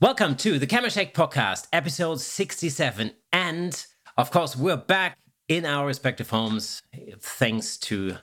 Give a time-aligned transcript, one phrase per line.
[0.00, 3.10] Welcome to the ChemiShake podcast, episode 67.
[3.32, 5.18] And of course, we're back
[5.48, 6.82] in our respective homes
[7.18, 8.14] thanks to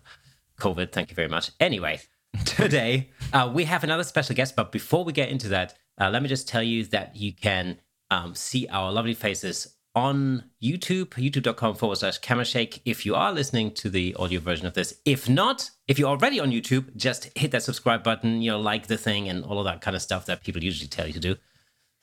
[0.58, 0.94] COVID.
[0.94, 1.52] Thank you very much.
[1.60, 2.00] Anyway,
[2.46, 4.56] today uh, we have another special guest.
[4.56, 7.82] But before we get into that, uh, let me just tell you that you can
[8.10, 13.72] um, see our lovely faces on YouTube, youtube.com forward slash ChemiShake, if you are listening
[13.72, 15.02] to the audio version of this.
[15.04, 18.88] If not, if you're already on YouTube, just hit that subscribe button, you know, like
[18.88, 21.20] the thing and all of that kind of stuff that people usually tell you to
[21.20, 21.36] do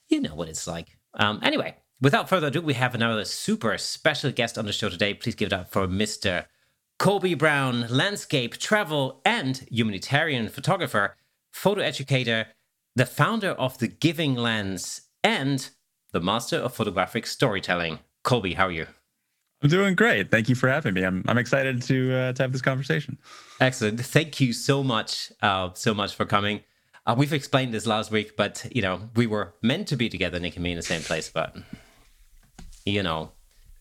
[0.09, 0.97] you know what it's like.
[1.15, 5.13] Um, anyway, without further ado, we have another super special guest on the show today.
[5.13, 6.45] Please give it up for Mr.
[6.99, 11.15] Colby Brown, landscape, travel, and humanitarian photographer,
[11.51, 12.47] photo educator,
[12.95, 15.69] the founder of The Giving Lens, and
[16.11, 17.99] the master of photographic storytelling.
[18.23, 18.87] Colby, how are you?
[19.61, 20.29] I'm doing great.
[20.29, 21.03] Thank you for having me.
[21.03, 23.17] I'm I'm excited to uh, to have this conversation.
[23.61, 23.99] Excellent.
[23.99, 26.61] Thank you so much, uh, so much for coming.
[27.05, 30.39] Uh, we've explained this last week, but you know, we were meant to be together,
[30.39, 31.55] Nick and me, in the same place, but
[32.85, 33.31] you know,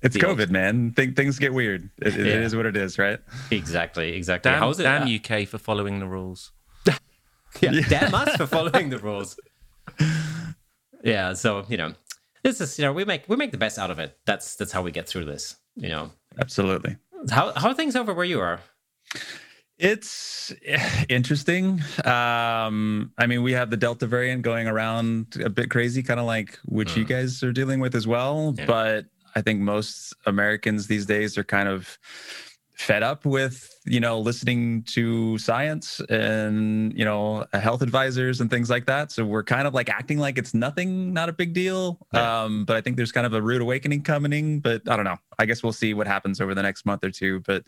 [0.02, 0.50] it's COVID, old...
[0.50, 0.92] man.
[0.96, 1.88] Th- things get weird.
[2.00, 2.40] It, it yeah.
[2.40, 3.20] is what it is, right?
[3.50, 4.50] Exactly, exactly.
[4.50, 4.84] Damn, How's it?
[4.84, 6.50] Damn uh, UK for following the rules.
[6.86, 9.38] yeah, yeah, damn us for following the rules.
[11.04, 11.94] Yeah, so you know,
[12.42, 14.18] this is you know we make we make the best out of it.
[14.26, 15.56] That's that's how we get through this.
[15.76, 16.96] You know, absolutely.
[17.30, 18.60] How how are things over where you are?
[19.82, 20.54] It's
[21.08, 21.82] interesting.
[22.04, 26.26] Um, I mean, we have the Delta variant going around a bit crazy, kind of
[26.26, 26.98] like which mm.
[26.98, 28.54] you guys are dealing with as well.
[28.56, 28.66] Yeah.
[28.66, 31.98] But I think most Americans these days are kind of
[32.74, 38.70] fed up with you know listening to science and you know health advisors and things
[38.70, 39.12] like that.
[39.12, 41.98] So we're kind of like acting like it's nothing not a big deal.
[42.12, 45.18] Um but i think there's kind of a rude awakening coming but i don't know.
[45.38, 47.40] I guess we'll see what happens over the next month or two.
[47.40, 47.64] But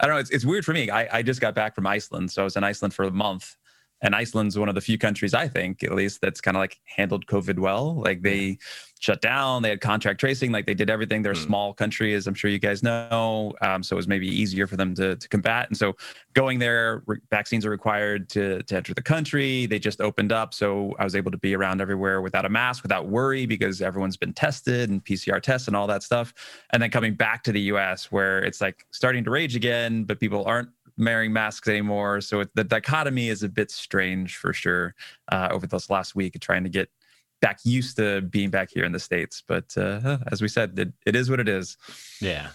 [0.00, 0.20] i don't know.
[0.20, 0.90] It's, it's weird for me.
[0.90, 2.30] I, I just got back from iceland.
[2.30, 3.56] So i was in iceland for a month.
[4.00, 6.78] And Iceland's one of the few countries I think, at least, that's kind of like
[6.84, 8.00] handled COVID well.
[8.00, 8.58] Like they
[9.00, 11.22] shut down, they had contract tracing, like they did everything.
[11.22, 11.46] They're a mm.
[11.46, 14.76] small country, as I'm sure you guys know, um, so it was maybe easier for
[14.76, 15.68] them to to combat.
[15.68, 15.96] And so
[16.34, 19.66] going there, re- vaccines are required to to enter the country.
[19.66, 22.82] They just opened up, so I was able to be around everywhere without a mask,
[22.82, 26.34] without worry, because everyone's been tested and PCR tests and all that stuff.
[26.72, 30.20] And then coming back to the U.S., where it's like starting to rage again, but
[30.20, 32.20] people aren't wearing masks anymore.
[32.20, 34.94] So it, the dichotomy is a bit strange for sure
[35.30, 36.90] uh, over this last week, trying to get
[37.40, 39.42] back used to being back here in the States.
[39.46, 41.76] But uh, as we said, it, it is what it is.
[42.20, 42.48] Yeah.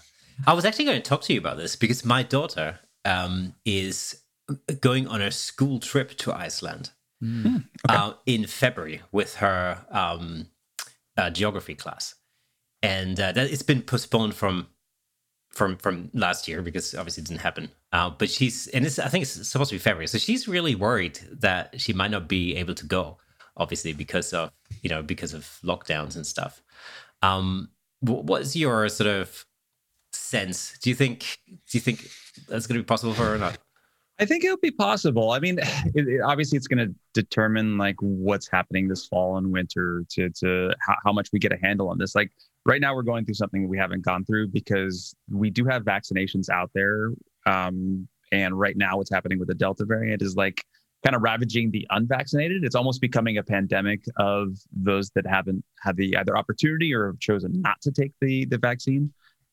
[0.46, 4.20] I was actually going to talk to you about this because my daughter um, is
[4.80, 6.90] going on a school trip to Iceland
[7.22, 7.64] mm.
[7.88, 7.96] okay.
[7.96, 10.48] uh, in February with her um,
[11.16, 12.14] uh, geography class.
[12.82, 14.68] And uh, that, it's been postponed from
[15.50, 17.70] from from last year because obviously it didn't happen.
[17.92, 20.74] Uh, but she's and it's I think it's supposed to be February, so she's really
[20.74, 23.18] worried that she might not be able to go,
[23.56, 24.50] obviously because of
[24.82, 26.62] you know because of lockdowns and stuff.
[27.22, 27.70] Um,
[28.00, 29.46] what's your sort of
[30.12, 30.78] sense?
[30.78, 32.08] Do you think do you think
[32.48, 33.58] that's going to be possible for her or not?
[34.20, 35.32] I think it'll be possible.
[35.32, 35.58] I mean,
[35.94, 40.30] it, it, obviously, it's going to determine like what's happening this fall and winter to
[40.30, 42.14] to how, how much we get a handle on this.
[42.14, 42.30] Like
[42.64, 46.48] right now, we're going through something we haven't gone through because we do have vaccinations
[46.48, 47.10] out there,
[47.46, 50.64] um, and right now, what's happening with the Delta variant is like
[51.04, 52.64] kind of ravaging the unvaccinated.
[52.64, 57.18] It's almost becoming a pandemic of those that haven't had the either opportunity or have
[57.18, 59.12] chosen not to take the the vaccine.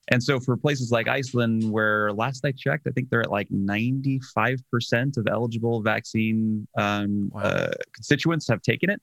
[0.10, 3.48] And so for places like Iceland, where last I checked, I think they're at like
[3.50, 7.42] 95% of eligible vaccine um, wow.
[7.42, 9.02] uh, constituents have taken it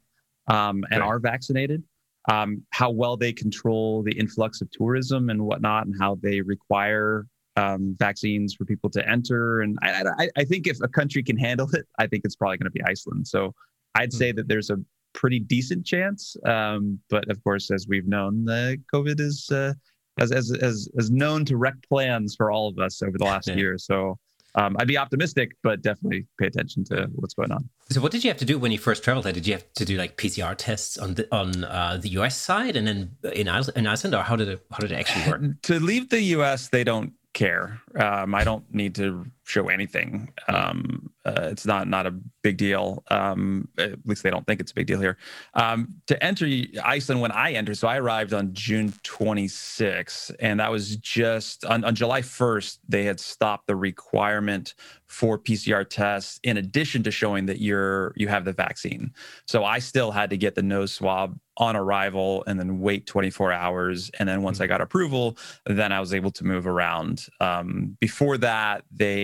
[0.49, 1.83] um, and are vaccinated.
[2.31, 7.27] Um, how well they control the influx of tourism and whatnot, and how they require
[7.59, 9.61] um, vaccines for people to enter.
[9.61, 12.57] And I, I, I, think if a country can handle it, I think it's probably
[12.57, 13.27] going to be Iceland.
[13.27, 13.55] So
[13.95, 14.19] I'd mm-hmm.
[14.19, 14.77] say that there's a
[15.13, 16.37] pretty decent chance.
[16.45, 19.75] Um, but of course, as we've known, the COVID is uh,
[20.19, 23.49] as as as as known to wreck plans for all of us over the last
[23.49, 23.55] yeah.
[23.55, 23.79] year.
[23.79, 24.19] So
[24.55, 27.69] um, I'd be optimistic, but definitely pay attention to what's going on.
[27.91, 29.33] So, what did you have to do when you first traveled there?
[29.33, 32.77] Did you have to do like PCR tests on the on uh, the US side
[32.77, 35.63] and then in Iceland, in Iceland, or how did it how did it actually work?
[35.63, 37.81] to leave the US, they don't care.
[37.95, 40.33] Um, I don't need to show anything.
[40.49, 43.03] Um, uh, it's not not a big deal.
[43.11, 45.17] Um, at least they don't think it's a big deal here.
[45.55, 46.47] Um, to enter
[46.85, 51.85] Iceland when I entered, so I arrived on June 26, and that was just on,
[51.85, 52.79] on July 1st.
[52.89, 54.75] They had stopped the requirement
[55.07, 59.13] for PCR tests in addition to showing that you're you have the vaccine.
[59.47, 63.53] So I still had to get the nose swab on arrival and then wait 24
[63.53, 64.11] hours.
[64.19, 64.71] And then once I mm-hmm.
[64.71, 65.37] got approval,
[65.67, 67.27] then I was able to move around.
[67.41, 69.19] Um, before that, they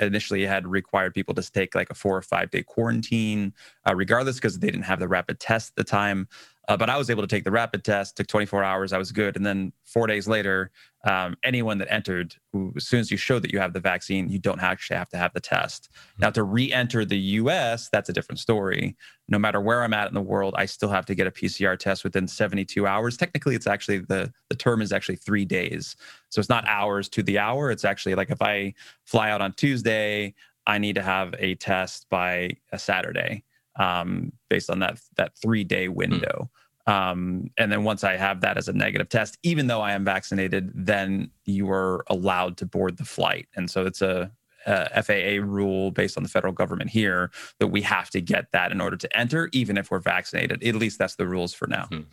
[0.00, 3.52] initially had required people to take like a four or five day quarantine,
[3.88, 6.28] uh, regardless, because they didn't have the rapid test at the time.
[6.68, 8.16] Uh, but I was able to take the rapid test.
[8.16, 8.92] Took 24 hours.
[8.92, 9.36] I was good.
[9.36, 10.70] And then four days later,
[11.04, 14.28] um, anyone that entered, who, as soon as you show that you have the vaccine,
[14.28, 15.88] you don't actually have to have the test.
[15.90, 16.22] Mm-hmm.
[16.22, 18.96] Now, to re-enter the U.S., that's a different story.
[19.28, 21.78] No matter where I'm at in the world, I still have to get a PCR
[21.78, 23.16] test within 72 hours.
[23.16, 25.96] Technically, it's actually the the term is actually three days.
[26.28, 27.70] So it's not hours to the hour.
[27.70, 28.74] It's actually like if I
[29.04, 30.34] fly out on Tuesday,
[30.66, 33.44] I need to have a test by a Saturday
[33.78, 35.94] um, based on that that three day hmm.
[35.94, 36.50] window.
[36.88, 40.06] Um, and then once I have that as a negative test, even though I am
[40.06, 43.46] vaccinated, then you are allowed to board the flight.
[43.54, 44.32] And so it's a,
[44.64, 48.72] a FAA rule based on the federal government here that we have to get that
[48.72, 50.64] in order to enter, even if we're vaccinated.
[50.64, 51.88] At least that's the rules for now.
[51.92, 52.06] Mm.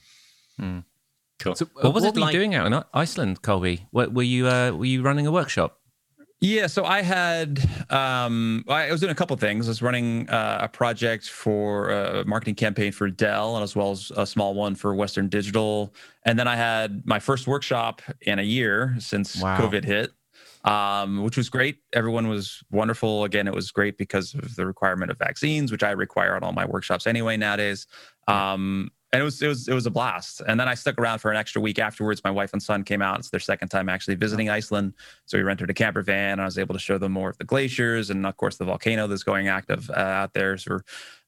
[0.60, 0.84] Mm.
[1.40, 1.56] Cool.
[1.56, 2.34] So, what was what it were like?
[2.34, 3.88] you doing out in Iceland, Colby?
[3.92, 5.80] What, were you uh, were you running a workshop?
[6.42, 7.60] Yeah, so I had
[7.90, 9.68] um, I was doing a couple things.
[9.68, 13.92] I was running uh, a project for a marketing campaign for Dell, and as well
[13.92, 15.94] as a small one for Western Digital.
[16.24, 19.58] And then I had my first workshop in a year since wow.
[19.58, 20.12] COVID hit,
[20.66, 21.78] um, which was great.
[21.94, 23.24] Everyone was wonderful.
[23.24, 26.54] Again, it was great because of the requirement of vaccines, which I require on all
[26.54, 27.88] my workshops anyway nowadays.
[28.28, 30.42] Um, and it was it was it was a blast.
[30.46, 32.22] And then I stuck around for an extra week afterwards.
[32.26, 33.18] My wife and son came out.
[33.18, 34.94] It's their second time actually visiting Iceland,
[35.26, 36.34] so we rented a camper van.
[36.34, 38.66] And I was able to show them more of the glaciers and of course the
[38.66, 40.58] volcano that's going active uh, out there.
[40.58, 40.80] So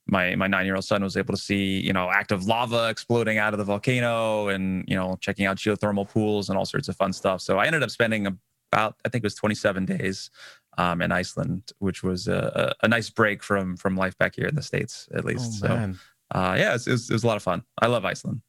[0.05, 3.37] my my nine year old son was able to see you know active lava exploding
[3.37, 6.97] out of the volcano and you know checking out geothermal pools and all sorts of
[6.97, 7.39] fun stuff.
[7.39, 8.37] So I ended up spending
[8.73, 10.29] about I think it was 27 days
[10.77, 14.55] um, in Iceland, which was a, a, nice break from from life back here in
[14.55, 15.63] the states at least.
[15.63, 15.93] Oh, so
[16.31, 17.63] uh, yeah, it was, it, was, it was a lot of fun.
[17.81, 18.41] I love Iceland.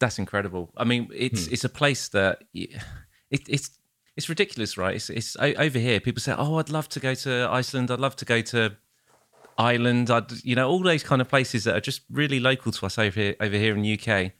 [0.00, 0.70] That's incredible.
[0.76, 1.52] I mean, it's hmm.
[1.52, 2.70] it's a place that it,
[3.30, 3.70] it's
[4.16, 4.96] it's ridiculous, right?
[4.96, 6.00] It's, it's over here.
[6.00, 7.90] People say, "Oh, I'd love to go to Iceland.
[7.90, 8.76] I'd love to go to
[9.56, 10.10] Ireland.
[10.10, 12.98] I'd you know all those kind of places that are just really local to us
[12.98, 14.32] over here over here in the UK."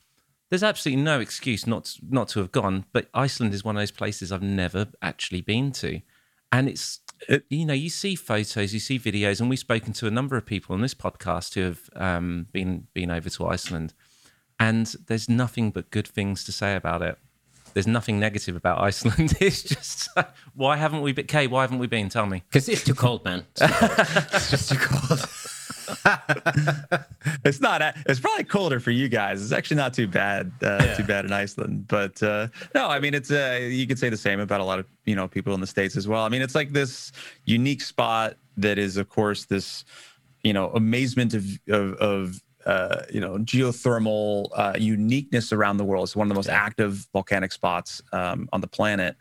[0.51, 3.91] There's absolutely no excuse not not to have gone, but Iceland is one of those
[3.91, 6.01] places I've never actually been to,
[6.53, 10.07] and it's it, you know, you see photos, you see videos, and we've spoken to
[10.07, 13.95] a number of people on this podcast who have um, been been over to Iceland,
[14.61, 17.19] and there's nothing but good things to say about it.
[17.75, 19.35] There's nothing negative about Iceland.
[19.41, 20.09] It's just
[20.55, 21.27] why haven't we been?
[21.27, 22.09] Kay, why haven't we been?
[22.09, 22.43] Tell me.
[22.49, 23.47] Because it's too cold, man.
[23.61, 25.27] it's just too cold.
[27.45, 27.83] it's not.
[28.07, 29.43] It's probably colder for you guys.
[29.43, 30.53] It's actually not too bad.
[30.63, 30.95] Uh, yeah.
[30.95, 32.89] Too bad in Iceland, but uh, no.
[32.89, 33.31] I mean, it's.
[33.31, 35.67] Uh, you could say the same about a lot of you know people in the
[35.67, 36.25] states as well.
[36.25, 37.13] I mean, it's like this
[37.45, 39.85] unique spot that is, of course, this
[40.43, 46.05] you know amazement of of, of uh, you know geothermal uh, uniqueness around the world.
[46.05, 49.17] It's one of the most active volcanic spots um, on the planet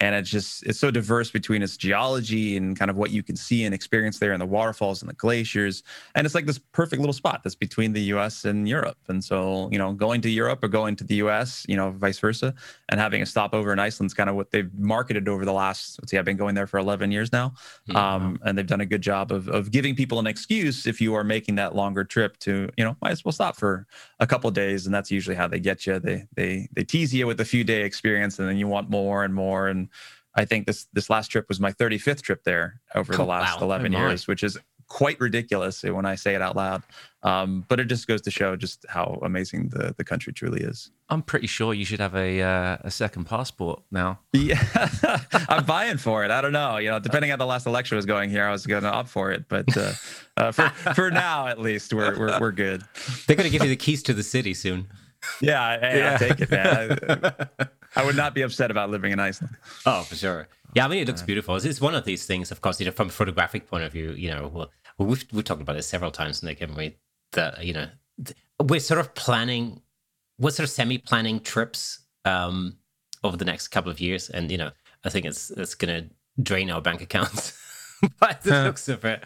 [0.00, 3.36] and it's just it's so diverse between its geology and kind of what you can
[3.36, 5.82] see and experience there and the waterfalls and the glaciers.
[6.14, 8.98] And it's like this perfect little spot that's between the us and europe.
[9.08, 12.18] And so you know going to europe or going to the us you know vice
[12.18, 12.54] versa
[12.88, 16.10] and having a stopover in iceland's kind of what they've marketed over the last let's
[16.10, 17.52] see i've been going there for 11 years now.
[17.88, 17.96] Mm-hmm.
[17.96, 21.14] um, and they've done a good job of, of giving people an excuse if you
[21.14, 23.86] are making that longer trip to you know might as well stop for
[24.18, 25.98] a couple days and that's usually how they get you.
[25.98, 29.24] They they they tease you with a few day experience and then you want more
[29.24, 29.88] and more and
[30.34, 33.66] I think this this last trip was my 35th trip there over the last wow.
[33.66, 34.58] 11 oh, years, which is
[34.90, 36.82] quite ridiculous when I say it out loud.
[37.22, 40.90] Um, but it just goes to show just how amazing the, the country truly is.
[41.08, 44.20] I'm pretty sure you should have a uh, a second passport now.
[44.32, 44.62] Yeah,
[45.48, 46.30] I'm buying for it.
[46.30, 46.76] I don't know.
[46.76, 49.08] You know, depending on the last election was going here, I was going to opt
[49.08, 49.48] for it.
[49.48, 49.92] But uh,
[50.36, 52.82] uh, for for now, at least, we're we're, we're good.
[53.26, 54.86] They're going to give you the keys to the city soon.
[55.40, 56.12] Yeah, hey, yeah.
[56.12, 57.68] I'll take it, man.
[57.96, 59.56] I, would not be upset about living in Iceland.
[59.86, 60.48] Oh, for sure.
[60.74, 61.56] Yeah, I mean, it looks beautiful.
[61.56, 64.12] It's one of these things, of course, you know, from a photographic point of view,
[64.12, 66.96] you know, well, we've, we've talked about it several times, Nick, haven't we?
[67.32, 67.88] That, you know,
[68.62, 69.80] we're sort of planning,
[70.38, 72.76] we're sort of semi planning trips um,
[73.24, 74.30] over the next couple of years.
[74.30, 74.70] And, you know,
[75.04, 76.10] I think it's, it's going to
[76.42, 77.58] drain our bank accounts
[78.20, 79.24] by the looks of it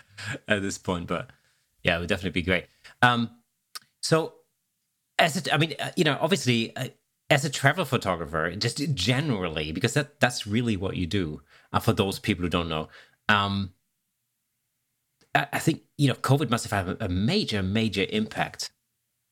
[0.49, 1.06] at this point.
[1.06, 1.30] But
[1.83, 2.66] yeah, it would definitely be great.
[3.02, 3.30] Um,
[4.02, 4.35] so,
[5.18, 6.88] as it, I mean, uh, you know, obviously, uh,
[7.31, 11.40] as a travel photographer, just generally, because that that's really what you do.
[11.73, 12.88] Uh, for those people who don't know,
[13.28, 13.73] um,
[15.35, 18.71] I, I, think you know, COVID must have had a, major, major impact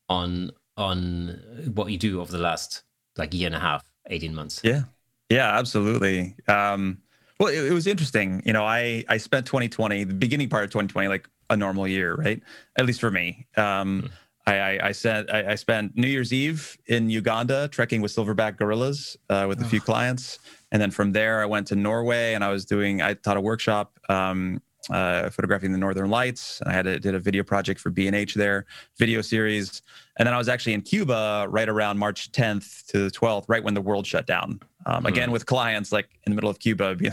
[0.09, 1.41] on on
[1.75, 2.83] what you do over the last
[3.17, 4.61] like year and a half, eighteen months.
[4.65, 4.83] Yeah,
[5.29, 6.35] yeah, absolutely.
[6.49, 6.99] Um,
[7.39, 8.43] well, it, it was interesting.
[8.45, 12.15] You know, I I spent 2020, the beginning part of 2020, like a normal year,
[12.15, 12.43] right?
[12.77, 13.47] At least for me.
[13.57, 14.11] Um, mm
[14.47, 18.57] I, I, I, sent, I, I, spent New Year's Eve in Uganda trekking with silverback
[18.57, 20.41] gorillas uh, with a few clients,
[20.73, 23.41] and then from there I went to Norway and I was doing I taught a
[23.41, 26.61] workshop um, uh, photographing the Northern Lights.
[26.67, 28.67] I had a, did a video project for B&H there,
[28.99, 29.83] video series.
[30.19, 33.65] And then I was actually in Cuba right around March 10th to the 12th, right
[33.65, 34.61] when the world shut down.
[34.85, 35.33] Um, again, mm.
[35.33, 37.13] with clients like in the middle of Cuba, being,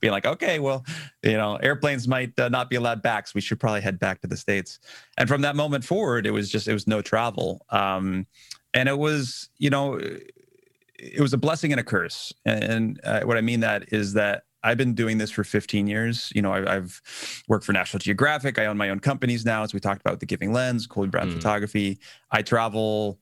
[0.00, 0.84] being like, okay, well,
[1.22, 4.20] you know, airplanes might uh, not be allowed back, so we should probably head back
[4.22, 4.80] to the states.
[5.16, 8.26] And from that moment forward, it was just it was no travel, um,
[8.72, 10.00] and it was you know,
[10.98, 12.32] it was a blessing and a curse.
[12.44, 16.32] And uh, what I mean that is that I've been doing this for 15 years.
[16.34, 17.00] You know, I, have
[17.46, 18.58] worked for National Geographic.
[18.58, 21.30] I own my own companies now, as we talked about the Giving Lens, Colby Brown
[21.30, 21.34] mm.
[21.34, 21.98] Photography.
[22.30, 23.20] I travel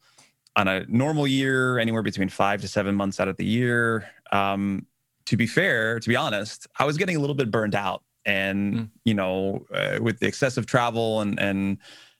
[0.54, 4.08] on a normal year anywhere between five to seven months out of the year.
[4.30, 4.86] Um,
[5.26, 8.74] to be fair, to be honest, I was getting a little bit burned out, and
[8.74, 8.88] mm.
[9.04, 11.78] you know, uh, with the excessive travel and and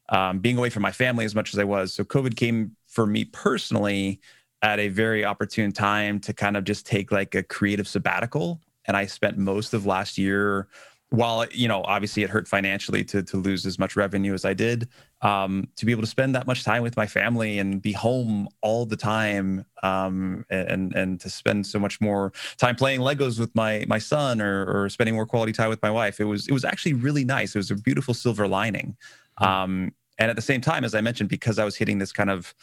[0.08, 1.94] um, being away from my family as much as I was.
[1.94, 4.20] So COVID came for me personally
[4.62, 8.96] at a very opportune time to kind of just take like a creative sabbatical and
[8.96, 10.68] I spent most of last year
[11.12, 14.54] while you know obviously it hurt financially to to lose as much revenue as I
[14.54, 14.88] did
[15.20, 18.48] um, to be able to spend that much time with my family and be home
[18.62, 23.54] all the time um, and and to spend so much more time playing Legos with
[23.54, 26.18] my my son or or spending more quality time with my wife.
[26.18, 27.54] It was it was actually really nice.
[27.54, 28.96] It was a beautiful silver lining.
[29.38, 29.44] Hmm.
[29.44, 32.30] um, and at the same time as I mentioned because I was hitting this kind
[32.30, 32.54] of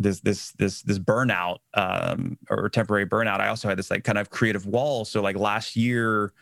[0.00, 3.40] this this this this burnout um, or temporary burnout.
[3.40, 5.04] I also had this like kind of creative wall.
[5.04, 6.32] So like last year,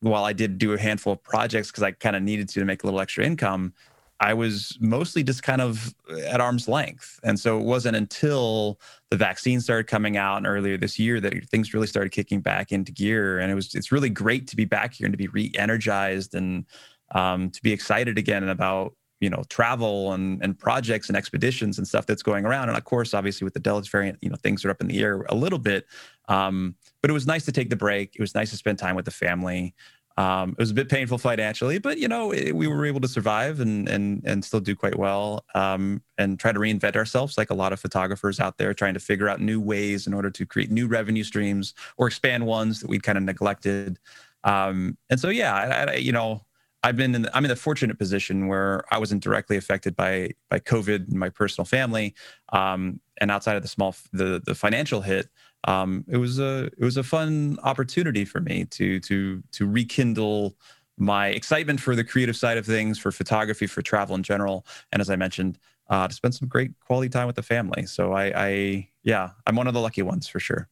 [0.00, 2.64] while I did do a handful of projects because I kind of needed to to
[2.64, 3.74] make a little extra income,
[4.20, 5.94] I was mostly just kind of
[6.26, 7.18] at arm's length.
[7.24, 8.78] And so it wasn't until
[9.10, 12.70] the vaccine started coming out and earlier this year that things really started kicking back
[12.70, 13.40] into gear.
[13.40, 16.64] And it was it's really great to be back here and to be re-energized and
[17.12, 21.86] um, to be excited again about you know travel and and projects and expeditions and
[21.86, 22.68] stuff that's going around.
[22.68, 25.00] And of course obviously with the delta variant you know things are up in the
[25.00, 25.86] air a little bit.
[26.28, 28.14] Um, but it was nice to take the break.
[28.14, 29.74] It was nice to spend time with the family.
[30.16, 33.08] Um, it was a bit painful financially but you know it, we were able to
[33.08, 35.44] survive and and and still do quite well.
[35.54, 39.00] Um, and try to reinvent ourselves like a lot of photographers out there trying to
[39.00, 42.88] figure out new ways in order to create new revenue streams or expand ones that
[42.88, 43.98] we'd kind of neglected.
[44.44, 46.42] Um, and so yeah I, I, you know
[46.82, 50.30] I've been in the, I'm in the fortunate position where I wasn't directly affected by
[50.48, 52.14] by COVID in my personal family,
[52.50, 55.28] um, and outside of the small the the financial hit,
[55.64, 60.56] um, it was a it was a fun opportunity for me to to to rekindle
[60.96, 65.00] my excitement for the creative side of things, for photography, for travel in general, and
[65.00, 65.58] as I mentioned,
[65.88, 67.86] uh, to spend some great quality time with the family.
[67.86, 70.68] So I, I yeah, I'm one of the lucky ones for sure.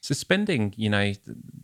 [0.00, 1.12] So spending, you know,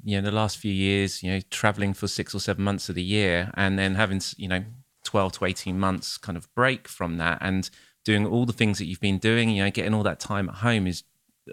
[0.02, 2.94] you know, the last few years, you know, traveling for six or seven months of
[2.94, 4.64] the year, and then having, you know,
[5.04, 7.70] twelve to eighteen months kind of break from that, and
[8.04, 10.56] doing all the things that you've been doing, you know, getting all that time at
[10.56, 11.04] home is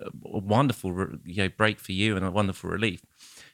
[0.02, 0.90] uh, a wonderful,
[1.24, 3.06] you know, break for you and a wonderful relief.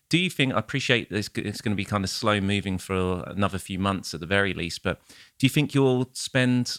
[0.10, 0.53] Do you think?
[0.53, 4.13] I appreciate it's, it's going to be kind of slow moving for another few months
[4.13, 5.01] at the very least, but
[5.38, 6.77] do you think you'll spend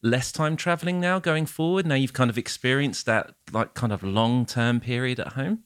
[0.00, 1.86] less time traveling now going forward?
[1.86, 5.64] Now you've kind of experienced that like kind of long term period at home.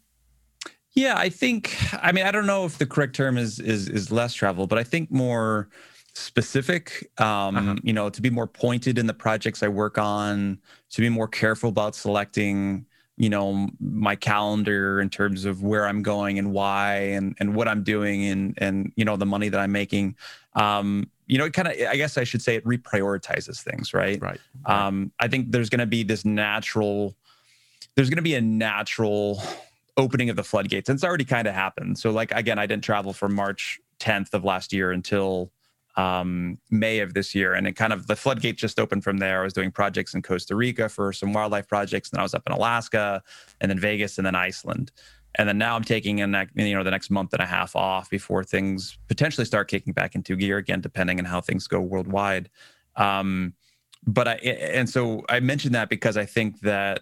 [0.95, 1.77] Yeah, I think.
[2.03, 4.79] I mean, I don't know if the correct term is is is less travel, but
[4.79, 5.69] I think more
[6.15, 7.11] specific.
[7.19, 7.77] Um, uh-huh.
[7.83, 11.29] You know, to be more pointed in the projects I work on, to be more
[11.29, 12.87] careful about selecting.
[13.17, 17.69] You know, my calendar in terms of where I'm going and why, and and what
[17.69, 20.17] I'm doing, and and you know the money that I'm making.
[20.55, 24.21] Um, you know, it kind of, I guess I should say it reprioritizes things, right?
[24.21, 24.41] Right.
[24.67, 27.17] Um, I think there's going to be this natural,
[27.95, 29.43] there's going to be a natural
[29.97, 30.89] opening of the floodgates.
[30.89, 31.99] And it's already kind of happened.
[31.99, 35.53] So, like, again, I didn't travel from March 10th of last year until
[35.97, 37.55] um, May of this year.
[37.55, 39.41] And it kind of the floodgates just opened from there.
[39.41, 42.11] I was doing projects in Costa Rica for some wildlife projects.
[42.11, 43.23] And I was up in Alaska
[43.61, 44.93] and then Vegas and then Iceland.
[45.37, 48.11] And then now I'm taking ne- you know the next month and a half off
[48.11, 52.51] before things potentially start kicking back into gear again, depending on how things go worldwide.
[52.97, 53.55] Um,
[54.07, 57.01] but I and so I mentioned that because I think that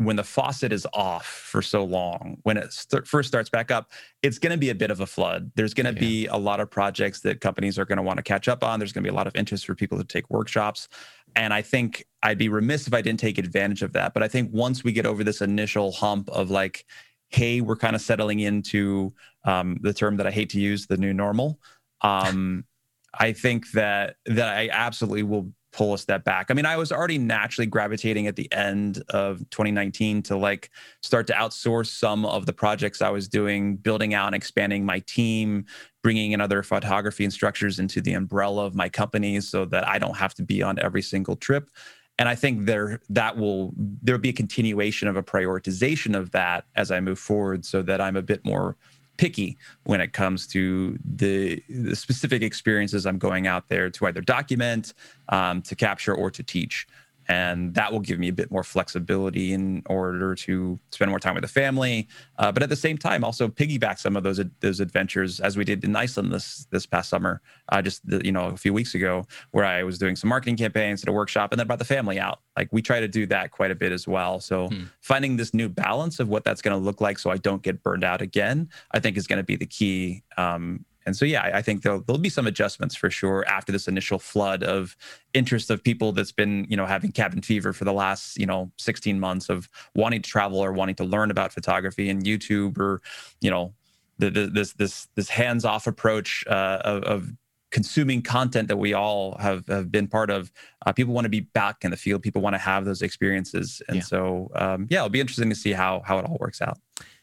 [0.00, 3.92] when the faucet is off for so long, when it st- first starts back up,
[4.22, 5.52] it's going to be a bit of a flood.
[5.56, 6.08] There's going to yeah.
[6.08, 8.78] be a lot of projects that companies are going to want to catch up on.
[8.78, 10.88] There's going to be a lot of interest for people to take workshops.
[11.36, 14.14] And I think I'd be remiss if I didn't take advantage of that.
[14.14, 16.86] But I think once we get over this initial hump of like,
[17.28, 19.12] hey, we're kind of settling into
[19.44, 21.60] um, the term that I hate to use, the new normal.
[22.00, 22.64] Um,
[23.12, 26.46] I think that that I absolutely will pull a step back.
[26.50, 30.70] I mean, I was already naturally gravitating at the end of 2019 to like
[31.02, 35.00] start to outsource some of the projects I was doing, building out and expanding my
[35.00, 35.66] team,
[36.02, 40.16] bringing in other photography instructors into the umbrella of my company so that I don't
[40.16, 41.70] have to be on every single trip.
[42.18, 46.66] And I think there that will there'll be a continuation of a prioritization of that
[46.76, 48.76] as I move forward so that I'm a bit more
[49.20, 54.22] picky when it comes to the, the specific experiences I'm going out there to either
[54.22, 54.94] document,
[55.28, 56.86] um, to capture, or to teach
[57.30, 61.34] and that will give me a bit more flexibility in order to spend more time
[61.34, 62.08] with the family.
[62.38, 65.64] Uh, but at the same time, also piggyback some of those those adventures as we
[65.64, 68.96] did in Iceland this this past summer, uh, just the, you know a few weeks
[68.96, 71.84] ago, where I was doing some marketing campaigns at a workshop, and then brought the
[71.84, 72.40] family out.
[72.56, 74.40] Like we try to do that quite a bit as well.
[74.40, 74.86] So hmm.
[75.00, 77.84] finding this new balance of what that's going to look like, so I don't get
[77.84, 81.50] burned out again, I think is going to be the key um, and so, yeah,
[81.54, 84.96] I think there'll, there'll be some adjustments for sure after this initial flood of
[85.32, 88.70] interest of people that's been, you know, having cabin fever for the last, you know,
[88.78, 93.00] 16 months of wanting to travel or wanting to learn about photography and YouTube or,
[93.40, 93.72] you know,
[94.18, 97.32] the, the, this this this hands-off approach uh, of, of
[97.70, 100.52] consuming content that we all have, have been part of.
[100.84, 102.22] Uh, people want to be back in the field.
[102.22, 104.02] People want to have those experiences, and yeah.
[104.02, 106.78] so um, yeah, it'll be interesting to see how how it all works out.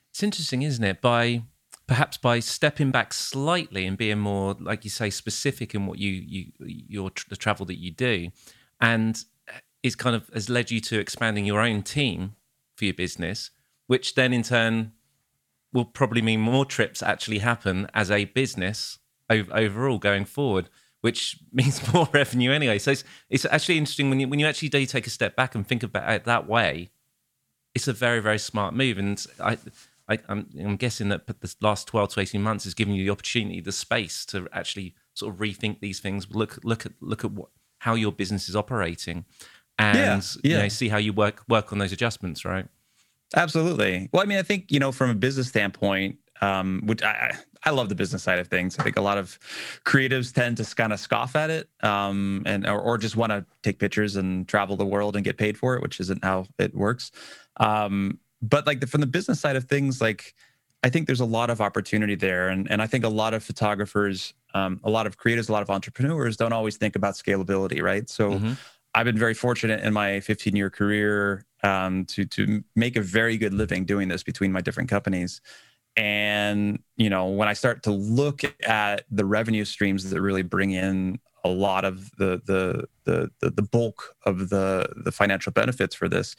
[0.09, 1.01] It's interesting, isn't it?
[1.01, 1.43] By
[1.87, 6.11] perhaps by stepping back slightly and being more, like you say, specific in what you
[6.11, 8.29] you your the travel that you do,
[8.79, 12.35] and eh, is kind of has led you to expanding your own team
[12.75, 13.51] for your business,
[13.87, 14.91] which then in turn
[15.73, 20.69] will probably mean more trips actually happen as a business overall going forward
[21.01, 22.79] which means more revenue anyway.
[22.79, 25.55] So it's, it's actually interesting when you when you actually do take a step back
[25.55, 26.89] and think about it that way.
[27.75, 29.57] It's a very very smart move, and I
[30.09, 33.03] I, am I'm, I'm guessing that the last 12 to 18 months has given you
[33.03, 37.25] the opportunity, the space to actually sort of rethink these things, look look at look
[37.25, 37.49] at what
[37.79, 39.25] how your business is operating,
[39.77, 40.57] and yeah, yeah.
[40.57, 42.65] You know, see how you work work on those adjustments, right?
[43.35, 44.09] Absolutely.
[44.13, 47.71] Well, I mean, I think you know from a business standpoint, um, which I I
[47.71, 48.77] love the business side of things.
[48.79, 49.37] I think a lot of
[49.85, 53.45] creatives tend to kind of scoff at it, um, and or, or just want to
[53.63, 56.73] take pictures and travel the world and get paid for it, which isn't how it
[56.73, 57.11] works.
[57.57, 60.33] Um, but like the, from the business side of things, like
[60.83, 63.43] I think there's a lot of opportunity there, and and I think a lot of
[63.43, 67.81] photographers, um, a lot of creators, a lot of entrepreneurs don't always think about scalability,
[67.81, 68.09] right?
[68.09, 68.31] So.
[68.31, 68.53] Mm-hmm.
[68.95, 73.37] I've been very fortunate in my 15 year career um, to to make a very
[73.37, 75.39] good living doing this between my different companies.
[75.95, 80.71] And you know, when I start to look at the revenue streams that really bring
[80.71, 85.95] in a lot of the the the the, the bulk of the the financial benefits
[85.95, 86.35] for this,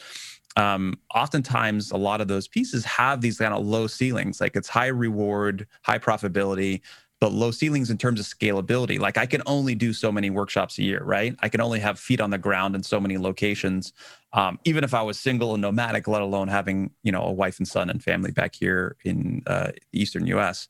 [0.59, 4.68] um, oftentimes a lot of those pieces have these kind of low ceilings like it's
[4.68, 6.81] high reward high profitability
[7.21, 8.99] but low ceilings in terms of scalability.
[8.99, 11.37] Like i can only do so many workshops a year right?
[11.40, 13.92] I can only have feet on the ground in so many locations.
[14.33, 17.59] Um, even if i was single and nomadic let alone having you know a wife
[17.59, 20.68] and son and family back here in uh, eastern us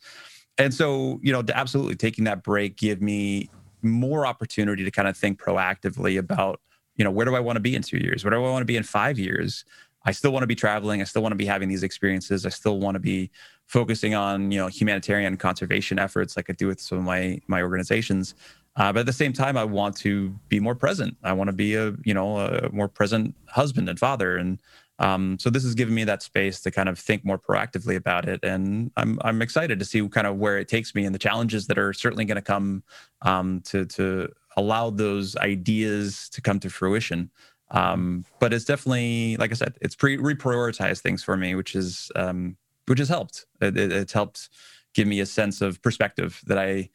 [0.58, 3.50] and so you know absolutely taking that break give me
[3.82, 6.60] more opportunity to kind of think proactively about
[6.98, 8.24] you know, where do I want to be in two years?
[8.24, 9.64] Where do I want to be in five years?
[10.04, 11.00] I still want to be traveling.
[11.00, 12.44] I still want to be having these experiences.
[12.44, 13.30] I still want to be
[13.66, 17.62] focusing on, you know, humanitarian conservation efforts like I do with some of my my
[17.62, 18.34] organizations.
[18.76, 21.16] Uh, but at the same time, I want to be more present.
[21.24, 24.36] I want to be a, you know, a more present husband and father.
[24.36, 24.60] And
[25.00, 28.28] um, so this has given me that space to kind of think more proactively about
[28.28, 28.40] it.
[28.44, 31.66] And I'm I'm excited to see kind of where it takes me and the challenges
[31.66, 32.82] that are certainly going to come
[33.22, 37.30] um, to to allowed those ideas to come to fruition.
[37.70, 42.10] Um, but it's definitely, like I said, it's pre reprioritized things for me, which is
[42.16, 43.46] um, which has helped.
[43.60, 44.48] It, it, it's helped
[44.94, 46.88] give me a sense of perspective that I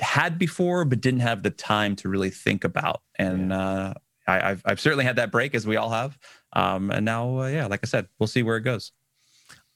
[0.00, 3.02] had before, but didn't have the time to really think about.
[3.18, 3.58] And yeah.
[3.58, 3.94] uh,
[4.26, 6.18] I, have I've certainly had that break, as we all have.
[6.52, 8.92] Um, and now, uh, yeah, like I said, we'll see where it goes.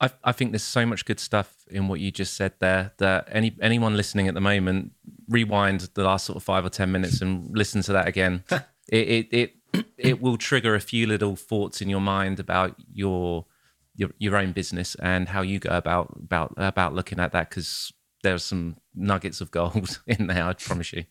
[0.01, 3.29] I, I think there's so much good stuff in what you just said there that
[3.33, 4.93] any anyone listening at the moment
[5.29, 8.45] rewind the last sort of five or ten minutes and listen to that again.
[8.89, 13.47] it, it it it will trigger a few little thoughts in your mind about your
[13.95, 17.93] your your own business and how you go about about about looking at that because
[18.23, 20.45] there's some nuggets of gold in there.
[20.45, 21.05] I promise you.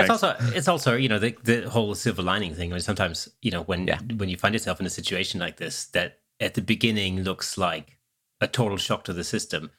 [0.00, 2.70] It's also it's also you know the the whole silver lining thing.
[2.70, 3.98] Where sometimes you know when yeah.
[4.16, 7.98] when you find yourself in a situation like this that at the beginning looks like
[8.40, 9.70] a total shock to the system.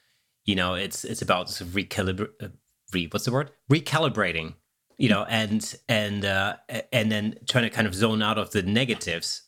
[0.46, 2.48] You know, it's it's about sort of recalibrate, uh,
[2.94, 3.52] re what's the word?
[3.72, 4.56] Recalibrating.
[4.98, 6.58] You know, and and uh,
[6.92, 9.44] and then trying to kind of zone out of the negatives.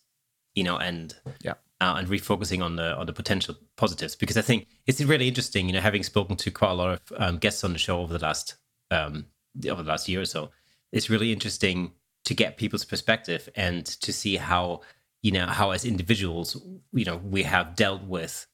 [0.56, 1.54] You know, and yeah.
[1.80, 5.65] Uh, and refocusing on the on the potential positives because I think it's really interesting.
[5.65, 8.13] You know, having spoken to quite a lot of um, guests on the show over
[8.13, 8.56] the last
[8.91, 9.25] um,
[9.67, 10.51] over the last year or so,
[10.91, 11.93] it's really interesting
[12.25, 14.82] to get people's perspective and to see how
[15.21, 16.62] you know how as individuals
[16.93, 18.47] you know we have dealt with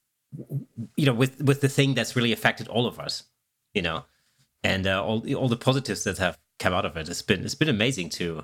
[0.95, 3.23] you know with with the thing that's really affected all of us
[3.73, 4.06] you know
[4.63, 7.08] and uh, all all the positives that have come out of it.
[7.08, 8.43] It's been it's been amazing to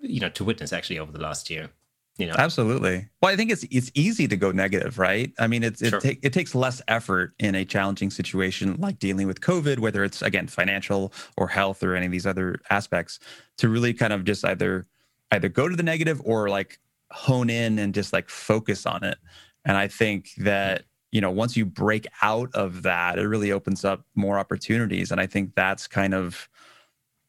[0.00, 1.70] you know to witness actually over the last year
[2.16, 2.34] you know?
[2.38, 3.08] Absolutely.
[3.20, 5.32] Well i think it's it's easy to go negative right?
[5.38, 6.00] I mean it's it, Sure.
[6.00, 10.22] ta- it takes less effort in a challenging situation like dealing with covid whether it's
[10.22, 13.18] again financial or health or any of these other aspects
[13.58, 14.86] to really kind of just either
[15.32, 16.78] either go to the negative or like
[17.10, 19.18] hone in and just like focus on it.
[19.64, 23.84] And i think that you know once you break out of that it really opens
[23.84, 25.10] up more opportunities.
[25.10, 26.48] And i think that's kind of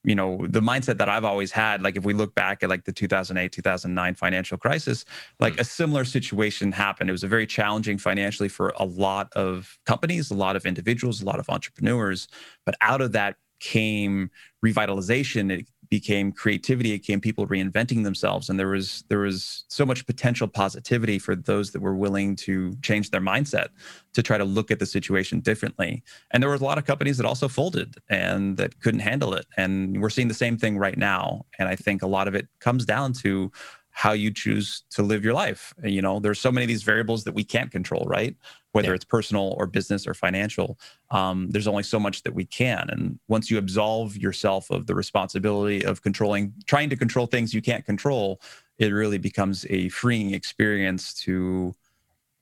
[0.03, 2.83] you know the mindset that i've always had like if we look back at like
[2.85, 5.03] the 2008 2009 financial crisis
[5.39, 5.61] like hmm.
[5.61, 7.09] a similar situation happened.
[7.09, 11.21] It was a very challenging financially for a lot of companies a lot of individuals
[11.21, 12.27] a lot of entrepreneurs.
[12.65, 14.29] But out of that came
[14.63, 15.51] revitalization.
[15.51, 20.05] It became creativity it came people reinventing themselves and there was there was so much
[20.05, 23.67] potential positivity for those that were willing to change their mindset
[24.13, 26.03] to try to look at the situation differently.
[26.31, 29.45] And there were a lot of companies that also folded and that couldn't handle it
[29.57, 31.45] and we're seeing the same thing right now.
[31.59, 33.51] And i think a lot of it comes down to
[33.97, 35.73] how you choose to live your life.
[35.81, 38.35] You know there's so many of these variables that we can't control right?
[38.73, 38.95] Whether Yeah.
[38.95, 40.77] it's personal or business or financial
[41.11, 42.89] um, there's only so much that we can.
[42.89, 47.61] And once you absolve yourself of the responsibility of controlling trying to control things you
[47.61, 48.41] can't control
[48.77, 51.73] it really becomes a freeing experience to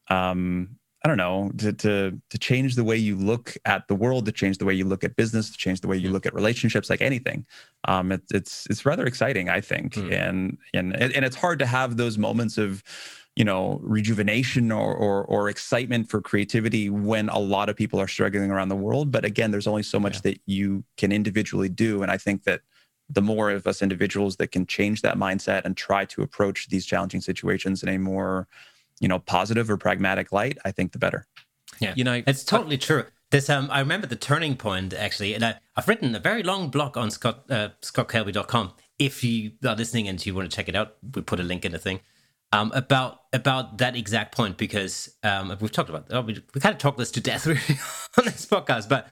[0.10, 4.26] um, i don't know to, to to change the way you look at the world
[4.26, 6.34] to change the way you look at business to change the way you look at
[6.34, 7.46] relationships like anything.
[7.86, 9.96] Um, it, it's it's rather exciting i think.
[9.96, 10.14] Hmm.
[10.14, 12.84] and and and it's hard to have those moments of
[13.36, 18.08] you know rejuvenation or, or or excitement for creativity when a lot of people are
[18.08, 19.12] struggling around the world.
[19.12, 22.02] But again there's only so much that you can individually do.
[22.02, 22.62] And i think that
[23.10, 26.86] the more of us individuals that can change that mindset and try to approach these
[26.86, 28.48] challenging situations in a more
[29.04, 31.28] you know positive or pragmatic light i think the better.
[31.80, 31.94] Yeah.
[31.96, 33.06] You know, it's totally true.
[33.32, 36.70] This um i remember the turning point actually and I, i've written a very long
[36.70, 40.76] blog on scott uh, scottkelby.com if you are listening and you want to check it
[40.76, 42.00] out we put a link in the thing
[42.54, 46.74] um, about about that exact point because um, we've talked about oh, we, we kind
[46.74, 47.80] of talked this to death really
[48.18, 49.08] on this podcast, but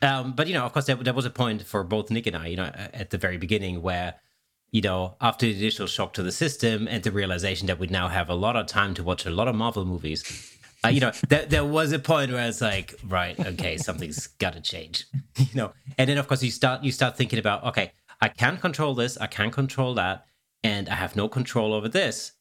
[0.00, 2.36] um, but you know, of course, there, there was a point for both Nick and
[2.36, 4.14] I, you know, at the very beginning where
[4.74, 8.08] you know after the initial shock to the system and the realization that we now
[8.08, 10.20] have a lot of time to watch a lot of Marvel movies.
[10.84, 14.52] Uh, you know, there, there was a point where it's like, right, okay, something's got
[14.52, 15.06] to change,
[15.38, 18.58] you know, and then of course you start you start thinking about, okay, I can
[18.58, 20.26] control this, I can control that,
[20.62, 22.32] and I have no control over this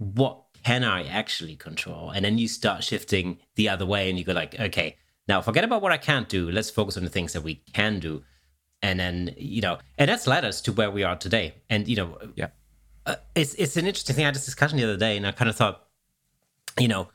[0.00, 2.10] what can I actually control?
[2.10, 4.96] And then you start shifting the other way and you go like, okay,
[5.28, 6.50] now forget about what I can't do.
[6.50, 8.24] Let's focus on the things that we can do.
[8.82, 11.54] And then, you know, and that's led us to where we are today.
[11.68, 12.48] And, you know, Yeah.
[13.06, 14.24] uh, it's, it's an interesting thing.
[14.24, 15.86] I had this discussion the other day and I kind of thought,
[16.78, 17.08] you know,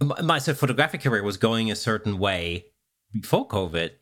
[0.00, 2.66] my, my sort of photographic career was going a certain way
[3.12, 3.92] before COVID.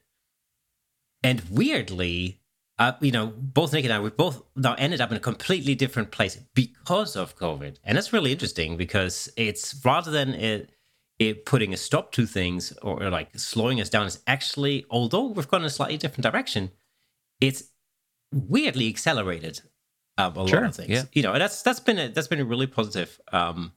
[1.23, 2.41] And weirdly,
[2.79, 5.75] uh, you know, both Nick and I, we both now ended up in a completely
[5.75, 10.71] different place because of COVID, and that's really interesting because it's rather than it,
[11.19, 15.27] it putting a stop to things or, or like slowing us down, is actually, although
[15.27, 16.73] we've gone in a slightly different direction,
[17.41, 17.65] it's
[18.33, 19.61] weirdly accelerated
[20.19, 20.91] um, a Sure, lot of things.
[20.91, 21.05] yeah.
[21.13, 23.73] You know, that's that's been a, that's been a really positive um,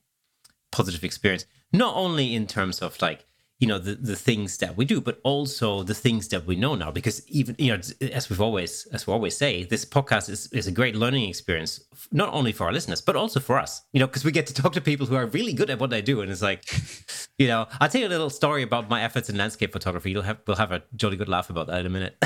[0.71, 3.26] positive experience, not only in terms of like
[3.59, 6.75] you know the, the things that we do but also the things that we know
[6.75, 7.81] now because even you know
[8.13, 11.81] as we've always as we always say this podcast is, is a great learning experience
[12.11, 14.53] not only for our listeners but also for us you know because we get to
[14.53, 16.63] talk to people who are really good at what they do and it's like
[17.37, 20.11] you know i'll tell you a little story about my efforts in landscape photography.
[20.11, 22.17] You'll have we'll have a jolly good laugh about that in a minute.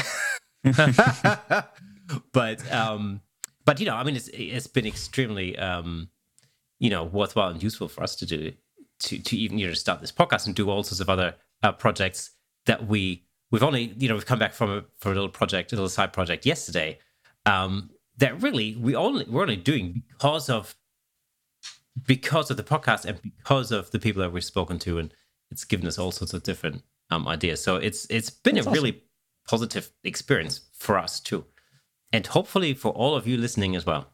[2.33, 3.21] But um
[3.65, 6.09] but you know i mean it's it's been extremely um
[6.79, 8.51] you know worthwhile and useful for us to do
[9.01, 11.71] to to even you know start this podcast and do all sorts of other uh,
[11.71, 12.31] projects
[12.65, 15.71] that we we've only you know we've come back from a for a little project
[15.71, 16.97] a little side project yesterday.
[17.45, 20.75] Um that really we only we're only doing because of
[22.05, 25.13] because of the podcast and because of the people that we've spoken to and
[25.49, 27.61] it's given us all sorts of different um ideas.
[27.61, 29.03] So it's it's been That's a really
[29.47, 31.45] positive experience for us too.
[32.13, 34.07] And hopefully for all of you listening as well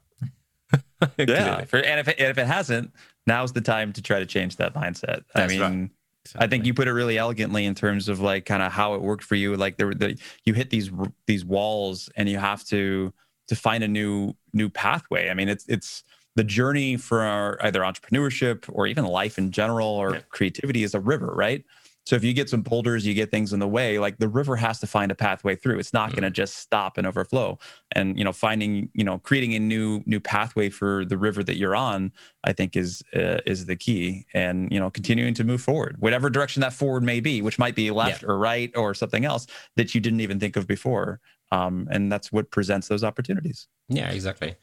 [1.17, 2.91] yeah for, and if it, if it hasn't
[3.25, 5.49] now's the time to try to change that mindset That's i right.
[5.49, 5.91] mean
[6.35, 9.01] I think you put it really elegantly in terms of like kind of how it
[9.01, 9.55] worked for you.
[9.55, 10.91] Like there, the you hit these
[11.25, 13.13] these walls, and you have to
[13.47, 15.29] to find a new new pathway.
[15.29, 16.03] I mean, it's it's
[16.35, 20.21] the journey for our, either entrepreneurship or even life in general or Yeah.
[20.29, 21.63] creativity is a river, right?
[22.07, 23.99] So if you get some boulders, you get things in the way.
[23.99, 25.77] Like the river has to find a pathway through.
[25.77, 27.59] It's not going to just stop and overflow.
[27.91, 31.57] And you know, finding you know, creating a new new pathway for the river that
[31.57, 32.13] you're on,
[32.45, 34.25] I think is uh, is the key.
[34.33, 37.75] And you know, continuing to move forward, whatever direction that forward may be, which might
[37.75, 41.19] be left or right or something else that you didn't even think of before.
[41.51, 43.67] Um, and that's what presents those opportunities.
[43.89, 44.55] Yeah, exactly.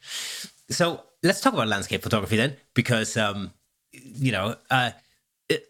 [0.71, 3.53] so let's talk about landscape photography then, because um,
[3.93, 4.93] you know, uh,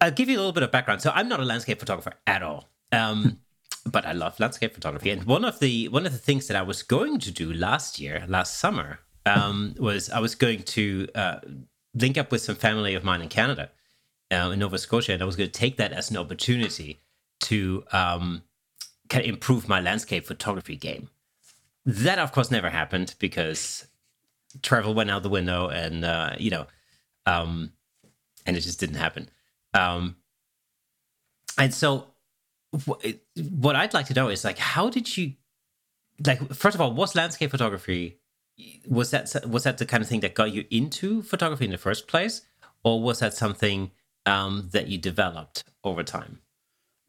[0.00, 1.02] I'll give you a little bit of background.
[1.02, 2.68] So I'm not a landscape photographer at all.
[2.92, 3.40] Um,
[3.86, 5.10] but I love landscape photography.
[5.10, 8.00] And one of the one of the things that I was going to do last
[8.00, 11.40] year, last summer, um, was I was going to uh,
[11.94, 13.70] link up with some family of mine in Canada,
[14.30, 17.00] uh, in Nova Scotia, and I was going to take that as an opportunity
[17.42, 18.42] to um,
[19.08, 21.10] kind of improve my landscape photography game.
[21.84, 23.86] That, of course, never happened because
[24.62, 26.66] travel went out the window, and uh, you know,
[27.26, 27.72] um,
[28.46, 29.28] and it just didn't happen.
[29.74, 30.16] Um,
[31.58, 32.08] and so,
[32.84, 35.34] what I'd like to know is like, how did you,
[36.26, 38.18] like, first of all, was landscape photography
[38.86, 41.78] was that was that the kind of thing that got you into photography in the
[41.78, 42.42] first place,
[42.84, 43.90] or was that something
[44.26, 46.40] um, that you developed over time?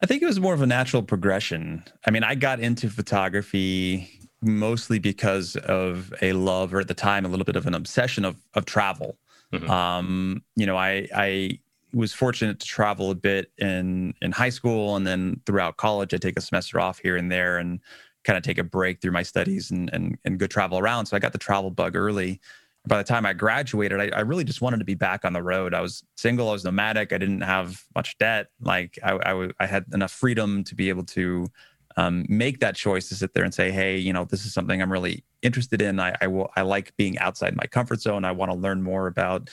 [0.02, 1.84] I think it was more of a natural progression.
[2.06, 7.24] I mean, I got into photography mostly because of a love, or at the time,
[7.24, 9.18] a little bit of an obsession of of travel.
[9.52, 9.70] Mm-hmm.
[9.70, 11.60] Um, you know, I I
[11.92, 16.18] was fortunate to travel a bit in in high school, and then throughout college, I
[16.18, 17.80] take a semester off here and there, and
[18.24, 21.06] kind of take a break through my studies and and and go travel around.
[21.06, 22.40] So I got the travel bug early.
[22.88, 25.42] By the time I graduated, I, I really just wanted to be back on the
[25.42, 25.74] road.
[25.74, 28.46] I was single, I was nomadic, I didn't have much debt.
[28.60, 31.48] Like I, I, I had enough freedom to be able to
[31.96, 34.80] um, make that choice to sit there and say, hey, you know, this is something
[34.80, 35.98] I'm really interested in.
[35.98, 38.24] I, I like being outside my comfort zone.
[38.24, 39.50] I want to learn more about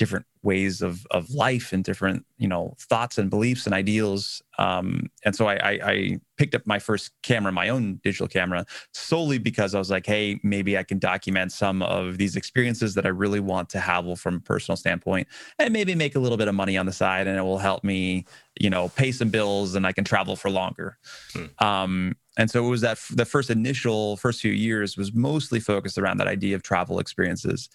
[0.00, 4.42] different ways of of life and different you know thoughts and beliefs and ideals.
[4.58, 8.64] Um, and so I, I, I picked up my first camera my own digital camera
[8.94, 13.04] solely because i was like hey maybe i can document some of these experiences that
[13.04, 16.48] i really want to have from a personal standpoint and maybe make a little bit
[16.48, 18.24] of money on the side and it will help me
[18.58, 20.96] you know pay some bills and i can travel for longer.
[21.34, 21.66] Hmm.
[21.66, 25.98] um, and so it was that the first initial first few years was mostly focused
[25.98, 27.68] around that idea of travel experiences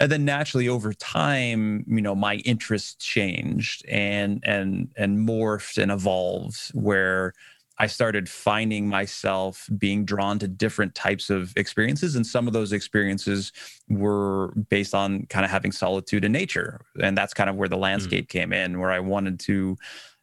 [0.00, 5.90] and then naturally over time you know my interests changed and and and morphed and
[5.90, 7.32] evolved where
[7.78, 12.16] I started finding myself being drawn to different types of experiences.
[12.16, 13.52] And some of those experiences
[13.88, 16.80] were based on kind of having solitude in nature.
[17.02, 17.82] And that's kind of where the hmm.
[17.82, 18.30] landscape mm.
[18.30, 19.76] came in, where I wanted to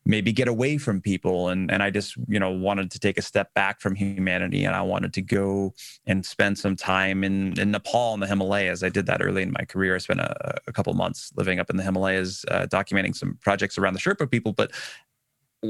[0.06, 3.22] maybe get away from people and and I just you know wanted to take a
[3.22, 5.74] step back from humanity and I wanted to go
[6.06, 8.84] and spend some time in in Nepal in the Himalayas.
[8.84, 9.96] I did that early in my career.
[9.96, 13.78] I spent a, a couple months living up in the Himalayas, uh, documenting some projects
[13.78, 14.72] around the Sherpa people, but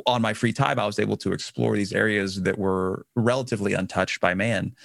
[0.08, 4.20] on my free time, I was able to explore these areas that were relatively untouched
[4.20, 4.76] by man.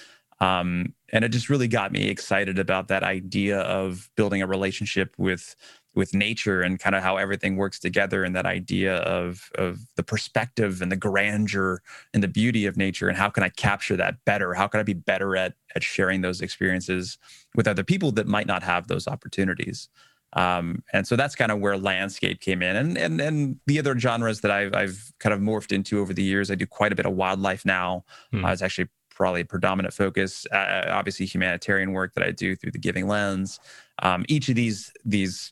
[0.41, 5.13] Um, and it just really got me excited about that idea of building a relationship
[5.17, 5.55] with
[5.95, 10.03] with nature and kind of how everything works together and that idea of of the
[10.03, 11.81] perspective and the grandeur
[12.13, 14.53] and the beauty of nature and how can I capture that better?
[14.53, 17.17] How can I be better at at sharing those experiences
[17.55, 19.89] with other people that might not have those opportunities?
[20.33, 23.97] Um, and so that's kind of where landscape came in, and and and the other
[23.97, 26.51] genres that I've I've kind of morphed into over the years.
[26.51, 28.03] I do quite a bit of wildlife now.
[28.31, 28.45] Hmm.
[28.45, 30.45] Uh, it's actually probably a predominant focus.
[30.51, 33.59] Uh, obviously, humanitarian work that I do through the Giving Lens.
[34.03, 35.51] Um, each of these these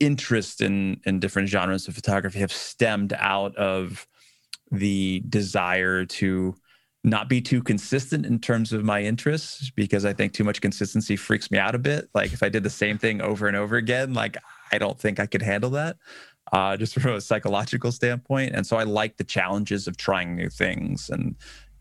[0.00, 4.06] interest in in different genres of photography have stemmed out of
[4.72, 6.54] the desire to
[7.02, 11.16] not be too consistent in terms of my interests because I think too much consistency
[11.16, 12.08] freaks me out a bit.
[12.14, 14.36] Like if I did the same thing over and over again, like
[14.70, 15.96] I don't think I could handle that,
[16.52, 18.54] uh, just from a psychological standpoint.
[18.54, 21.36] And so I like the challenges of trying new things and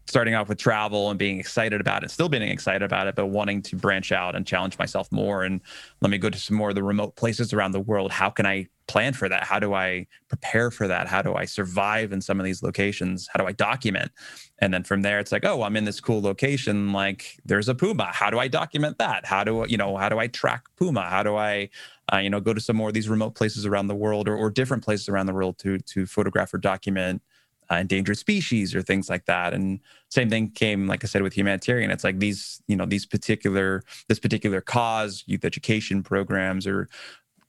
[0.10, 3.28] starting off with travel and being excited about it, still being excited about it, but
[3.28, 5.44] wanting to branch out and challenge myself more.
[5.44, 5.62] And
[6.02, 8.12] let me go to some more of the remote places around the world.
[8.12, 9.44] How can I plan for that?
[9.44, 11.08] How do I prepare for that?
[11.08, 13.30] How do I survive in some of these locations?
[13.32, 14.12] How do I document?
[14.58, 16.92] And then from there, it's like, oh, I'm in this cool location.
[16.92, 18.10] Like there's a puma.
[18.12, 19.28] How do I document that?
[19.28, 19.96] How do you know?
[19.96, 21.04] How do I track puma?
[21.04, 21.70] How do I,
[22.12, 24.36] uh, you know, go to some more of these remote places around the world or,
[24.36, 27.22] or different places around the world to to photograph or document
[27.72, 29.54] uh, endangered species or things like that.
[29.54, 29.80] And
[30.10, 31.92] same thing came, like I said, with humanitarian.
[31.92, 36.90] It's like these, you know, these particular this particular cause, youth education programs or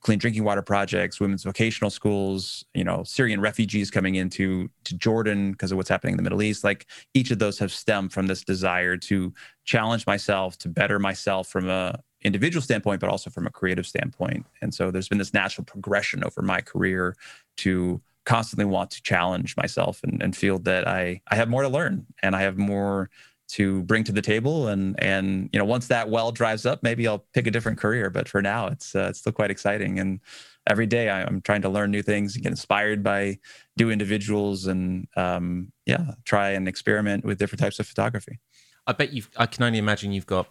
[0.01, 5.51] clean drinking water projects, women's vocational schools, you know, Syrian refugees coming into to Jordan
[5.51, 6.63] because of what's happening in the Middle East.
[6.63, 9.31] Like each of those have stemmed from this desire to
[9.63, 14.45] challenge myself, to better myself from a individual standpoint, but also from a creative standpoint.
[14.61, 17.15] And so there's been this natural progression over my career
[17.57, 21.69] to constantly want to challenge myself and, and feel that I, I have more to
[21.69, 23.09] learn and I have more
[23.49, 24.67] to bring to the table.
[24.67, 28.09] And and you know once that well drives up maybe I'll pick a different career.
[28.09, 29.99] But for now it's uh, it's still quite exciting.
[29.99, 30.19] And
[30.67, 33.39] every day I'm trying to learn new things and get inspired by
[33.77, 38.39] new individuals and um, yeah try and experiment with different types of photography.
[38.87, 40.47] I bet you've I can only imagine you've got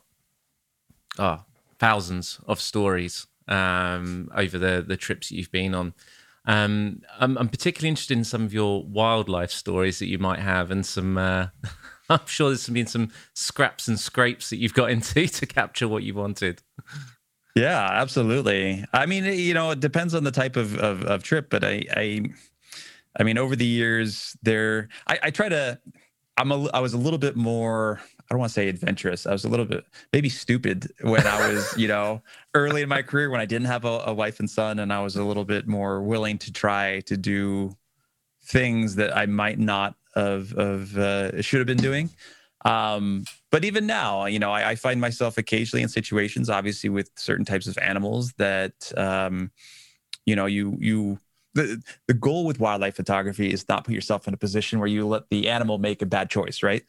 [1.19, 1.45] ah
[1.79, 5.95] thousands of stories um, over the the trips you've been on.
[6.51, 10.73] Um, I'm, I'm, particularly interested in some of your wildlife stories that you might have,
[10.73, 11.17] and some.
[11.17, 11.47] Uh,
[12.11, 16.03] I'm sure there's been some scraps and scrapes that you've got into to capture what
[16.03, 16.61] you wanted.
[17.55, 18.85] Yeah, absolutely.
[18.93, 21.85] I mean, you know, it depends on the type of of, of trip, but I,
[21.97, 22.23] I,
[23.17, 25.79] I mean, over the years, there, I, I try to.
[26.37, 29.27] I'm a, I was a little bit more I don't want to say adventurous.
[29.27, 32.23] I was a little bit maybe stupid when I was, you know,
[32.55, 35.03] early in my career when I didn't have a, a, wife and son, and I
[35.03, 37.77] was a little bit more willing to try to do
[38.45, 42.09] things that I might not have, have uh, should have been doing.
[42.65, 47.11] Um, but even now, you know, I, I, find myself occasionally in situations, obviously with
[47.17, 49.51] certain types of animals that, um,
[50.27, 51.19] you know, you you
[51.55, 55.07] the the goal with wildlife photography is not put yourself in a position where you
[55.07, 56.85] let the animal make a bad choice, right?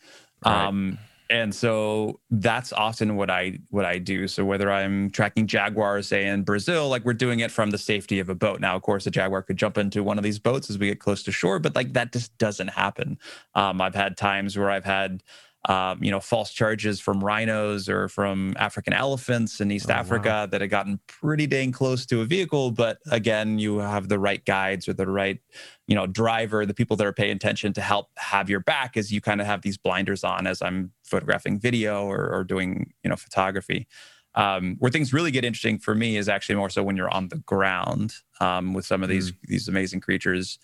[0.45, 0.67] right.
[0.67, 0.99] Um,
[1.31, 4.27] and so that's often what i what i do.
[4.27, 8.19] So whether i'm tracking jaguars say in brazil like we're doing it from the safety
[8.19, 8.61] of a boat.
[8.61, 10.99] Now of course a jaguar could jump into one of these boats as we get
[10.99, 13.17] close to shore but like that just doesn't happen.
[13.55, 15.23] Um, i've had times where i've had
[15.69, 20.29] um, you know, false charges from rhinos or from African elephants in East oh, Africa
[20.29, 20.45] wow.
[20.47, 22.71] that had gotten pretty dang close to a vehicle.
[22.71, 25.39] But again, you have the right guides or the right,
[25.85, 29.11] you know, driver, the people that are paying attention to help have your back as
[29.11, 33.09] you kind of have these blinders on as I'm photographing video or, or doing, you
[33.09, 33.87] know, photography.
[34.33, 37.27] Um, where things really get interesting for me is actually more so when you're on
[37.27, 39.37] the ground um, with some of these mm.
[39.43, 40.57] these amazing creatures.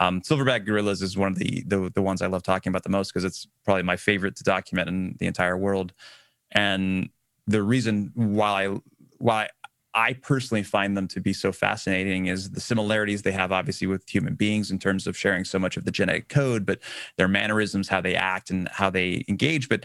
[0.00, 2.88] Um, silverback gorillas is one of the, the, the ones I love talking about the
[2.88, 5.92] most because it's probably my favorite to document in the entire world.
[6.52, 7.10] And
[7.46, 8.76] the reason why I
[9.18, 9.48] why
[9.94, 14.08] I personally find them to be so fascinating is the similarities they have, obviously, with
[14.08, 16.80] human beings in terms of sharing so much of the genetic code, but
[17.16, 19.84] their mannerisms, how they act, and how they engage, but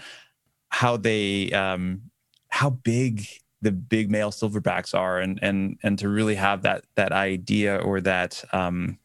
[0.69, 2.02] how they um,
[2.50, 3.28] how big
[3.62, 8.02] the big male silverbacks are, and and and to really have that that idea or
[8.02, 8.98] that um,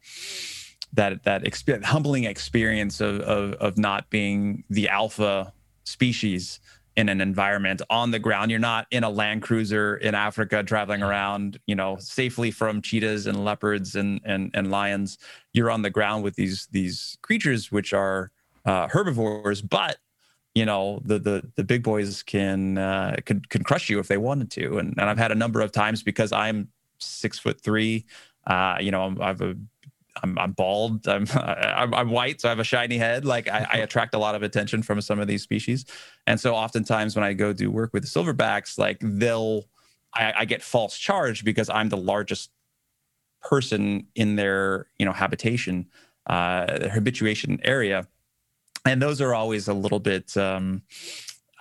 [0.94, 1.44] that that
[1.84, 5.52] humbling experience of, of of not being the alpha
[5.84, 6.60] species
[6.96, 8.50] in an environment on the ground.
[8.50, 13.26] You're not in a land cruiser in Africa traveling around, you know, safely from cheetahs
[13.26, 15.18] and leopards and and, and lions.
[15.52, 18.30] You're on the ground with these these creatures which are
[18.64, 19.98] uh, herbivores, but
[20.54, 24.18] you know the the the big boys can uh, could can crush you if they
[24.18, 24.78] wanted to.
[24.78, 28.04] And and I've had a number of times because I'm six foot three.
[28.46, 29.56] Uh, you know, i have a
[30.22, 31.06] I'm, I'm bald.
[31.08, 33.24] I'm, I'm, I'm white, so I have a shiny head.
[33.24, 35.84] Like I, I, attract a lot of attention from some of these species,
[36.26, 39.64] and so oftentimes when I go do work with the silverbacks, like they'll,
[40.14, 42.50] I, I get false charge because I'm the largest
[43.42, 45.86] person in their you know habitation,
[46.26, 48.06] uh, habituation area,
[48.84, 50.36] and those are always a little bit.
[50.36, 50.82] Um,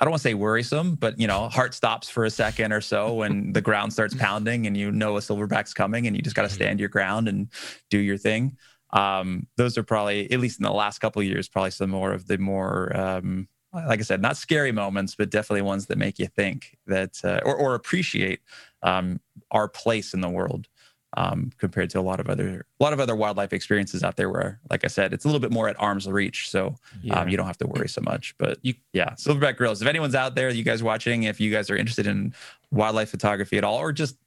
[0.03, 2.81] I don't want to say worrisome, but you know, heart stops for a second or
[2.81, 6.35] so when the ground starts pounding and you know a silverback's coming and you just
[6.35, 6.55] got to mm-hmm.
[6.55, 7.47] stand your ground and
[7.89, 8.57] do your thing.
[8.89, 12.11] Um, those are probably, at least in the last couple of years, probably some more
[12.11, 16.19] of the more, um, like I said, not scary moments, but definitely ones that make
[16.19, 18.41] you think that uh, or, or appreciate
[18.81, 20.67] um, our place in the world
[21.15, 24.29] um, compared to a lot of other a lot of other wildlife experiences out there
[24.29, 26.49] where like i said it's a little bit more at arm's reach.
[26.49, 27.19] So um, yeah.
[27.19, 30.15] um, you don't have to worry so much but you, yeah silverback gorillas if anyone's
[30.15, 32.33] out there you guys watching if you guys are interested in
[32.71, 34.17] wildlife photography at all or just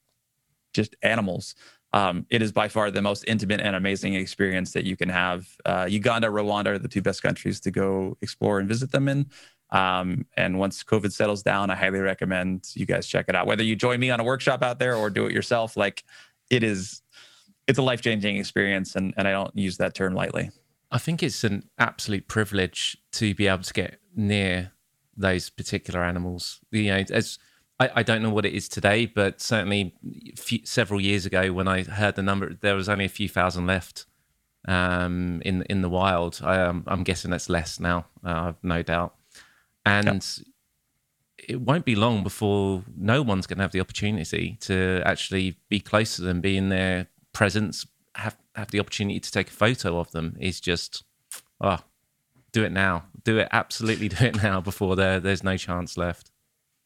[0.73, 1.55] just animals
[1.93, 5.47] um, it is by far the most intimate and amazing experience that you can have.
[5.65, 9.27] Uh, uganda rwanda are the two best countries to go explore and visit them in.
[9.69, 13.47] Um, and once covid settles down i highly recommend you guys check it out.
[13.47, 16.03] Whether you join me on a workshop out there or do it yourself like
[16.49, 17.01] it is
[17.67, 20.51] it's a life changing experience, and and I don't use that term lightly.
[20.89, 24.71] I think it's an absolute privilege to be able to get near
[25.17, 26.59] those particular animals.
[26.71, 27.39] You know, as
[27.79, 29.93] I, I don't know what it is today, but certainly
[30.37, 33.67] few, several years ago when I heard the number, there was only a few thousand
[33.67, 34.05] left
[34.67, 36.39] um, in in the wild.
[36.43, 38.05] I, am um, guessing that's less now.
[38.25, 39.15] Uh, I've no doubt.
[39.85, 40.25] And
[41.47, 45.79] it won't be long before no one's going to have the opportunity to actually be
[45.79, 49.99] close to them, be in their presence, have have the opportunity to take a photo
[49.99, 50.35] of them.
[50.39, 51.03] Is just,
[51.61, 51.79] oh,
[52.51, 56.31] do it now, do it absolutely, do it now before there there's no chance left.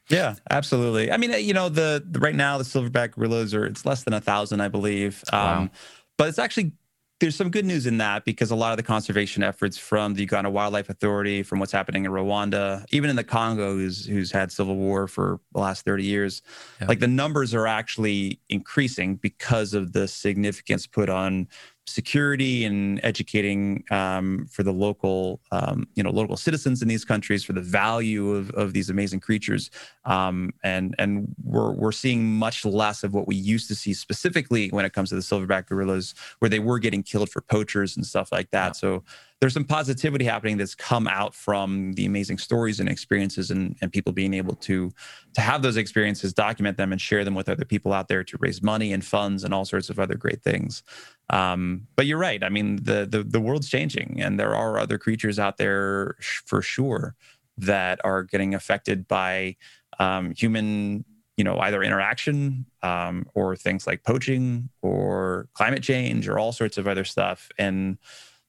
[0.09, 1.11] Yeah, absolutely.
[1.11, 4.13] I mean, you know, the, the right now the silverback gorillas are it's less than
[4.13, 5.23] a thousand, I believe.
[5.33, 5.69] Um, wow.
[6.17, 6.73] But it's actually
[7.21, 10.21] there's some good news in that because a lot of the conservation efforts from the
[10.21, 14.51] Uganda Wildlife Authority, from what's happening in Rwanda, even in the Congo, who's who's had
[14.51, 16.41] civil war for the last 30 years,
[16.81, 16.87] yeah.
[16.87, 21.47] like the numbers are actually increasing because of the significance put on
[21.87, 27.43] security and educating um, for the local, um, you know, local citizens in these countries
[27.43, 29.69] for the value of, of these amazing creatures.
[30.05, 34.69] Um, and and we're we're seeing much less of what we used to see specifically
[34.69, 38.05] when it comes to the silverback gorillas, where they were getting killed for poachers and
[38.05, 38.67] stuff like that.
[38.67, 38.71] Yeah.
[38.73, 39.03] So
[39.41, 43.91] there's some positivity happening that's come out from the amazing stories and experiences and, and
[43.91, 44.91] people being able to
[45.33, 48.37] to have those experiences document them and share them with other people out there to
[48.39, 50.83] raise money and funds and all sorts of other great things.
[51.31, 52.43] Um, but you're right.
[52.43, 56.61] I mean the, the the world's changing and there are other creatures out there for
[56.61, 57.15] sure
[57.57, 59.57] that are getting affected by
[59.99, 61.03] um, human
[61.35, 66.77] you know either interaction um, or things like poaching or climate change or all sorts
[66.77, 67.49] of other stuff.
[67.57, 67.97] And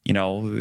[0.04, 0.60] you know,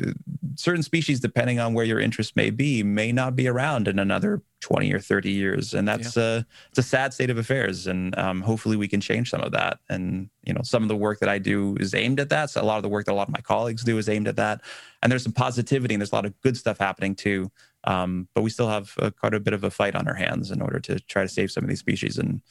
[0.56, 4.42] certain species, depending on where your interest may be, may not be around in another
[4.60, 5.74] 20 or 30 years.
[5.74, 6.24] And that's yeah.
[6.24, 7.88] a, it's a sad state of affairs.
[7.88, 9.80] And um, hopefully we can change some of that.
[9.90, 12.52] And, you know, some of the work that I do is aimed at that.
[12.52, 14.28] So a lot of the work that a lot of my colleagues do is aimed
[14.28, 14.62] at that.
[15.02, 17.52] And there's some positivity and there's a lot of good stuff happening too.
[17.86, 20.52] Um, but we still have a, quite a bit of a fight on our hands
[20.52, 22.20] in order to try to save some of these species.
[22.20, 22.42] And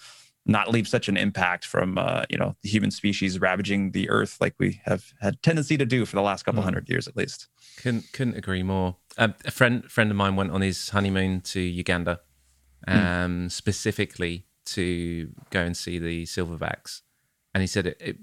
[0.51, 4.38] not leave such an impact from uh, you know the human species ravaging the earth
[4.40, 6.64] like we have had tendency to do for the last couple mm.
[6.64, 7.48] hundred years at least.
[7.78, 8.96] Couldn't couldn't agree more.
[9.16, 12.20] Um, a friend friend of mine went on his honeymoon to Uganda,
[12.86, 12.92] hmm.
[12.92, 13.51] um, mm.
[13.51, 17.03] specifically to go and see the silverbacks,
[17.55, 18.16] and he said it, it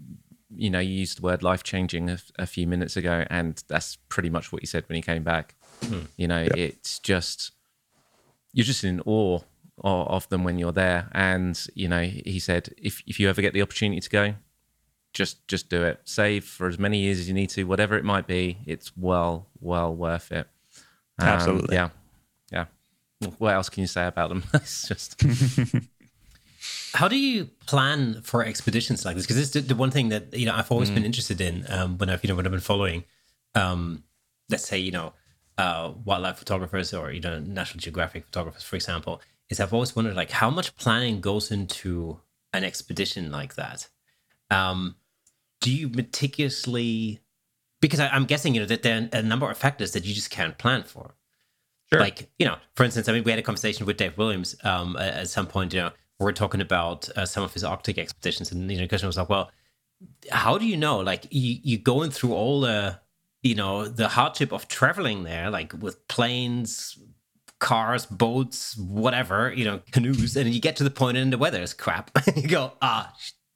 [0.55, 3.97] you know, you used the word life changing a, a, few minutes ago, and that's
[4.07, 5.55] pretty much what he said when he came back.
[5.84, 6.03] Hmm.
[6.15, 6.57] You know, yep.
[6.57, 7.51] it's just
[8.53, 9.39] you're just in awe
[9.84, 11.09] of them when you're there.
[11.13, 14.36] And you know, he said if if you ever get the opportunity to go,
[15.13, 16.01] just just do it.
[16.05, 18.57] Save for as many years as you need to, whatever it might be.
[18.65, 20.47] It's well well worth it.
[21.19, 21.75] Um, Absolutely.
[21.75, 21.89] Yeah,
[22.51, 22.65] yeah.
[23.38, 24.43] What else can you say about them?
[24.53, 25.21] it's just.
[26.93, 29.25] How do you plan for expeditions like this?
[29.25, 30.95] Because this is the one thing that you know I've always mm.
[30.95, 33.03] been interested in um, when I've you know when I've been following,
[33.55, 34.03] um,
[34.49, 35.13] let's say you know
[35.57, 40.15] uh, wildlife photographers or you know National Geographic photographers, for example, is I've always wondered
[40.15, 42.19] like how much planning goes into
[42.53, 43.87] an expedition like that.
[44.49, 44.95] Um,
[45.61, 47.19] do you meticulously?
[47.79, 50.13] Because I, am guessing you know that there are a number of factors that you
[50.13, 51.15] just can't plan for.
[51.91, 51.99] Sure.
[51.99, 54.97] Like you know, for instance, I mean, we had a conversation with Dave Williams um,
[54.97, 55.73] at some point.
[55.73, 58.89] You know, we're talking about uh, some of his Arctic expeditions, and you know, the
[58.89, 59.51] question was like, well,
[60.31, 60.99] how do you know?
[60.99, 62.99] Like you you going through all the
[63.41, 66.97] you know the hardship of traveling there, like with planes,
[67.60, 71.62] cars, boats, whatever, you know, canoes, and you get to the point and the weather
[71.62, 72.12] is crap.
[72.36, 73.14] you go, ah,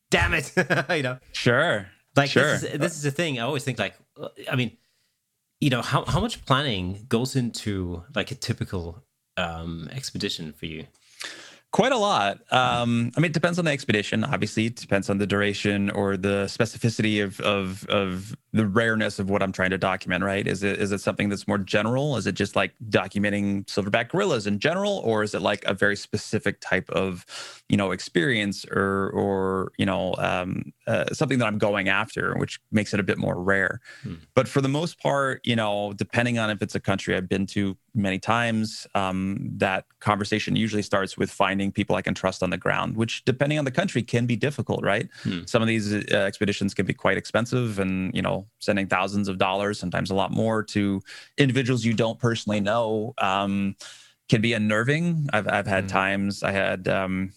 [0.09, 0.51] damn it,
[0.89, 1.17] you know.
[1.33, 1.87] Sure.
[2.15, 2.43] Like sure.
[2.43, 3.39] This, is, this is the thing.
[3.39, 3.95] I always think like,
[4.49, 4.77] I mean,
[5.59, 9.03] you know, how how much planning goes into like a typical
[9.37, 10.87] um expedition for you?
[11.71, 12.41] Quite a lot.
[12.51, 14.25] Um, I mean, it depends on the expedition.
[14.25, 19.29] Obviously, it depends on the duration or the specificity of of of the rareness of
[19.29, 20.21] what I'm trying to document.
[20.21, 20.45] Right?
[20.45, 22.17] Is it is it something that's more general?
[22.17, 25.95] Is it just like documenting silverback gorillas in general, or is it like a very
[25.95, 27.25] specific type of,
[27.69, 32.59] you know, experience or or you know um, uh, something that I'm going after, which
[32.73, 33.79] makes it a bit more rare.
[34.03, 34.15] Hmm.
[34.35, 37.45] But for the most part, you know, depending on if it's a country I've been
[37.47, 42.49] to many times, um, that conversation usually starts with finding people I can trust on
[42.49, 44.83] the ground, which, depending on the country, can be difficult.
[44.83, 45.09] Right?
[45.23, 45.41] Hmm.
[45.45, 49.37] Some of these uh, expeditions can be quite expensive, and you know, sending thousands of
[49.37, 51.01] dollars, sometimes a lot more, to
[51.37, 53.13] individuals you don't personally know.
[53.17, 53.75] Um,
[54.29, 55.27] can be unnerving.
[55.33, 55.89] I've I've had hmm.
[55.89, 57.33] times I had um,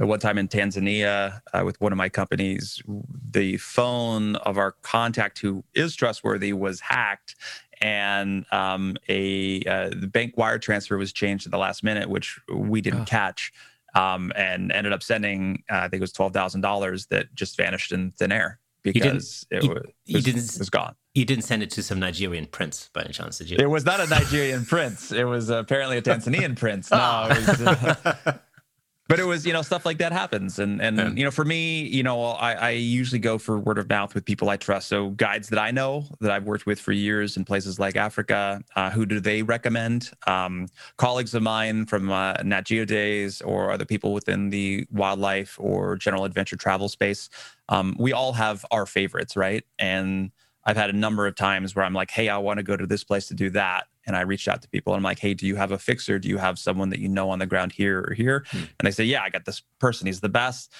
[0.00, 2.82] at one time in Tanzania uh, with one of my companies,
[3.30, 7.36] the phone of our contact who is trustworthy was hacked,
[7.80, 12.40] and um, a uh, the bank wire transfer was changed at the last minute, which
[12.52, 13.06] we didn't oh.
[13.06, 13.52] catch,
[13.94, 17.56] um, and ended up sending uh, I think it was twelve thousand dollars that just
[17.56, 20.94] vanished in thin air because it, was, it was, didn't, was gone.
[21.14, 23.56] You didn't send it to some Nigerian prince by any chance, did you?
[23.58, 25.10] It was not a Nigerian prince.
[25.10, 26.90] It was apparently a Tanzanian prince.
[26.90, 28.38] No, it was, uh,
[29.08, 30.58] but it was you know stuff like that happens.
[30.58, 31.10] And and yeah.
[31.10, 34.24] you know for me you know I, I usually go for word of mouth with
[34.24, 34.88] people i trust.
[34.88, 38.62] So guides that i know that i've worked with for years in places like africa
[38.76, 40.10] uh, who do they recommend?
[40.26, 45.56] Um, colleagues of mine from uh, nat geo days or other people within the wildlife
[45.60, 47.28] or general adventure travel space.
[47.68, 49.64] Um, we all have our favorites right?
[49.78, 50.30] And
[50.64, 52.86] I've had a number of times where I'm like, hey, I want to go to
[52.86, 53.86] this place to do that.
[54.06, 56.18] And I reached out to people and I'm like, hey, do you have a fixer?
[56.18, 58.44] Do you have someone that you know on the ground here or here?
[58.50, 58.58] Hmm.
[58.58, 60.06] And they say, yeah, I got this person.
[60.06, 60.72] He's the best.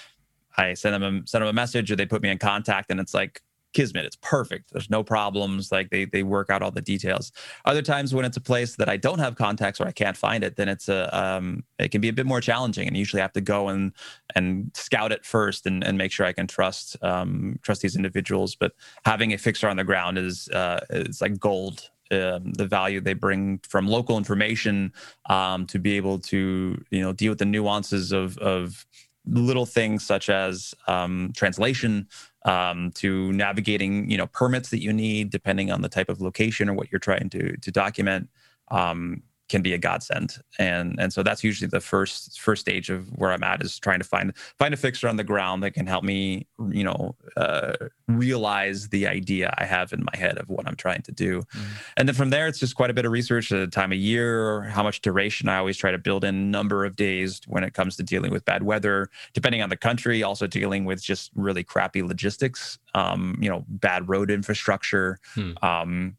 [0.57, 2.99] I send them a, send them a message or they put me in contact and
[2.99, 3.41] it's like,
[3.75, 4.05] kismet.
[4.05, 4.71] It's perfect.
[4.71, 5.71] There's no problems.
[5.71, 7.31] Like they they work out all the details.
[7.65, 10.43] Other times when it's a place that I don't have contacts or I can't find
[10.43, 13.25] it, then it's a um, it can be a bit more challenging, and usually I
[13.25, 13.91] have to go and
[14.33, 18.55] and scout it first and, and make sure I can trust um, trust these individuals.
[18.55, 18.71] But
[19.03, 21.91] having a fixer on the ground is uh, is like gold.
[22.11, 24.93] Um, the value they bring from local information
[25.27, 28.85] um, to be able to you know deal with the nuances of of
[29.25, 32.07] little things such as um, translation
[32.43, 36.69] um, to navigating you know permits that you need depending on the type of location
[36.69, 38.29] or what you're trying to to document.
[38.69, 43.07] Um, can be a godsend and and so that's usually the first first stage of
[43.17, 45.85] where i'm at is trying to find find a fixer on the ground that can
[45.85, 47.73] help me you know uh,
[48.07, 51.61] realize the idea i have in my head of what i'm trying to do mm.
[51.97, 53.97] and then from there it's just quite a bit of research at the time of
[53.97, 57.73] year how much duration i always try to build in number of days when it
[57.73, 61.63] comes to dealing with bad weather depending on the country also dealing with just really
[61.63, 65.51] crappy logistics um, you know bad road infrastructure hmm.
[65.61, 66.17] um,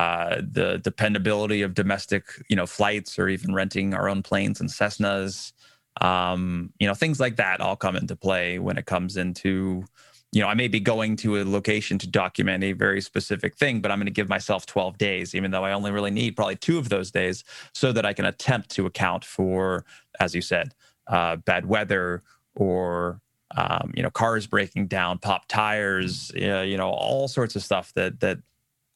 [0.00, 4.70] uh, the dependability of domestic, you know, flights or even renting our own planes and
[4.70, 5.52] Cessnas,
[6.00, 9.84] um, you know, things like that all come into play when it comes into,
[10.32, 13.82] you know, I may be going to a location to document a very specific thing,
[13.82, 16.56] but I'm going to give myself 12 days, even though I only really need probably
[16.56, 17.44] two of those days,
[17.74, 19.84] so that I can attempt to account for,
[20.18, 20.72] as you said,
[21.08, 22.22] uh, bad weather
[22.54, 23.20] or
[23.54, 28.20] um, you know cars breaking down, pop tires, you know, all sorts of stuff that
[28.20, 28.38] that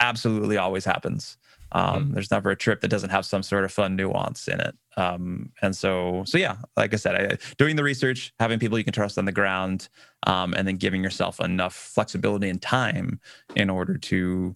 [0.01, 1.39] absolutely always happens.
[1.73, 2.15] Um, mm-hmm.
[2.15, 4.77] There's never a trip that doesn't have some sort of fun nuance in it.
[4.97, 8.85] Um, and so, so yeah, like I said, I, doing the research, having people you
[8.85, 9.89] can trust on the ground,
[10.27, 13.19] um, and then giving yourself enough flexibility and time
[13.57, 14.55] in order to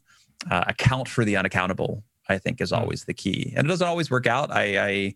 [0.51, 2.83] uh, account for the unaccountable, I think is mm-hmm.
[2.83, 3.53] always the key.
[3.57, 4.53] And it doesn't always work out.
[4.53, 5.15] I, I,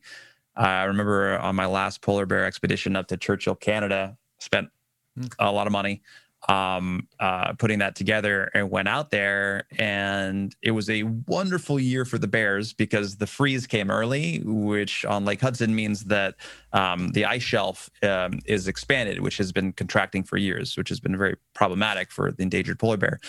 [0.56, 4.70] I remember on my last polar bear expedition up to Churchill, Canada, spent
[5.18, 5.32] mm.
[5.38, 6.02] a lot of money
[6.48, 9.64] um, uh, putting that together and went out there.
[9.78, 15.04] And it was a wonderful year for the Bears because the freeze came early, which
[15.04, 16.34] on Lake Hudson means that
[16.72, 21.00] um, the ice shelf um, is expanded, which has been contracting for years, which has
[21.00, 23.20] been very problematic for the endangered polar bear.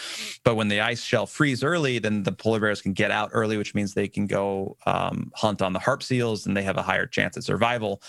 [0.43, 3.57] But when the ice shelf freeze early, then the polar bears can get out early,
[3.57, 6.81] which means they can go um, hunt on the harp seals and they have a
[6.81, 8.01] higher chance at survival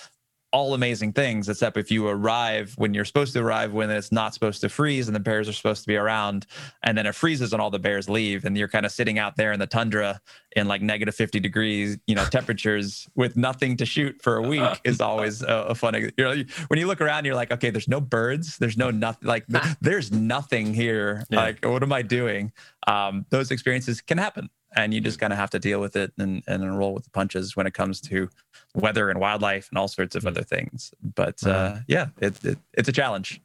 [0.55, 4.33] all amazing things, except if you arrive when you're supposed to arrive when it's not
[4.33, 6.47] supposed to freeze and the bears are supposed to be around,
[6.85, 9.35] and then it freezes and all the bears leave, and you're kind of sitting out
[9.37, 10.21] there in the tundra
[10.55, 14.81] in like negative 50 degrees, you know, temperatures with nothing to shoot for a week
[14.85, 15.95] is always a, a fun.
[15.95, 19.27] You know, when you look around, you're like, okay, there's no birds, there's no nothing,
[19.27, 19.47] like
[19.81, 21.25] there's nothing here.
[21.31, 21.41] Yeah.
[21.41, 22.53] Like, what am I doing?
[22.87, 26.13] Um, those experiences can happen and you just kind of have to deal with it
[26.19, 28.29] and, and roll with the punches when it comes to
[28.75, 30.93] weather and wildlife and all sorts of other things.
[31.03, 33.41] But uh, yeah, it, it, it's a challenge.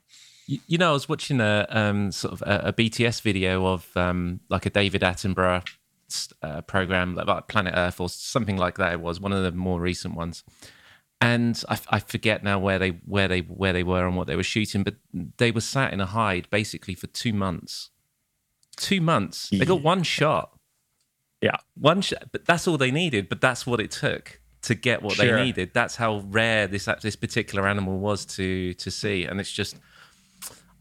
[0.48, 4.40] You, know, I was watching a um, sort of a, a, BTS video of um,
[4.50, 5.64] like a David Attenborough
[6.42, 8.94] uh, program, like Planet Earth or something like that.
[8.94, 10.44] It was one of the more recent ones,
[11.22, 14.36] and I, I forget now where they where they where they were and what they
[14.36, 14.96] were shooting, but
[15.38, 17.92] they were sat in a hide basically for two months.
[18.76, 19.50] Two months.
[19.52, 20.60] They got one shot
[21.42, 23.30] yeah, one sh- but that's all they needed.
[23.30, 25.38] But that's what it took to get what sure.
[25.38, 25.72] they needed.
[25.74, 29.26] That's how rare this this particular animal was to to see.
[29.26, 29.78] And it's just,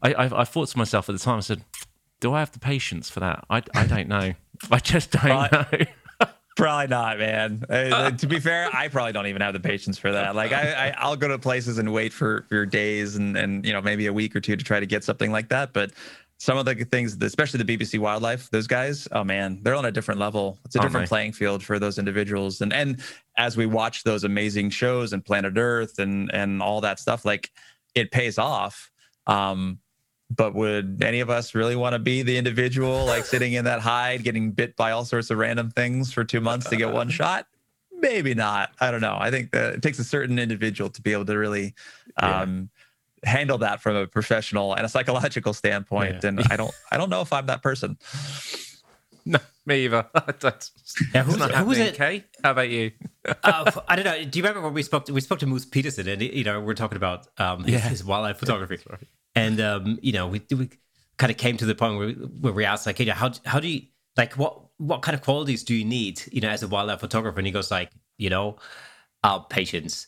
[0.01, 1.63] I, I, I thought to myself at the time, I said,
[2.19, 3.45] do I have the patience for that?
[3.49, 4.33] I, I don't know.
[4.71, 5.65] I just don't know.
[6.55, 7.63] probably not, man.
[7.69, 10.35] Uh, to be fair, I probably don't even have the patience for that.
[10.35, 13.71] Like I, I will go to places and wait for for days and and you
[13.71, 15.71] know maybe a week or two to try to get something like that.
[15.73, 15.91] But
[16.39, 19.91] some of the things, especially the BBC Wildlife, those guys, oh man, they're on a
[19.91, 20.57] different level.
[20.63, 22.61] It's a oh, different playing field for those individuals.
[22.61, 23.01] And and
[23.37, 27.51] as we watch those amazing shows and Planet Earth and and all that stuff, like
[27.93, 28.89] it pays off.
[29.27, 29.79] Um,
[30.33, 33.81] but would any of us really want to be the individual like sitting in that
[33.81, 37.09] hide, getting bit by all sorts of random things for two months to get one
[37.09, 37.47] shot?
[37.91, 38.71] Maybe not.
[38.79, 39.17] I don't know.
[39.19, 41.73] I think that it takes a certain individual to be able to really
[42.15, 42.69] um,
[43.23, 46.19] handle that from a professional and a psychological standpoint.
[46.23, 46.29] Yeah.
[46.29, 47.97] And I don't, I don't know if I'm that person.
[49.25, 50.07] No, me either.
[51.13, 51.93] yeah, who's, who was it?
[51.93, 52.91] Okay, how about you?
[53.43, 54.23] uh, I don't know.
[54.23, 55.05] Do you remember when we spoke?
[55.05, 57.89] To, we spoke to Moose Peterson, and you know we're talking about um, his, yeah.
[57.89, 58.79] his wildlife photography,
[59.35, 60.69] and um, you know we, we
[61.17, 63.59] kind of came to the point where, where we asked like, you know, how how
[63.59, 63.81] do you
[64.17, 67.37] like what what kind of qualities do you need, you know, as a wildlife photographer?
[67.37, 68.57] And he goes like, you know,
[69.23, 70.07] uh, patience,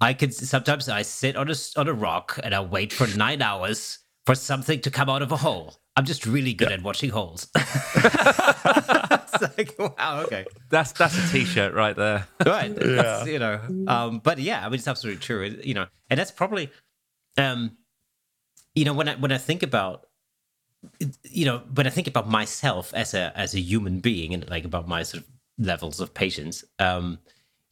[0.00, 3.42] I could sometimes I sit on a on a rock and I wait for nine
[3.42, 5.76] hours for something to come out of a hole.
[5.96, 6.76] I'm just really good yeah.
[6.76, 7.48] at watching holes.
[7.56, 10.44] it's like wow, okay.
[10.68, 12.26] That's that's a t-shirt right there.
[12.46, 12.76] right.
[12.78, 13.24] Yeah.
[13.24, 13.60] you know.
[13.88, 15.58] Um, but yeah, I mean it's absolutely true.
[15.62, 16.70] You know, and that's probably
[17.38, 17.78] um,
[18.74, 20.06] you know when I when I think about
[21.24, 24.64] you know, when I think about myself as a as a human being and like
[24.64, 25.28] about my sort of
[25.58, 27.18] levels of patience, um,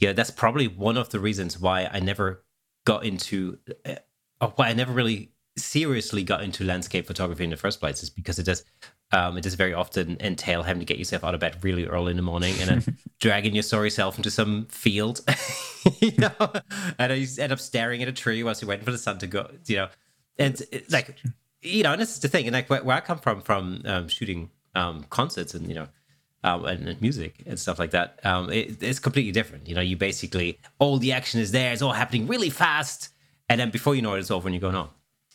[0.05, 2.45] yeah, that's probably one of the reasons why I never
[2.85, 3.95] got into, uh,
[4.39, 8.11] or why I never really seriously got into landscape photography in the first place is
[8.11, 8.65] because it does
[9.13, 12.11] um, it does very often entail having to get yourself out of bed really early
[12.11, 15.23] in the morning and then dragging your sorry self into some field,
[16.01, 16.53] you know,
[16.99, 19.27] and you end up staring at a tree whilst you're waiting for the sun to
[19.27, 19.89] go, you know,
[20.39, 21.17] and it, like,
[21.63, 23.81] you know, and this is the thing, and like where, where I come from, from
[23.87, 25.89] um, shooting um, concerts and you know,
[26.45, 29.67] um, and, music and stuff like that, um, it, it's completely different.
[29.67, 33.09] You know, you basically all the action is there, it's all happening really fast,
[33.49, 34.91] and then before you know it, it's over and you're going home.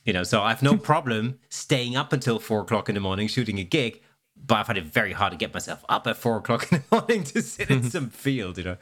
[0.06, 3.28] You know, so I have no problem staying up until four o'clock in the morning
[3.28, 4.02] shooting a gig,
[4.38, 6.96] but I find it very hard to get myself up at four o'clock in the
[6.96, 8.60] morning to sit in some field.
[8.60, 8.78] You know.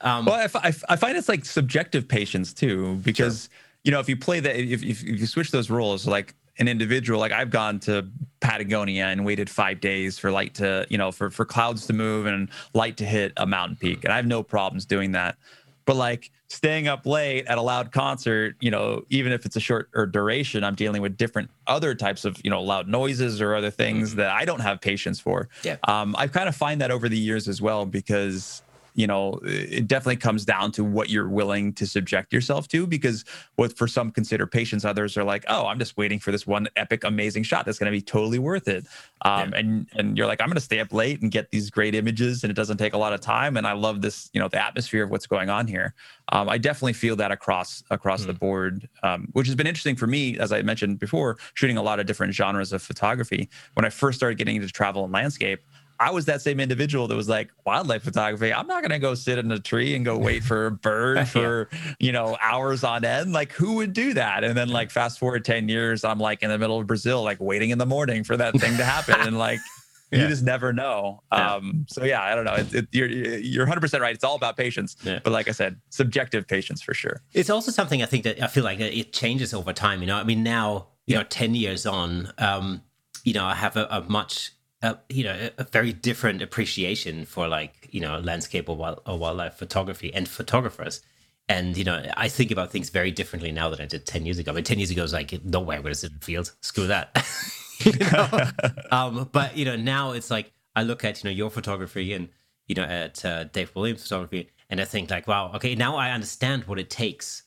[0.00, 3.80] Um, well, I, I, find it's like subjective patience too, because sure.
[3.84, 6.68] you know if you play that, if, if, if you switch those roles, like an
[6.68, 8.08] individual, like I've gone to
[8.40, 12.26] Patagonia and waited five days for light to, you know, for for clouds to move
[12.26, 15.36] and light to hit a mountain peak, and I have no problems doing that.
[15.84, 19.60] But like staying up late at a loud concert, you know, even if it's a
[19.60, 23.54] short or duration, I'm dealing with different other types of, you know, loud noises or
[23.54, 24.18] other things mm-hmm.
[24.18, 25.48] that I don't have patience for.
[25.62, 25.76] Yeah.
[25.86, 28.62] Um, I've kind of find that over the years as well because
[28.96, 33.24] you know it definitely comes down to what you're willing to subject yourself to because
[33.56, 36.66] what for some consider patience others are like oh i'm just waiting for this one
[36.76, 38.86] epic amazing shot that's going to be totally worth it
[39.22, 39.58] um, yeah.
[39.58, 42.42] and and you're like i'm going to stay up late and get these great images
[42.42, 44.62] and it doesn't take a lot of time and i love this you know the
[44.62, 45.94] atmosphere of what's going on here
[46.32, 48.28] um, i definitely feel that across across mm.
[48.28, 51.82] the board um, which has been interesting for me as i mentioned before shooting a
[51.82, 55.60] lot of different genres of photography when i first started getting into travel and landscape
[55.98, 58.52] I was that same individual that was like wildlife photography.
[58.52, 61.28] I'm not going to go sit in a tree and go wait for a bird
[61.28, 61.94] for, yeah.
[61.98, 63.32] you know, hours on end.
[63.32, 64.44] Like who would do that?
[64.44, 67.40] And then like fast forward 10 years, I'm like in the middle of Brazil, like
[67.40, 69.14] waiting in the morning for that thing to happen.
[69.20, 69.60] and like,
[70.10, 70.22] yeah.
[70.22, 71.22] you just never know.
[71.32, 71.54] Yeah.
[71.54, 72.54] Um, so yeah, I don't know.
[72.54, 74.14] It, it, you're, you're 100% right.
[74.14, 77.22] It's all about patience, but like I said, subjective patience for sure.
[77.32, 80.00] It's also something I think that I feel like it changes over time.
[80.00, 82.82] You know, I mean, now, you know, 10 years on, um,
[83.24, 84.52] you know, I have a, a much
[84.86, 89.18] a, you know a very different appreciation for like you know landscape or, wild, or
[89.18, 91.02] wildlife photography and photographers.
[91.48, 94.38] And you know i think about things very differently now than i did 10 years
[94.38, 94.50] ago.
[94.50, 96.18] I mean 10 years ago I was like no way i'm going to sit in
[96.18, 96.52] the field.
[96.60, 97.24] Screw that.
[97.84, 98.50] You know?
[98.90, 102.30] um, but you know now it's like i look at you know your photography and
[102.66, 106.10] you know at uh, dave williams photography and i think like wow okay now i
[106.10, 107.42] understand what it takes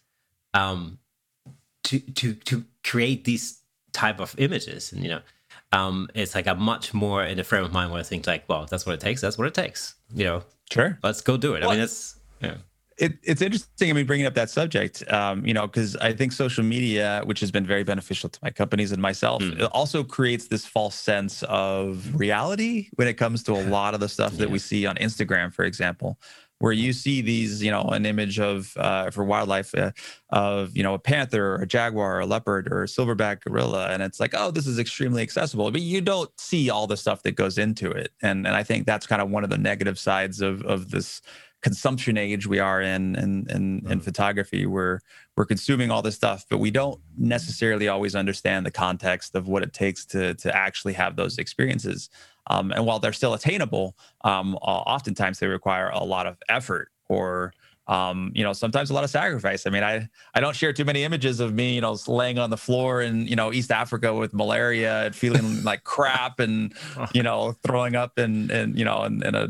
[0.54, 1.00] um
[1.84, 3.60] to to to create these
[3.92, 4.92] type of images.
[4.92, 5.22] And you know
[5.72, 8.47] um, it's like I'm much more in a frame of mind where I think like,
[8.47, 9.22] well, that's what it takes.
[9.22, 9.95] That's what it takes.
[10.13, 10.97] You know, sure.
[11.03, 11.61] Let's go do it.
[11.61, 12.55] Well, I mean, it's yeah.
[12.97, 13.89] It, it's interesting.
[13.89, 17.39] I mean, bringing up that subject, um, you know, because I think social media, which
[17.39, 19.57] has been very beneficial to my companies and myself, mm.
[19.57, 24.01] it also creates this false sense of reality when it comes to a lot of
[24.01, 24.39] the stuff yeah.
[24.39, 26.17] that we see on Instagram, for example
[26.60, 29.91] where you see these, you know, an image of uh, for wildlife uh,
[30.30, 33.88] of you know a panther or a jaguar or a leopard or a silverback gorilla,
[33.89, 37.24] and it's like, oh, this is extremely accessible, but you don't see all the stuff
[37.24, 39.97] that goes into it, and and I think that's kind of one of the negative
[39.97, 41.22] sides of of this
[41.62, 44.03] consumption age we are in in in, in mm.
[44.03, 45.01] photography where
[45.36, 49.62] we're consuming all this stuff but we don't necessarily always understand the context of what
[49.62, 52.10] it takes to to actually have those experiences
[52.50, 57.54] um, and while they're still attainable, um, oftentimes they require a lot of effort or
[57.90, 59.66] um, you know, sometimes a lot of sacrifice.
[59.66, 62.52] I mean, I I don't share too many images of me, you know, laying on
[62.52, 66.74] the floor in you know East Africa with malaria and feeling like crap and
[67.14, 69.48] you know throwing up and and you know in, in a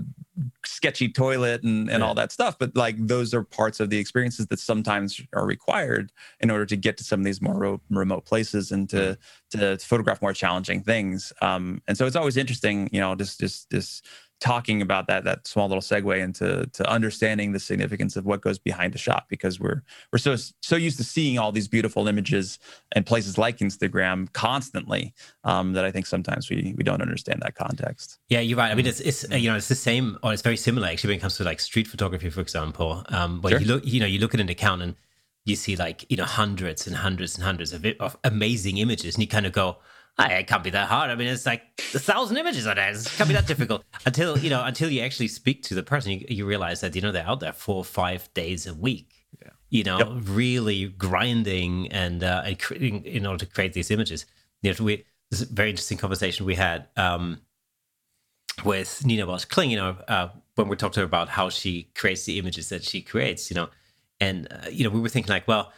[0.66, 2.08] sketchy toilet and, and yeah.
[2.08, 2.58] all that stuff.
[2.58, 6.78] But like those are parts of the experiences that sometimes are required in order to
[6.78, 9.18] get to some of these more ro- remote places and to,
[9.52, 11.34] to, to photograph more challenging things.
[11.42, 14.02] Um, and so it's always interesting, you know, just just this
[14.40, 18.58] talking about that that small little segue into to understanding the significance of what goes
[18.58, 22.58] behind a shot because we're we're so so used to seeing all these beautiful images
[22.94, 25.14] and places like Instagram constantly
[25.44, 28.20] um, that I think sometimes we we don't understand that context.
[28.30, 28.72] Yeah, you're right.
[28.72, 31.18] I mean, it's it's you know it's the same or it's very similar actually when
[31.18, 33.04] it comes to like street photography, for example.
[33.10, 33.60] Um, when sure.
[33.60, 34.96] you look, you know, you look at an account and
[35.46, 39.22] you see like you know hundreds and hundreds and hundreds of, of amazing images, and
[39.22, 39.78] you kind of go
[40.28, 41.09] it can't be that hard.
[41.09, 41.63] I mean, it's like
[41.93, 42.95] a thousand images on it.
[42.95, 46.11] It can't be that difficult until you know until you actually speak to the person.
[46.11, 49.26] You, you realize that you know they're out there four or five days a week.
[49.41, 49.49] Yeah.
[49.70, 50.07] You know, yep.
[50.24, 54.26] really grinding and uh, and creating in order to create these images.
[54.61, 57.39] You know, we this is a very interesting conversation we had um,
[58.65, 59.72] with Nina Bosch Kling.
[59.72, 62.84] You know, uh, when we talked to her about how she creates the images that
[62.84, 63.49] she creates.
[63.49, 63.70] You know,
[64.20, 65.72] and uh, you know we were thinking like, well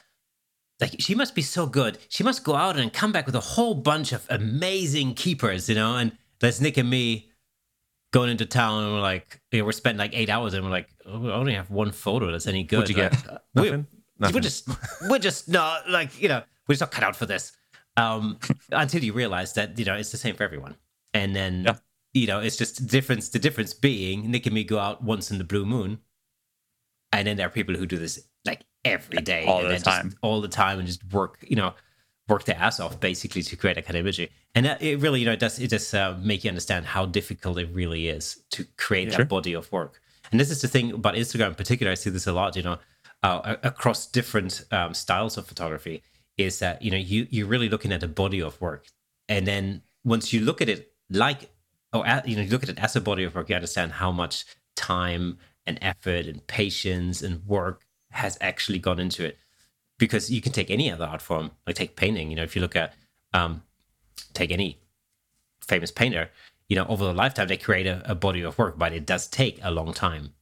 [0.82, 1.97] like she must be so good.
[2.09, 5.75] She must go out and come back with a whole bunch of amazing keepers, you
[5.75, 5.95] know.
[5.95, 7.29] And there's Nick and me
[8.11, 10.71] going into town, and we're like, you know, we're spending like eight hours, and we're
[10.71, 12.79] like, oh, we only have one photo that's any good.
[12.79, 13.29] What'd you like, get?
[13.29, 13.71] uh, Nothing?
[13.71, 13.86] We're,
[14.19, 14.36] Nothing.
[14.36, 14.69] we're just,
[15.09, 17.51] we're just not like, you know, we're just not cut out for this.
[17.97, 18.39] Um,
[18.71, 20.77] until you realize that you know it's the same for everyone,
[21.13, 21.75] and then Yeah.
[22.13, 23.29] you know it's just the difference.
[23.29, 25.99] The difference being Nick and me go out once in the blue moon,
[27.11, 28.19] and then there are people who do this
[28.86, 30.13] every day, All and the then just time.
[30.21, 31.73] all the time, and just work, you know,
[32.27, 34.29] work their ass off basically to create that kind of imagery.
[34.55, 37.05] And that, it really, you know, it does it does uh, make you understand how
[37.05, 39.19] difficult it really is to create Sure.
[39.19, 40.01] that body of work.
[40.32, 41.91] And this is the thing about Instagram in particular.
[41.91, 42.77] I see this a lot, you know,
[43.23, 46.03] uh, across different um, styles of photography.
[46.38, 48.88] Is that you know you you're really looking at a body of work,
[49.27, 51.49] and then once you look at it like
[51.93, 53.91] or at, you know you look at it as a body of work, you understand
[53.91, 59.38] how much time and effort and patience and work has actually gone into it.
[59.97, 62.32] Because you can take any other art form, like take painting.
[62.32, 62.93] You know, if you look at
[63.34, 63.62] um,
[64.34, 64.80] take any
[65.66, 66.32] famous painter,
[66.70, 69.28] you know, over the lifetime they create a, a body of work, but it does
[69.28, 70.34] take a long time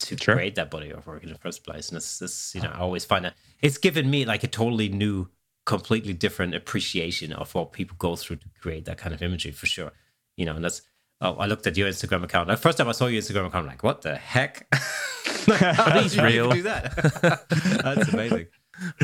[0.00, 0.34] to Sure.
[0.34, 1.88] create that body of work in the first place.
[1.88, 4.88] And it's this, you know, I always find that it's given me like a totally
[4.88, 5.28] new,
[5.64, 9.66] completely different appreciation of what people go through to create that kind of imagery for
[9.66, 9.92] sure.
[10.36, 10.82] You know, and that's
[11.24, 12.48] oh, I looked at your Instagram account.
[12.48, 14.66] The first time I saw your Instagram account, I'm like, what the heck?
[15.48, 16.50] Are these real?
[16.50, 17.40] Do that?
[17.82, 18.46] that's amazing.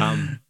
[0.01, 0.41] Um,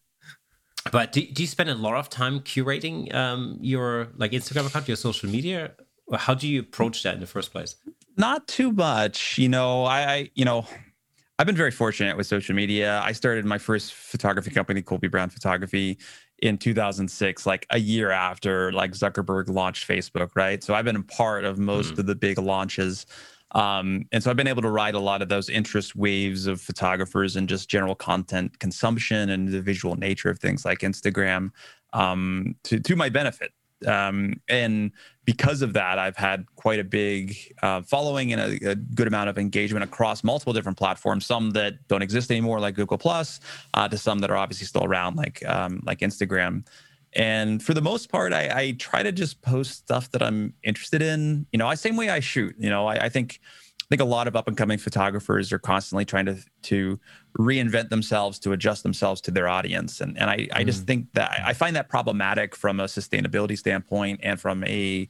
[0.92, 4.88] but do, do you spend a lot of time curating um, your like Instagram account,
[4.88, 5.72] your social media?
[6.12, 7.76] How do you approach that in the first place?
[8.16, 9.38] Not too much.
[9.38, 10.66] You know, I, I you know,
[11.38, 13.00] I've been very fortunate with social media.
[13.04, 15.98] I started my first photography company, Colby Brown Photography,
[16.42, 20.62] in 2006, like a year after like Zuckerberg launched Facebook, right?
[20.62, 23.06] So I've been a part of most of the big launches.
[23.52, 26.60] Um, and so I've been able to ride a lot of those interest waves of
[26.60, 31.50] photographers and just general content consumption and the visual nature of things like Instagram
[31.92, 33.52] um, to, to my benefit.
[33.86, 34.92] Um, and
[35.24, 39.28] because of that, I've had quite a big uh, following and a, a good amount
[39.28, 41.26] of engagement across multiple different platforms.
[41.26, 43.40] Some that don't exist anymore, like Google Plus,
[43.74, 46.66] uh, to some that are obviously still around, like um, like Instagram.
[47.14, 51.02] And for the most part, I, I try to just post stuff that I'm interested
[51.02, 51.46] in.
[51.52, 52.54] You know, I same way I shoot.
[52.58, 53.40] You know, I, I think
[53.90, 56.98] think a lot of up and coming photographers are constantly trying to to
[57.38, 60.86] reinvent themselves to adjust themselves to their audience, and and I I just mm.
[60.86, 65.08] think that I find that problematic from a sustainability standpoint and from a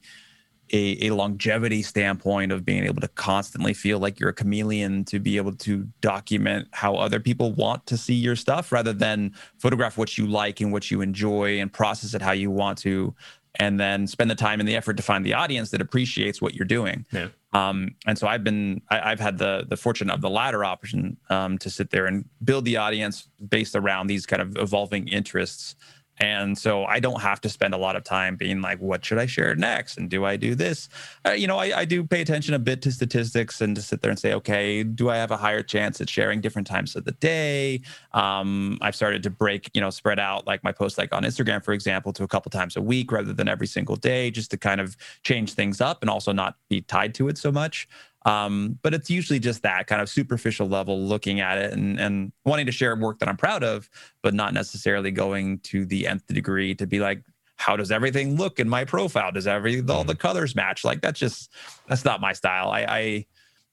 [0.73, 5.19] a, a longevity standpoint of being able to constantly feel like you're a chameleon to
[5.19, 9.99] be able to document how other people want to see your stuff rather than photograph
[9.99, 13.15] what you like and what you enjoy and process it how you want to
[13.57, 16.55] and then spend the time and the effort to find the audience that appreciates what
[16.55, 17.29] you're doing Yeah.
[17.53, 21.17] um, and so I've been, I, I've had the the fortune of the latter option
[21.31, 25.75] um, to sit there and build the audience based around these kind of evolving interests.
[26.21, 29.19] And so I don't have to spend a lot of time being like, what should
[29.19, 29.97] I share next?
[29.97, 30.91] And do I do this?
[31.27, 34.03] Uh, you know, I, I do pay attention a bit to statistics and to sit
[34.03, 37.05] there and say, okay, do I have a higher chance at sharing different times of
[37.05, 37.81] the day?
[38.13, 41.65] Um, I've started to break, you know, spread out like my posts like on Instagram,
[41.65, 44.59] for example, to a couple times a week rather than every single day, just to
[44.59, 47.89] kind of change things up and also not be tied to it so much.
[48.27, 52.33] Um, but it's usually just that kind of superficial level looking at it and, and
[52.45, 53.89] wanting to share work that I'm proud of,
[54.23, 57.25] but not necessarily going to the nth degree to be like,
[57.57, 59.33] how does everything look in my profile?
[59.33, 60.85] Does every all the colors match?
[60.85, 61.53] Like that's just
[61.87, 62.71] that's not my style.
[62.71, 63.27] I I,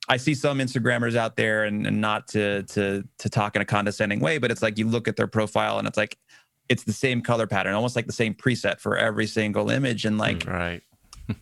[0.10, 3.66] I see some Instagrammers out there and, and not to to to talk in a
[3.66, 6.18] condescending way, but it's like you look at their profile and it's like
[6.70, 10.04] it's the same color pattern, almost like the same preset for every single image.
[10.04, 10.82] And like Right.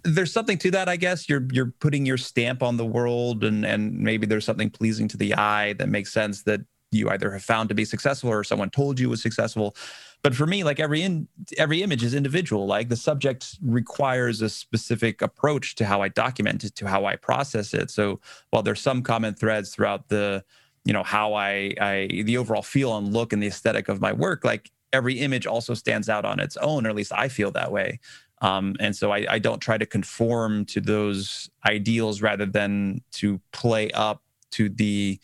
[0.04, 1.30] There's something to that, I guess.
[1.30, 5.18] You're you're putting your stamp on the world, and and maybe there's something pleasing to
[5.18, 6.62] the eye that makes sense that
[6.92, 9.76] you either have found to be successful or someone told you was successful.
[10.24, 11.28] But for me, like every in
[11.58, 12.66] every image is individual.
[12.66, 17.16] Like the subject requires a specific approach to how I document it, to how I
[17.16, 17.92] process it.
[17.92, 18.20] So
[18.50, 20.44] while there's some common threads throughout the,
[20.84, 24.14] you know, how I I the overall feel and look and the aesthetic of my
[24.14, 27.52] work, like every image also stands out on its own, or at least I feel
[27.52, 28.00] that way.
[28.46, 33.42] Um, and so I, I don't try to conform to those ideals rather than to
[33.52, 34.22] play up
[34.52, 35.20] to the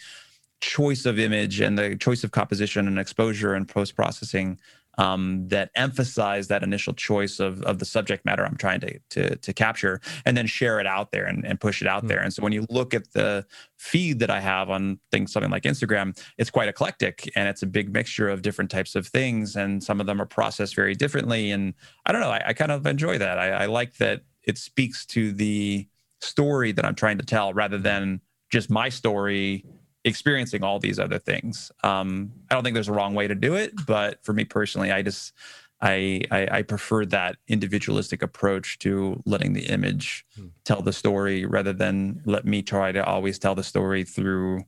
[0.59, 4.59] choice of image and the choice of composition and exposure and post processing
[4.97, 9.35] um, that emphasize that initial choice of, of the subject matter I'm trying to, to,
[9.35, 12.19] to capture and then share it out there and, and push it out there.
[12.19, 13.45] And so when you look at the
[13.77, 17.67] feed that I have on things, something like Instagram, it's quite eclectic and it's a
[17.67, 19.55] big mixture of different types of things.
[19.55, 21.51] And some of them are processed very differently.
[21.51, 21.73] And
[22.05, 23.39] I don't know, I, I kind of enjoy that.
[23.39, 25.87] I, I like that it speaks to the
[26.19, 28.21] story that I'm trying to tell rather than
[28.51, 29.65] just my story
[30.03, 31.71] experiencing all these other things.
[31.83, 34.91] Um, I don't think there's a wrong way to do it, but for me personally,
[34.91, 35.33] I just
[35.81, 40.47] I, I, I prefer that individualistic approach to letting the image hmm.
[40.63, 44.63] tell the story rather than let me try to always tell the story through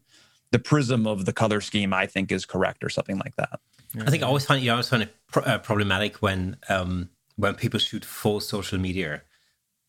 [0.52, 3.60] the prism of the color scheme I think is correct or something like that.
[4.00, 7.10] I think I always find you know, always find it pr- uh, problematic when um,
[7.36, 9.22] when people shoot for social media.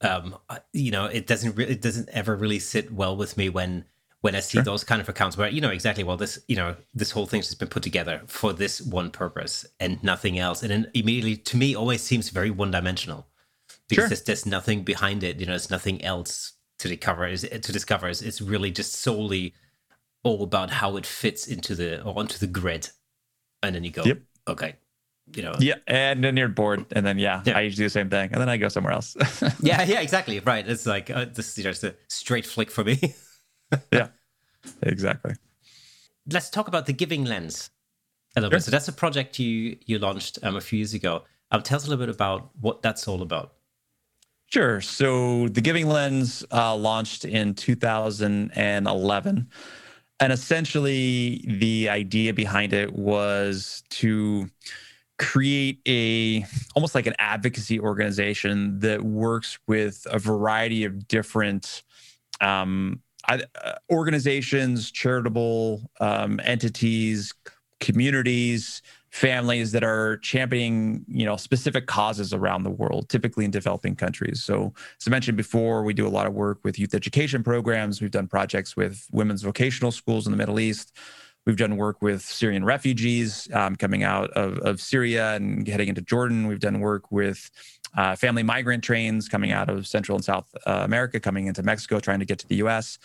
[0.02, 0.36] Um,
[0.72, 3.86] you know, it doesn't re- it doesn't ever really sit well with me when
[4.24, 4.62] when I see sure.
[4.62, 7.48] those kind of accounts where you know exactly well this you know this whole thing's
[7.48, 11.58] just been put together for this one purpose and nothing else, and then immediately to
[11.58, 13.26] me always seems very one dimensional
[13.86, 14.08] because sure.
[14.08, 15.40] there's, there's, nothing behind it.
[15.40, 17.26] You know, there's nothing else to discover.
[17.26, 19.52] Is to discover is it's really just solely
[20.22, 22.88] all about how it fits into the or onto the grid,
[23.62, 24.22] and then you go, yep.
[24.48, 24.76] okay,
[25.36, 27.58] you know, yeah, and then you're bored, and then yeah, yeah.
[27.58, 29.18] I usually do the same thing, and then I go somewhere else.
[29.60, 30.66] yeah, yeah, exactly, right.
[30.66, 33.14] It's like uh, this, you know, it's a straight flick for me.
[33.92, 34.08] yeah,
[34.82, 35.34] exactly.
[36.30, 37.70] Let's talk about the giving lens
[38.36, 38.58] a little sure.
[38.58, 38.64] bit.
[38.64, 41.22] So that's a project you you launched um, a few years ago.
[41.50, 43.54] Um, tell us a little bit about what that's all about.
[44.46, 44.80] Sure.
[44.80, 49.48] So the Giving Lens uh, launched in 2011.
[50.20, 54.48] And essentially, the idea behind it was to
[55.18, 56.44] create a
[56.74, 61.82] almost like an advocacy organization that works with a variety of different
[62.40, 63.38] um, uh,
[63.90, 67.32] organizations, charitable um, entities,
[67.80, 73.94] communities, families that are championing, you know, specific causes around the world, typically in developing
[73.94, 74.42] countries.
[74.42, 78.00] So, as I mentioned before, we do a lot of work with youth education programs.
[78.00, 80.96] We've done projects with women's vocational schools in the Middle East.
[81.46, 86.00] We've done work with Syrian refugees um, coming out of, of Syria and heading into
[86.00, 86.46] Jordan.
[86.46, 87.50] We've done work with
[87.96, 92.00] uh, family migrant trains coming out of Central and South uh, America, coming into Mexico,
[92.00, 92.98] trying to get to the US.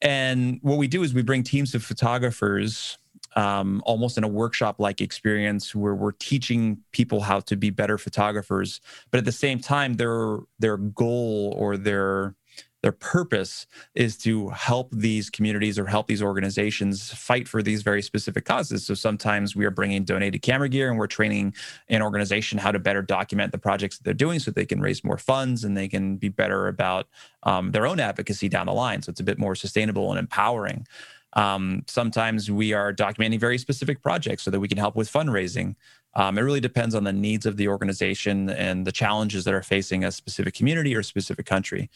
[0.00, 2.98] And what we do is we bring teams of photographers
[3.34, 7.96] um, almost in a workshop like experience where we're teaching people how to be better
[7.96, 12.34] photographers but at the same time their their goal or their
[12.82, 18.02] their purpose is to help these communities or help these organizations fight for these very
[18.02, 18.84] specific causes.
[18.84, 21.54] So sometimes we are bringing donated camera gear and we're training
[21.88, 25.04] an organization how to better document the projects that they're doing so they can raise
[25.04, 27.06] more funds and they can be better about
[27.44, 29.00] um, their own advocacy down the line.
[29.00, 30.86] So it's a bit more sustainable and empowering.
[31.34, 35.76] Um, sometimes we are documenting very specific projects so that we can help with fundraising.
[36.14, 39.62] Um, it really depends on the needs of the organization and the challenges that are
[39.62, 41.88] facing a specific community or a specific country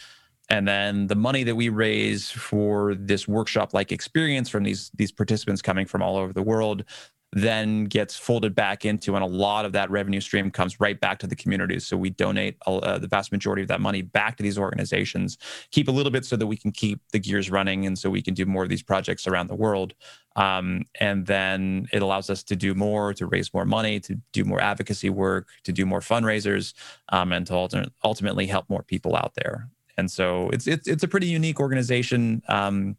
[0.48, 5.12] and then the money that we raise for this workshop like experience from these these
[5.12, 6.84] participants coming from all over the world
[7.32, 11.18] then gets folded back into and a lot of that revenue stream comes right back
[11.18, 14.42] to the communities so we donate uh, the vast majority of that money back to
[14.42, 15.36] these organizations
[15.70, 18.22] keep a little bit so that we can keep the gears running and so we
[18.22, 19.94] can do more of these projects around the world.
[20.36, 24.44] Um, and then it allows us to do more to raise more money to do
[24.44, 26.74] more advocacy work to do more fundraisers
[27.08, 31.08] um, and to ultimately help more people out there and so it's it's it's a
[31.08, 32.42] pretty unique organization.
[32.48, 32.96] Um,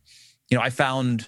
[0.50, 1.28] you know, I found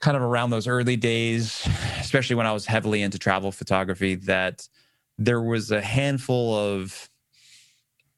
[0.00, 1.66] kind of around those early days,
[1.98, 4.68] especially when I was heavily into travel photography, that
[5.16, 7.08] there was a handful of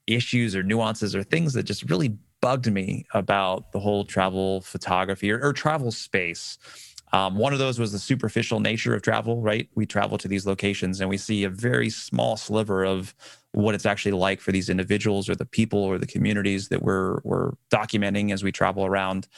[0.07, 5.31] issues or nuances or things that just really bugged me about the whole travel photography
[5.31, 6.59] or, or travel space.
[7.13, 9.69] Um, one of those was the superficial nature of travel, right?
[9.75, 13.15] We travel to these locations and we see a very small sliver of
[13.57, 17.21] what it's actually like for these individuals or the people or the communities that we're
[17.25, 19.29] we're documenting as we travel around.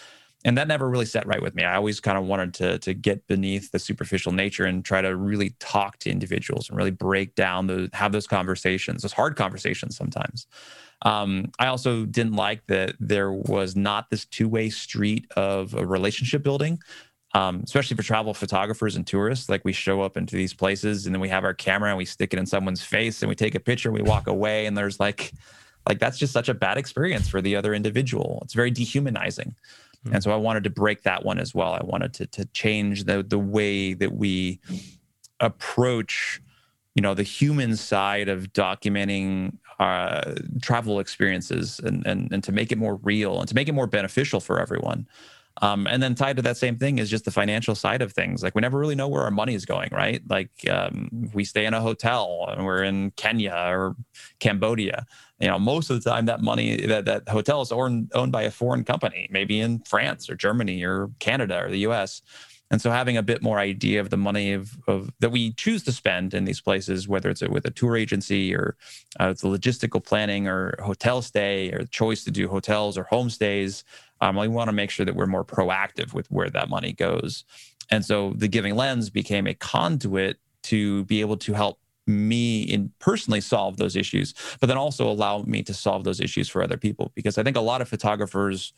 [0.44, 1.62] And that never really set right with me.
[1.62, 5.14] I always kind of wanted to to get beneath the superficial nature and try to
[5.14, 9.96] really talk to individuals and really break down the have those conversations those hard conversations
[9.96, 10.48] sometimes.
[11.02, 16.42] Um, i also didn't like that there was not this two-way street of a relationship
[16.42, 16.80] building
[17.34, 19.48] um, especially for travel photographers and tourists.
[19.48, 22.04] Like we show up into these places and then we have our camera and we
[22.04, 24.76] stick it in someone's face and we take a picture and we walk away and
[24.76, 25.32] there's like,
[25.88, 28.40] like that's just such a bad experience for the other individual.
[28.44, 29.54] It's very dehumanizing.
[30.04, 30.14] Mm-hmm.
[30.14, 31.72] And so I wanted to break that one as well.
[31.72, 34.60] I wanted to to change the the way that we
[35.40, 36.40] approach,
[36.94, 42.70] you know, the human side of documenting uh, travel experiences and, and and to make
[42.70, 45.06] it more real and to make it more beneficial for everyone.
[45.60, 48.42] Um, and then tied to that same thing is just the financial side of things.
[48.42, 50.22] Like we never really know where our money is going, right?
[50.28, 53.96] Like um, we stay in a hotel and we're in Kenya or
[54.38, 55.06] Cambodia.
[55.40, 58.42] You know, most of the time that money that that hotel is owned owned by
[58.42, 62.22] a foreign company, maybe in France or Germany or Canada or the U.S.
[62.70, 65.82] And so having a bit more idea of the money of, of that we choose
[65.84, 68.76] to spend in these places, whether it's with a tour agency or
[69.18, 73.84] uh, the logistical planning or hotel stay or choice to do hotels or homestays,
[74.20, 77.44] um, we want to make sure that we're more proactive with where that money goes.
[77.90, 82.90] And so the Giving Lens became a conduit to be able to help me in
[82.98, 86.76] personally solve those issues, but then also allow me to solve those issues for other
[86.76, 87.12] people.
[87.14, 88.72] Because I think a lot of photographers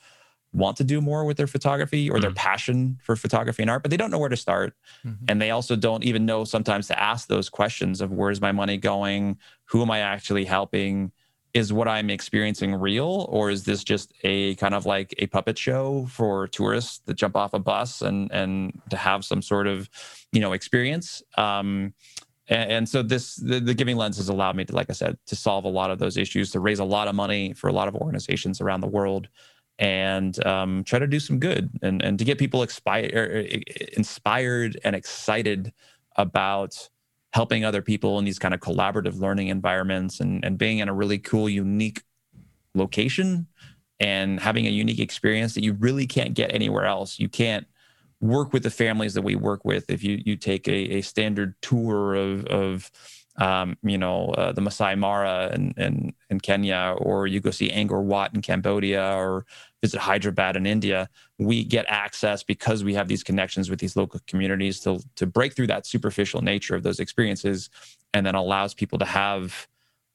[0.53, 3.83] want to do more with their photography or mm their passion for photography and art,
[3.83, 4.75] but they don't know where to start.
[5.07, 5.25] Mm-hmm.
[5.29, 8.77] And they also don't even know sometimes to ask those questions of where's my money
[8.77, 9.39] going?
[9.67, 11.13] Who am I actually helping?
[11.53, 13.27] Is what I'm experiencing real?
[13.29, 17.37] Or is this just a kind of like a puppet show for tourists that jump
[17.37, 19.89] off a bus and and to have some sort of,
[20.33, 21.23] you know, experience?
[21.37, 21.93] Um,
[22.49, 25.19] and, and so this the, the giving lens has allowed me to, like I said,
[25.27, 27.73] to solve a lot of those issues, to raise a lot of money for a
[27.73, 29.29] lot of organizations around the world
[29.81, 33.47] and um, try to do some good and, and to get people expi- er,
[33.97, 35.73] inspired and excited
[36.17, 36.89] about
[37.33, 40.95] helping other people in these kind of collaborative learning environments and, and being in a
[40.95, 42.03] really cool, unique
[42.75, 43.47] location
[44.01, 47.19] and having a unique experience that you really can't get anywhere else.
[47.19, 47.67] You can't
[48.21, 51.55] work with the families that we work with if you you take a, a standard
[51.63, 52.91] tour of of
[53.41, 57.71] um, you know, uh, the Masai Mara in, in, in, Kenya, or you go see
[57.71, 59.47] Angkor Wat in Cambodia, or
[59.81, 64.21] visit Hyderabad in India, we get access because we have these connections with these local
[64.27, 67.71] communities to, to break through that superficial nature of those experiences
[68.13, 69.67] and then allows people to have,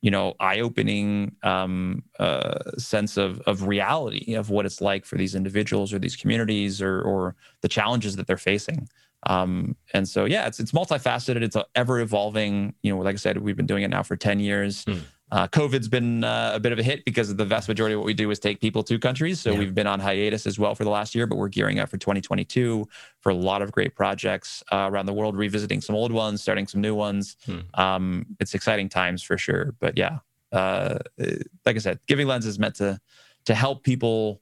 [0.01, 5.34] you know, eye-opening um, uh, sense of, of reality of what it's like for these
[5.34, 8.88] individuals or these communities or, or the challenges that they're facing.
[9.26, 11.41] Um, and so, yeah, it's it's multifaceted.
[11.41, 12.73] It's ever evolving.
[12.84, 14.84] You know, like I said, we've been doing it now for ten years.
[14.84, 14.99] Hmm.
[15.32, 18.05] Uh, COVID's been uh, a bit of a hit because the vast majority of what
[18.05, 19.39] we do is take people to countries.
[19.41, 19.59] So yeah.
[19.59, 21.97] we've been on hiatus as well for the last year, but we're gearing up for
[21.97, 22.88] 2022
[23.21, 26.67] for a lot of great projects uh, around the world, revisiting some old ones, starting
[26.67, 27.38] some new ones.
[27.45, 27.59] Hmm.
[27.73, 29.73] Um, it's exciting times for sure.
[29.80, 30.19] But yeah,
[30.51, 32.99] uh, like I said, Giving Lens is meant to
[33.45, 34.41] to help people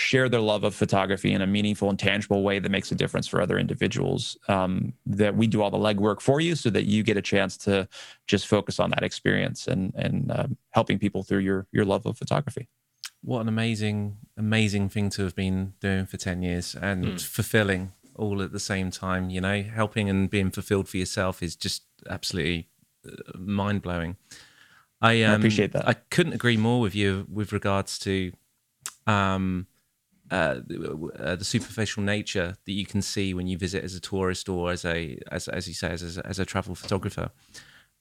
[0.00, 3.28] share their love of photography in a meaningful and tangible way that makes a difference
[3.28, 4.36] for other individuals.
[4.48, 7.56] Um, that we do all the legwork for you so that you get a chance
[7.58, 7.86] to
[8.26, 12.16] just focus on that experience and and um, helping people through your your love of
[12.16, 12.66] photography.
[13.22, 17.20] What an amazing, amazing thing to have been doing for 10 years and mm.
[17.20, 19.28] fulfilling all at the same time.
[19.28, 22.68] You know, helping and being fulfilled for yourself is just absolutely
[23.06, 24.16] uh, mind blowing.
[25.02, 25.86] I, um, I appreciate that.
[25.86, 28.32] I couldn't agree more with you with regards to
[29.06, 29.66] um,
[30.30, 30.60] uh,
[31.18, 34.70] uh, the superficial nature that you can see when you visit as a tourist or
[34.70, 37.30] as a as as you say as a, as a travel photographer.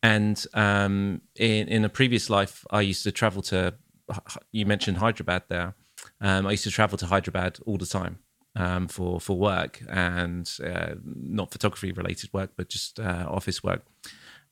[0.02, 3.76] And um, in in a previous life, I used to travel to.
[4.52, 5.76] You mentioned Hyderabad there.
[6.20, 8.20] Um, I used to travel to Hyderabad all the time
[8.56, 13.86] um, for for work and uh, not photography related work, but just uh, office work.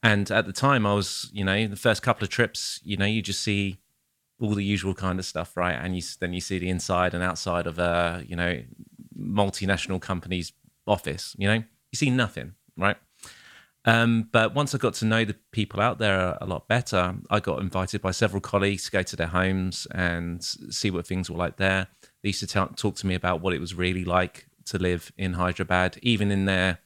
[0.03, 3.05] And at the time, I was, you know, the first couple of trips, you know,
[3.05, 3.77] you just see
[4.39, 5.73] all the usual kind of stuff, right?
[5.73, 8.61] And you then you see the inside and outside of a you know
[9.17, 10.53] multinational company's
[10.85, 11.35] office.
[11.37, 12.97] You know, you see nothing, right?
[13.85, 17.39] Um, but once I got to know the people out there a lot better, I
[17.39, 21.37] got invited by several colleagues to go to their homes and see what things were
[21.37, 21.87] like there.
[22.21, 25.13] They used to t- talk to me about what it was really like to live
[25.17, 26.79] in Hyderabad, even in their,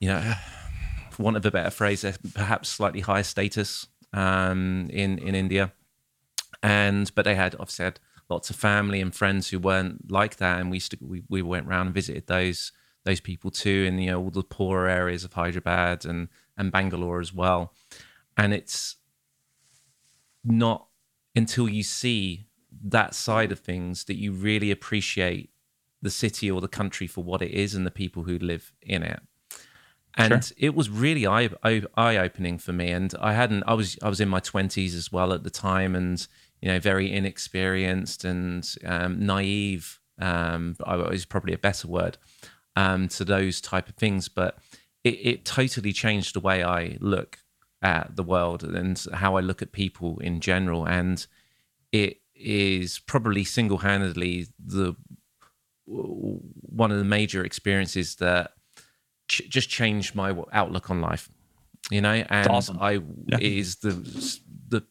[0.00, 0.34] you know,
[1.10, 5.72] for want of a better phrase, perhaps slightly higher status um, in in India
[6.64, 8.00] and but they had obviously had
[8.30, 11.68] lots of family and friends who weren't like that, and we to, we we went
[11.68, 12.72] around and visited those
[13.04, 17.20] those people too in you know all the poorer areas of Hyderabad and and Bangalore
[17.20, 17.74] as well,
[18.36, 18.96] and it's
[20.42, 20.86] not
[21.36, 22.46] until you see
[22.82, 25.50] that side of things that you really appreciate
[26.00, 29.02] the city or the country for what it is and the people who live in
[29.02, 29.20] it
[30.16, 30.56] and sure.
[30.58, 32.90] it was really eye eye opening for me.
[32.90, 35.96] And I hadn't I was I was in my twenties as well at the time,
[35.96, 36.26] and
[36.64, 40.00] you know, very inexperienced and um, naive.
[40.18, 40.76] Um,
[41.12, 42.16] is probably a better word
[42.74, 44.58] um, to those type of things, but
[45.02, 47.40] it, it totally changed the way I look
[47.82, 50.86] at the world and how I look at people in general.
[50.86, 51.26] And
[51.92, 54.96] it is probably single handedly the
[55.86, 58.52] one of the major experiences that
[59.28, 61.28] ch- just changed my outlook on life.
[61.90, 62.78] You know, and awesome.
[62.80, 63.38] I yeah.
[63.38, 63.92] is the
[64.68, 64.86] the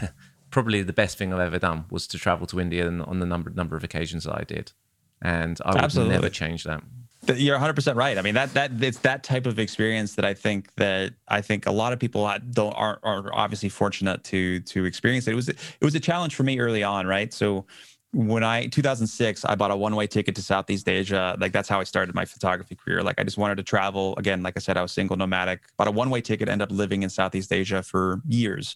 [0.56, 3.50] probably the best thing I've ever done was to travel to India on the number
[3.50, 4.72] number of occasions that I did,
[5.20, 6.14] and I would Absolutely.
[6.14, 6.82] never change that.
[7.28, 8.16] You're 100 percent right.
[8.16, 11.66] I mean that that it's that type of experience that I think that I think
[11.66, 15.32] a lot of people don't are are obviously fortunate to to experience it.
[15.32, 17.34] It was it was a challenge for me early on, right?
[17.34, 17.66] So
[18.14, 21.36] when I 2006, I bought a one-way ticket to Southeast Asia.
[21.38, 23.02] Like that's how I started my photography career.
[23.02, 24.14] Like I just wanted to travel.
[24.16, 25.60] Again, like I said, I was single, nomadic.
[25.76, 28.74] Bought a one-way ticket, ended up living in Southeast Asia for years.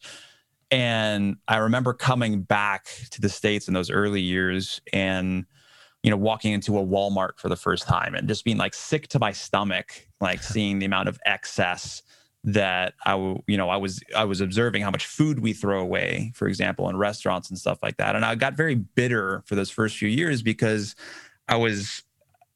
[0.71, 5.45] And I remember coming back to the states in those early years and
[6.03, 9.09] you know walking into a Walmart for the first time and just being like sick
[9.09, 12.03] to my stomach, like seeing the amount of excess
[12.43, 13.17] that I,
[13.47, 16.89] you know, I was I was observing how much food we throw away, for example,
[16.89, 20.09] in restaurants and stuff like that, and I got very bitter for those first few
[20.09, 20.95] years because
[21.49, 22.03] I was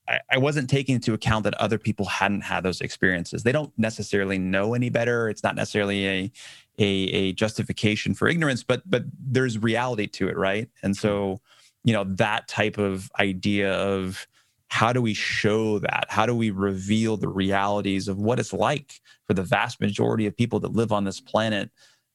[0.08, 3.42] I, I wasn't taking into account that other people hadn't had those experiences.
[3.42, 5.28] They don't necessarily know any better.
[5.28, 6.32] It's not necessarily a
[6.78, 10.68] a, a justification for ignorance, but but there's reality to it, right?
[10.82, 11.40] And so,
[11.84, 14.26] you know, that type of idea of
[14.68, 16.06] how do we show that?
[16.08, 20.36] How do we reveal the realities of what it's like for the vast majority of
[20.36, 21.70] people that live on this planet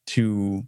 [0.08, 0.66] to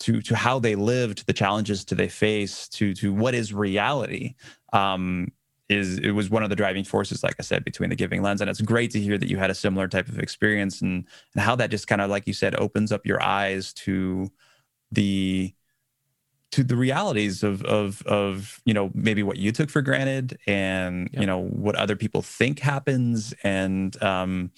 [0.00, 3.52] to to how they live, to the challenges to they face, to to what is
[3.52, 4.34] reality?
[4.72, 5.32] Um,
[5.68, 8.40] is it was one of the driving forces, like I said, between the giving lens.
[8.40, 11.42] And it's great to hear that you had a similar type of experience and and
[11.42, 14.30] how that just kind of, like you said, opens up your eyes to
[14.92, 15.54] the
[16.52, 21.10] to the realities of of of you know maybe what you took for granted and
[21.12, 24.52] you know what other people think happens and um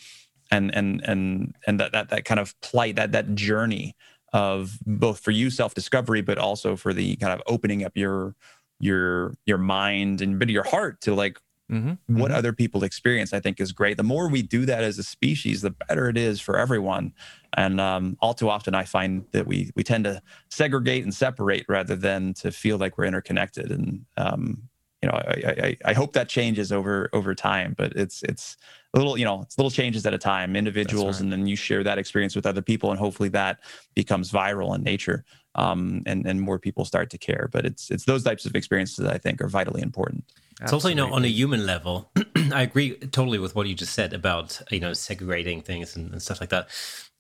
[0.51, 3.97] and and and and that that that kind of plight that that journey
[4.35, 8.35] of both for you self discovery but also for the kind of opening up your
[8.79, 11.39] your your mind and of your heart to like
[11.71, 11.93] mm-hmm.
[12.19, 12.39] what mm-hmm.
[12.39, 15.63] other people experience i think is great the more we do that as a species
[15.63, 17.13] the better it is for everyone
[17.57, 20.21] and um, all too often, I find that we we tend to
[20.51, 23.73] segregate and separate rather than to feel like we're interconnected.
[23.73, 24.63] And um,
[25.03, 27.75] you know, I, I, I hope that changes over over time.
[27.77, 28.59] But it's it's
[28.93, 31.23] a little you know it's little changes at a time, individuals, right.
[31.23, 33.61] and then you share that experience with other people, and hopefully that
[33.95, 35.25] becomes viral in nature.
[35.57, 37.49] Um, and and more people start to care.
[37.51, 40.25] But it's it's those types of experiences that I think are vitally important.
[40.61, 42.11] It's also, you know, on a human level,
[42.53, 46.23] I agree totally with what you just said about you know segregating things and, and
[46.23, 46.69] stuff like that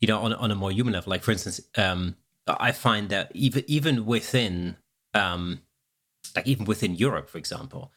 [0.00, 1.10] you know, on, on a more human level.
[1.10, 2.16] Like, for instance, um,
[2.46, 4.76] I find that even even within,
[5.14, 5.60] um,
[6.34, 7.92] like even within Europe, for example,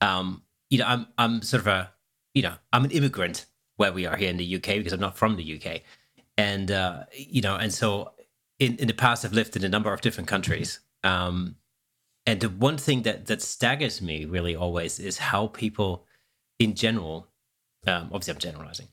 [0.00, 1.92] um, you know, I'm I'm sort of a,
[2.34, 3.46] you know, I'm an immigrant
[3.76, 5.82] where we are here in the UK because I'm not from the UK,
[6.36, 8.12] and uh, you know, and so
[8.58, 10.80] in in the past I've lived in a number of different countries.
[11.04, 11.56] Um,
[12.24, 16.06] and the one thing that that staggers me really always is how people,
[16.58, 17.28] in general,
[17.86, 18.88] um, obviously I'm generalizing,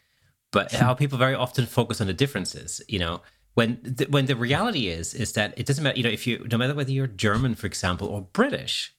[0.54, 3.22] but how people very often focus on the differences you know
[3.56, 6.48] when the, when the reality is is that it doesn't matter you know if you
[6.50, 8.96] no matter whether you're german for example or british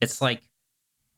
[0.00, 0.42] it's like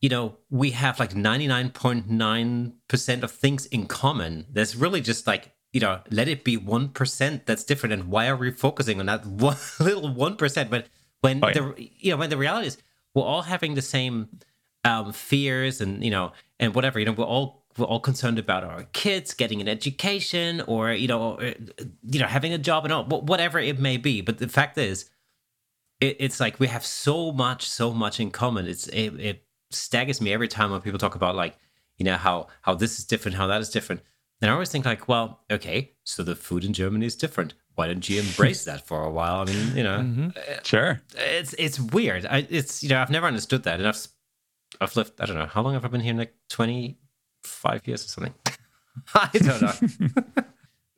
[0.01, 5.81] you know we have like 99.9% of things in common there's really just like you
[5.81, 9.57] know let it be 1% that's different and why are we focusing on that one
[9.79, 10.87] little 1% but
[11.21, 11.53] when oh, yeah.
[11.53, 12.77] the you know when the reality is
[13.13, 14.27] we're all having the same
[14.83, 18.63] um, fears and you know and whatever you know we're all we're all concerned about
[18.63, 22.91] our kids getting an education or you know or, you know having a job and
[22.91, 24.21] all whatever it may be.
[24.21, 25.11] But the fact is
[26.01, 28.65] it, it's like we have so much so much in common.
[28.67, 31.55] It's it, it staggers me every time when people talk about like
[31.97, 34.01] you know how how this is different how that is different
[34.41, 37.87] and i always think like well okay so the food in germany is different why
[37.87, 40.29] didn't you embrace that for a while i mean you know mm-hmm.
[40.63, 44.07] sure it's it's weird I, it's you know i've never understood that and i've
[44.81, 46.97] i've lived i don't know how long have i been here like twenty
[47.47, 48.33] five years or something.
[49.13, 50.43] I don't know.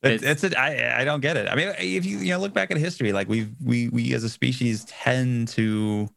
[0.04, 1.48] it's, it's a, I, I don't get it.
[1.50, 4.24] I mean, if you you know look back at history, like we we we as
[4.24, 6.10] a species tend to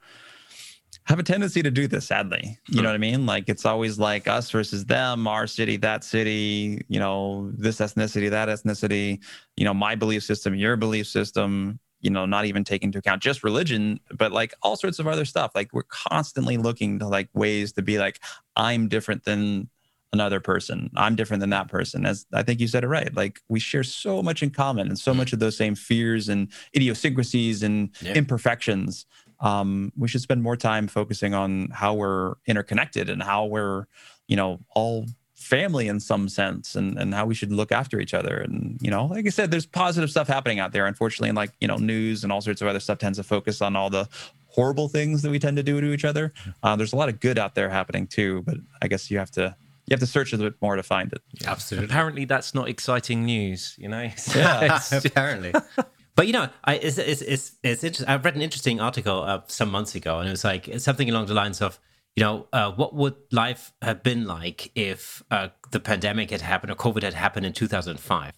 [1.04, 2.06] have a tendency to do this.
[2.06, 3.26] Sadly, you know what I mean.
[3.26, 6.84] Like it's always like us versus them, our city, that city.
[6.88, 9.22] You know, this ethnicity, that ethnicity.
[9.56, 11.78] You know, my belief system, your belief system.
[12.00, 15.24] You know, not even taking into account just religion, but like all sorts of other
[15.24, 15.52] stuff.
[15.54, 18.18] Like we're constantly looking to like ways to be like,
[18.56, 19.70] I'm different than
[20.12, 20.90] another person.
[20.96, 22.04] I'm different than that person.
[22.04, 23.14] As I think you said it right.
[23.14, 25.16] Like we share so much in common and so mm.
[25.16, 28.12] much of those same fears and idiosyncrasies and yeah.
[28.12, 29.06] imperfections.
[29.42, 33.86] Um, we should spend more time focusing on how we're interconnected and how we're,
[34.28, 38.14] you know, all family in some sense and, and how we should look after each
[38.14, 38.38] other.
[38.38, 40.86] And, you know, like I said, there's positive stuff happening out there.
[40.86, 43.60] Unfortunately, and like, you know, news and all sorts of other stuff tends to focus
[43.60, 44.08] on all the
[44.46, 46.32] horrible things that we tend to do to each other.
[46.62, 49.30] Uh, there's a lot of good out there happening too, but I guess you have
[49.32, 49.56] to
[49.86, 51.20] you have to search a little bit more to find it.
[51.44, 51.86] Absolutely.
[51.86, 53.74] Apparently, that's not exciting news.
[53.78, 54.02] You know.
[54.34, 54.80] yeah.
[54.92, 55.52] apparently.
[56.22, 58.06] But you know, I it's it's it's, it's interesting.
[58.08, 61.26] I read an interesting article uh, some months ago, and it was like something along
[61.26, 61.80] the lines of,
[62.14, 66.70] you know, uh, what would life have been like if uh, the pandemic had happened
[66.70, 68.34] or COVID had happened in 2005?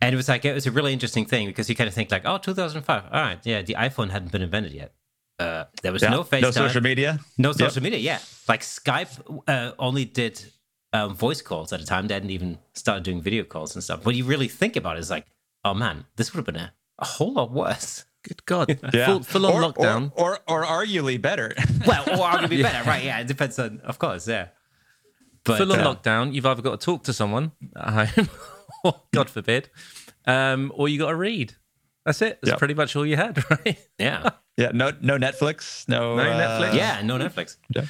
[0.00, 2.10] And it was like it was a really interesting thing because you kind of think
[2.10, 4.94] like, oh, 2005, all right, yeah, the iPhone hadn't been invented yet.
[5.38, 6.10] Uh, there was Yeah.
[6.10, 7.20] no FaceTime, no social media.
[7.38, 7.56] no Yep.
[7.56, 8.00] social media.
[8.00, 10.42] Yeah, like Skype uh, only did
[10.92, 12.08] um, voice calls at the time.
[12.08, 14.04] They hadn't even started doing video calls and stuff.
[14.04, 15.26] What you really think about is like,
[15.64, 18.04] oh man, this would have been a, a whole lot worse.
[18.24, 18.78] Good God.
[18.94, 19.06] Yeah.
[19.06, 20.12] Full, full on or, lockdown.
[20.14, 21.54] or, or or arguably better.
[21.86, 23.02] Well, or arguably better, right?
[23.04, 24.48] Yeah, it depends on, of course, yeah.
[25.44, 26.32] But full on uh, lockdown.
[26.32, 28.28] You've either got to talk to someone at home,
[28.84, 29.68] or God forbid,
[30.26, 31.54] um, or you got to read.
[32.06, 32.38] That's it.
[32.40, 32.58] That's Yep.
[32.58, 33.78] pretty much all you had, right?
[33.98, 34.70] yeah, yeah.
[34.72, 35.88] No no Netflix.
[35.88, 36.74] No, No uh, Netflix?
[36.74, 37.56] yeah, no Netflix.
[37.74, 37.86] Yeah.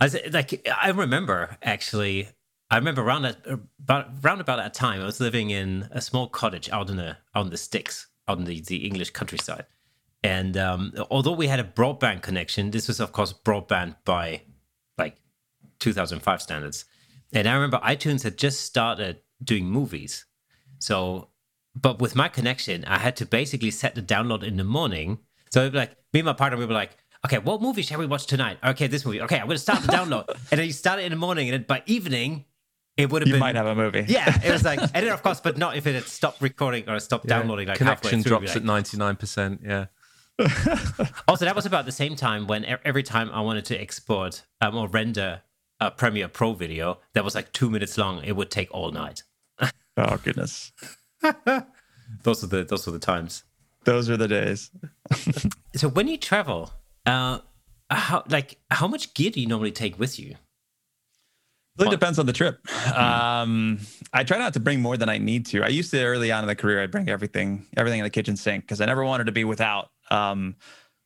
[0.00, 2.28] I was, like I remember actually.
[2.72, 6.26] I remember around that about round about that time, I was living in a small
[6.26, 9.66] cottage out in the out in the sticks, out in the, the English countryside.
[10.24, 14.44] And um, although we had a broadband connection, this was of course broadband by
[14.96, 15.18] like
[15.80, 16.86] 2005 standards.
[17.34, 20.24] And I remember iTunes had just started doing movies,
[20.78, 21.28] so
[21.74, 25.18] but with my connection, I had to basically set the download in the morning.
[25.50, 26.96] So it'd be like me and my partner, we were like,
[27.26, 28.56] okay, what movie shall we watch tonight?
[28.64, 29.20] Okay, this movie.
[29.20, 31.52] Okay, I'm gonna start the download, and then you start it in the morning, and
[31.52, 32.46] then by evening,
[32.96, 33.40] it would have You been.
[33.40, 34.04] might have a movie.
[34.08, 36.88] Yeah, it was like, and then of course, but not if it had stopped recording
[36.88, 38.28] or stopped downloading like halfway Connection through.
[38.30, 39.60] drops like- at ninety nine percent.
[39.64, 39.86] Yeah.
[41.28, 44.76] also, that was about the same time when every time I wanted to export um,
[44.76, 45.42] or render
[45.80, 49.22] a Premiere Pro video that was like two minutes long, it would take all night.
[49.98, 50.72] Oh goodness.
[52.22, 53.44] Those are the those are the times.
[53.84, 54.70] Those are the days.
[55.76, 56.72] So when you travel,
[57.04, 57.40] uh,
[57.90, 60.36] how like how much gear do you normally take with you?
[61.78, 62.60] Really depends on the trip.
[62.94, 63.78] Um,
[64.12, 65.62] I try not to bring more than I need to.
[65.62, 68.36] I used to early on in the career, I'd bring everything, everything in the kitchen
[68.36, 69.90] sink because I never wanted to be without.
[70.10, 70.56] Um,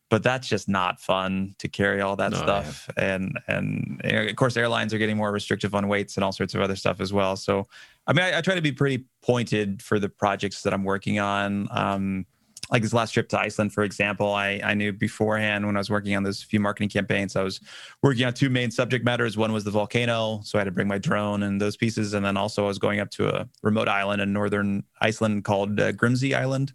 [0.08, 2.88] but that's just not fun to carry all that No, stuff.
[2.96, 6.32] And and you know, of course, airlines are getting more restrictive on weights and all
[6.32, 7.36] sorts of other stuff as well.
[7.36, 7.66] So,
[8.06, 11.18] I mean, I, I try to be pretty pointed for the projects that I'm working
[11.18, 11.68] on.
[11.70, 12.26] Um,
[12.70, 15.90] like this last trip to Iceland, for example, I, I knew beforehand when I was
[15.90, 17.60] working on those few marketing campaigns, I was
[18.02, 19.36] working on two main subject matters.
[19.36, 22.24] One was the volcano, so I had to bring my drone and those pieces, and
[22.24, 25.92] then also I was going up to a remote island in northern Iceland called uh,
[25.92, 26.72] Grimsey Island,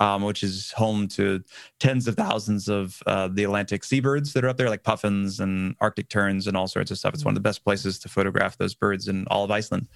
[0.00, 1.42] um, which is home to
[1.78, 5.76] tens of thousands of uh, the Atlantic seabirds that are up there, like puffins and
[5.80, 7.14] Arctic terns and all sorts of stuff.
[7.14, 9.88] It's one of the best places to photograph those birds in all of Iceland.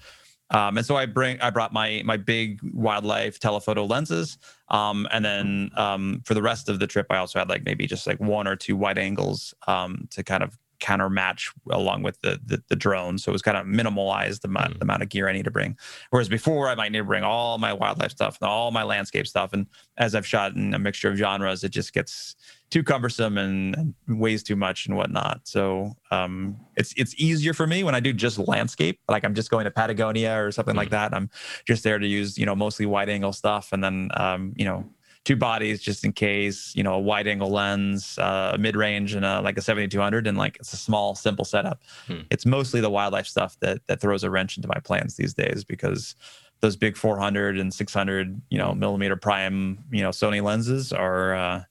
[0.51, 4.37] Um, and so I bring I brought my my big wildlife telephoto lenses,
[4.69, 7.85] um, and then um, for the rest of the trip I also had like maybe
[7.85, 12.19] just like one or two wide angles um, to kind of counter match along with
[12.21, 13.17] the, the the drone.
[13.17, 15.51] So it was kind of minimalized the amount, the amount of gear I need to
[15.51, 15.77] bring.
[16.09, 19.27] Whereas before I might need to bring all my wildlife stuff and all my landscape
[19.27, 19.53] stuff.
[19.53, 22.35] And as I've shot in a mixture of genres, it just gets
[22.69, 25.41] too cumbersome and, and weighs too much and whatnot.
[25.43, 29.49] So um, it's it's easier for me when I do just landscape, like I'm just
[29.49, 31.13] going to Patagonia or something like that.
[31.13, 31.29] I'm
[31.65, 34.85] just there to use you know mostly wide angle stuff, and then um, you know
[35.25, 39.25] two bodies just in case, you know a wide angle lens, uh, mid range, and
[39.25, 41.81] a, like a 7200, and like it's a small simple setup.
[42.07, 42.21] Hmm.
[42.31, 45.63] It's mostly the wildlife stuff that that throws a wrench into my plans these days
[45.63, 46.15] because
[46.61, 51.35] those big 400 and 600 you know millimeter prime you know Sony lenses are.
[51.35, 51.63] Uh,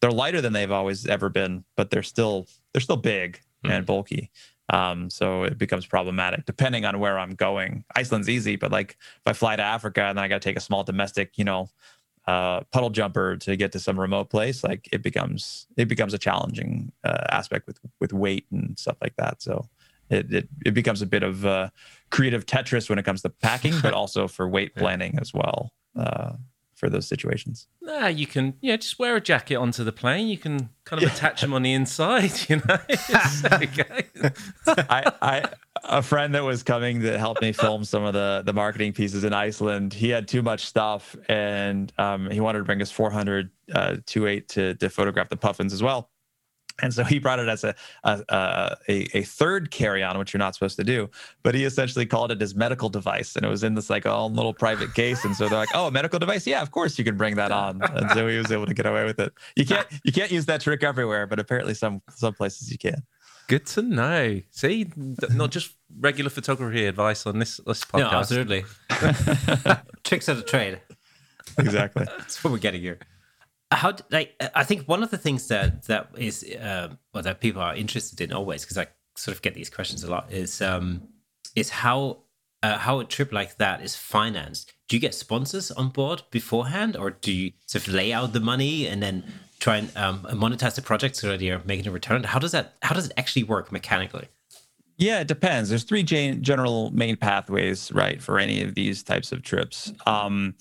[0.00, 4.30] they're lighter than they've always ever been, but they're still they're still big and bulky.
[4.72, 7.84] Um, so it becomes problematic depending on where I'm going.
[7.94, 10.56] Iceland's easy, but like if I fly to Africa and then I got to take
[10.56, 11.70] a small domestic, you know,
[12.26, 16.18] uh, puddle jumper to get to some remote place, like it becomes it becomes a
[16.18, 19.42] challenging uh, aspect with with weight and stuff like that.
[19.42, 19.68] So
[20.10, 21.70] it it, it becomes a bit of uh,
[22.10, 26.32] creative Tetris when it comes to packing, but also for weight planning as well uh,
[26.74, 27.68] for those situations.
[27.80, 30.26] Nah, you can yeah, just wear a jacket onto the plane.
[30.26, 32.78] You can kind of attach them on the inside, you know.
[33.52, 34.06] Okay.
[34.66, 35.48] I, I
[35.84, 39.24] a friend that was coming to help me film some of the the marketing pieces
[39.24, 39.92] in Iceland.
[39.92, 44.48] He had too much stuff, and um, he wanted to bring his 400 uh, 28
[44.48, 46.10] to to photograph the puffins as well.
[46.82, 47.74] And so he brought it as a
[48.04, 51.08] a, a, a third carry on, which you're not supposed to do.
[51.42, 54.34] But he essentially called it his medical device, and it was in this like own
[54.34, 55.24] little private case.
[55.24, 56.46] And so they're like, "Oh, a medical device?
[56.46, 58.86] Yeah, of course you can bring that on." And so he was able to get
[58.86, 59.32] away with it.
[59.56, 63.02] You can't you can't use that trick everywhere, but apparently some some places you can.
[63.48, 64.40] Good to know.
[64.50, 67.98] See, not just regular photography advice on this this podcast.
[67.98, 68.64] No, absolutely.
[70.04, 70.80] Tricks of the trade.
[71.58, 72.06] Exactly.
[72.18, 72.98] That's what we're getting here.
[73.70, 77.40] How d- like I think one of the things that that is uh, well that
[77.40, 78.86] people are interested in always because I
[79.16, 81.08] sort of get these questions a lot is um
[81.54, 82.18] is how
[82.62, 84.72] uh, how a trip like that is financed.
[84.88, 88.40] Do you get sponsors on board beforehand, or do you sort of lay out the
[88.40, 89.24] money and then
[89.58, 92.22] try and um, monetize the project so that you're making a return?
[92.24, 94.28] How does that how does it actually work mechanically?
[94.98, 95.68] Yeah, it depends.
[95.68, 99.92] There's three gen- general main pathways, right, for any of these types of trips.
[100.06, 100.54] Um,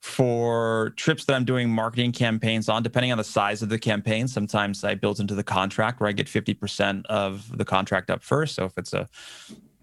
[0.00, 4.28] for trips that I'm doing marketing campaigns on, depending on the size of the campaign,
[4.28, 8.54] sometimes I build into the contract where I get 50% of the contract up first.
[8.54, 9.08] So if it's a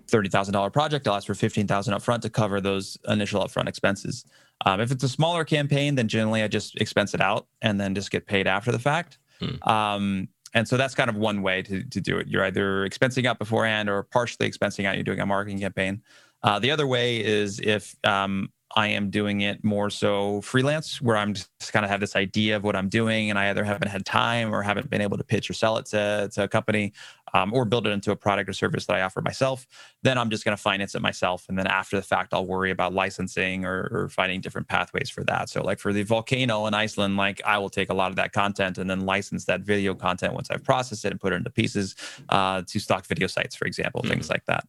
[0.07, 4.25] $30,000 project, I'll ask for 15,000 upfront to cover those initial upfront expenses.
[4.65, 7.95] Um, if it's a smaller campaign, then generally I just expense it out and then
[7.95, 9.17] just get paid after the fact.
[9.39, 9.69] Hmm.
[9.69, 12.27] Um, and so that's kind of one way to, to do it.
[12.27, 14.95] You're either expensing out beforehand or partially expensing out.
[14.95, 16.01] You're doing a marketing campaign.
[16.43, 21.15] Uh, the other way is if um, I am doing it more so freelance, where
[21.15, 23.89] I'm just kind of have this idea of what I'm doing, and I either haven't
[23.89, 26.93] had time or haven't been able to pitch or sell it to, to a company,
[27.35, 29.67] um, or build it into a product or service that I offer myself.
[30.01, 32.71] Then I'm just going to finance it myself, and then after the fact, I'll worry
[32.71, 35.49] about licensing or, or finding different pathways for that.
[35.49, 38.31] So, like for the volcano in Iceland, like I will take a lot of that
[38.31, 41.51] content and then license that video content once I've processed it and put it into
[41.51, 41.95] pieces
[42.29, 44.11] uh, to stock video sites, for example, mm-hmm.
[44.11, 44.65] things like that.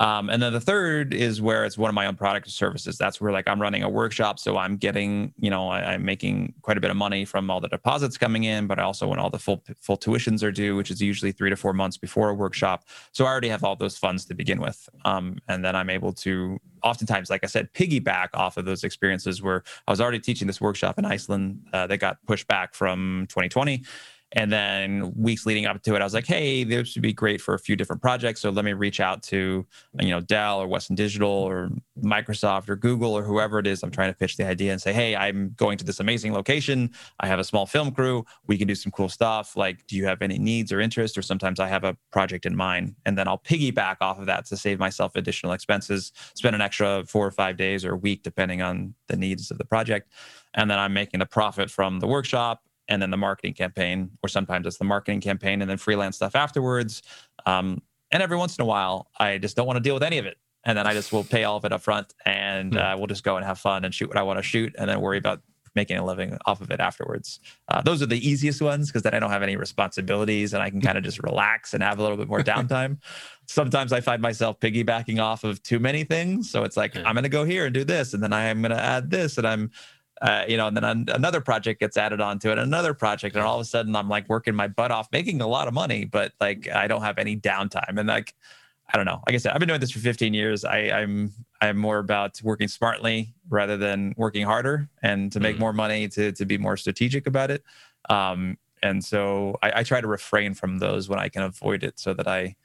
[0.00, 2.96] Um, and then the third is where it's one of my own product or services.
[2.96, 6.54] That's where like I'm running a workshop, so I'm getting, you know, I, am making
[6.62, 9.28] quite a bit of money from all the deposits coming in, but also when all
[9.28, 12.34] the full full tuitions are due, which is usually three to four months before a
[12.34, 12.86] workshop.
[13.12, 16.14] So I already have all those funds to begin with, um, and then I'm able
[16.14, 20.46] to oftentimes, like I said, piggyback off of those experiences where I was already teaching
[20.46, 23.84] this workshop in Iceland uh, that got pushed back from 2020
[24.32, 27.40] and then weeks leading up to it, I was like, hey, this would be great
[27.40, 28.40] for a few different projects.
[28.40, 29.66] So let me reach out to,
[29.98, 31.70] you know, Dell or Western Digital or
[32.00, 34.92] Microsoft or Google or whoever it is I'm trying to pitch the idea and say,
[34.92, 36.90] hey, I'm going to this amazing location.
[37.18, 38.24] I have a small film crew.
[38.46, 39.56] We can do some cool stuff.
[39.56, 41.18] Like, do you have any needs or interest?
[41.18, 42.94] Or sometimes I have a project in mind.
[43.04, 47.04] And then I'll piggyback off of that to save myself additional expenses, spend an extra
[47.06, 50.12] four or five days or a week, depending on the needs of the project.
[50.54, 54.28] And then I'm making the profit from the workshop and then the marketing campaign, or
[54.28, 57.02] sometimes it's the marketing campaign and then freelance stuff afterwards.
[57.46, 60.18] Um, and every once in a while, I just don't want to deal with any
[60.18, 60.36] of it.
[60.64, 63.24] And then I just will pay all of it up front and uh, we'll just
[63.24, 65.40] go and have fun and shoot what I want to shoot and then worry about
[65.74, 67.40] making a living off of it afterwards.
[67.68, 70.70] Uh, those are the easiest ones because then I don't have any responsibilities and I
[70.70, 72.98] can kind of just relax and have a little bit more downtime.
[73.46, 76.50] Sometimes I find myself piggybacking off of too many things.
[76.50, 78.14] So it's like, I'm going to go here and do this.
[78.14, 79.38] And then I am going to add this.
[79.38, 79.70] And I'm,
[80.20, 83.44] uh, you know, and then an- another project gets added onto it, another project, and
[83.44, 86.04] all of a sudden I'm like working my butt off, making a lot of money,
[86.04, 87.98] but like I don't have any downtime.
[87.98, 88.34] And like,
[88.92, 89.22] I don't know.
[89.26, 90.64] Like I said, I've been doing this for 15 years.
[90.64, 95.60] I, I'm I'm more about working smartly rather than working harder, and to make mm
[95.60, 97.62] more money, to to be more strategic about it.
[98.08, 101.98] Um, and so I, I, try to refrain from those when I can avoid it,
[101.98, 102.56] so that I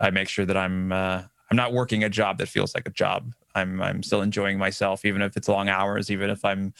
[0.00, 2.92] I make sure that I'm uh, I'm not working a job that feels like a
[2.92, 3.32] job.
[3.54, 6.74] I'm I'm still enjoying myself, even if it's long hours, even if I'm,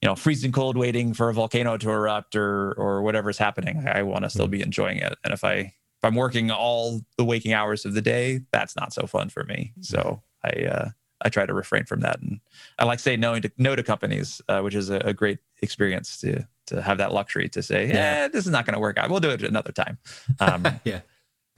[0.00, 3.86] you know, freezing cold waiting for a volcano to erupt or or whatever's happening.
[3.86, 4.52] I, I want to still hmm.
[4.52, 5.16] be enjoying it.
[5.24, 8.92] And if I if I'm working all the waking hours of the day, that's not
[8.92, 9.72] so fun for me.
[9.76, 9.82] Hmm.
[9.82, 10.88] So I uh,
[11.22, 12.40] I try to refrain from that, and
[12.78, 16.18] I like say no to no to companies, uh, which is a, a, great experience
[16.20, 18.96] to to have that luxury to say, yeah, eh, this is not going to work
[18.96, 19.10] out.
[19.10, 19.98] We'll do it another time.
[20.40, 21.00] Um, yeah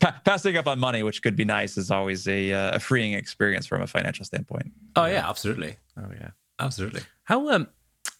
[0.03, 3.15] pa- passing up on money, which could be nice, is always a, uh, a freeing
[3.15, 4.73] experience from a financial standpoint.
[4.97, 5.77] Oh yeah, absolutely.
[5.97, 7.03] Oh yeah, absolutely.
[7.24, 7.69] How um,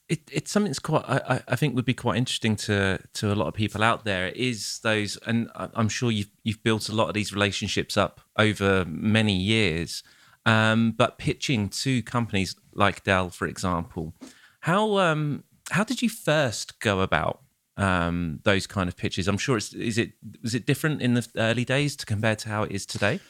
[0.09, 3.35] it, it's something that's quite I, I think would be quite interesting to to a
[3.35, 7.09] lot of people out there is those and I'm sure you've you've built a lot
[7.09, 10.03] of these relationships up over many years
[10.45, 14.15] um, but pitching to companies like Dell for example
[14.61, 17.42] how um how did you first go about
[17.77, 19.29] um, those kind of pitches.
[19.29, 20.13] I'm sure it's is it
[20.43, 23.21] was it different in the early days to compare to how it is today?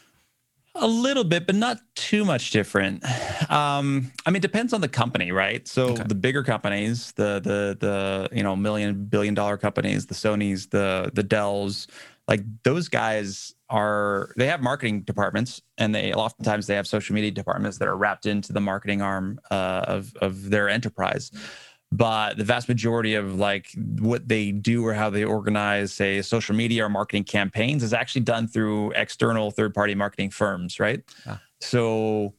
[0.74, 3.04] A little bit, but not too much different.
[3.50, 5.68] Um, I mean, it depends on the company, right?
[5.68, 6.04] So okay.
[6.04, 11.10] the bigger companies, the the the you know million billion dollar companies, the Sony's, the
[11.12, 11.86] the Dells,
[12.28, 17.30] like those guys are they have marketing departments, and they oftentimes they have social media
[17.30, 21.30] departments that are wrapped into the marketing arm uh, of of their enterprise
[21.92, 26.54] but the vast majority of like what they do or how they organize say social
[26.56, 31.36] media or marketing campaigns is actually done through external third party marketing firms right yeah.
[31.60, 32.32] so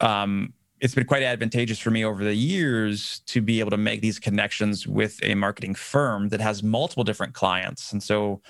[0.00, 4.00] um, it's been quite advantageous for me over the years to be able to make
[4.00, 8.42] these connections with a marketing firm that has multiple different clients and so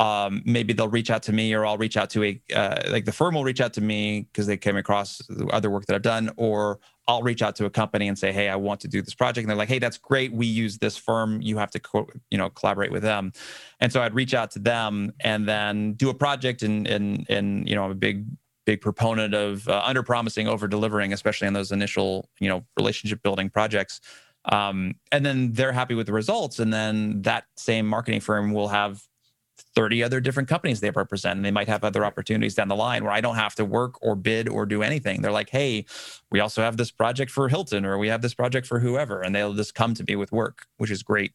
[0.00, 3.04] um, maybe they'll reach out to me or I'll reach out to a uh, like
[3.04, 5.20] the firm will reach out to me because they came across
[5.52, 8.48] other work that I've done or I'll reach out to a company and say, "Hey,
[8.48, 10.32] I want to do this project." And they're like, "Hey, that's great.
[10.32, 11.42] We use this firm.
[11.42, 13.32] You have to, co- you know, collaborate with them."
[13.80, 16.62] And so I'd reach out to them and then do a project.
[16.62, 18.24] And and and you know, I'm a big
[18.64, 23.22] big proponent of uh, under promising, over delivering, especially on those initial you know relationship
[23.22, 24.00] building projects.
[24.46, 28.68] Um, and then they're happy with the results, and then that same marketing firm will
[28.68, 29.02] have
[29.74, 33.04] 30 other different companies they represent and they might have other opportunities down the line
[33.04, 35.84] where i don't have to work or bid or do anything they're like hey
[36.30, 39.34] we also have this project for hilton or we have this project for whoever and
[39.34, 41.32] they'll just come to me with work which is great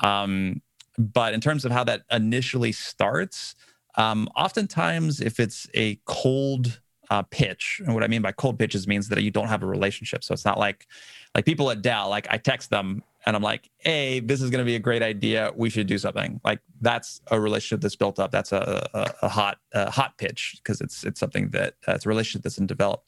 [0.00, 0.62] um,
[0.96, 3.54] but in terms of how that initially starts
[3.96, 6.80] um, oftentimes if it's a cold
[7.10, 7.80] uh, pitch.
[7.84, 10.22] And what I mean by cold pitches means that you don't have a relationship.
[10.24, 10.86] So it's not like
[11.34, 14.60] like people at Dell, like I text them and I'm like, hey, this is going
[14.60, 15.52] to be a great idea.
[15.54, 16.40] We should do something.
[16.44, 18.30] Like that's a relationship that's built up.
[18.30, 22.06] That's a, a, a hot a hot pitch because it's it's something that uh, it's
[22.06, 23.04] a relationship that's been developed.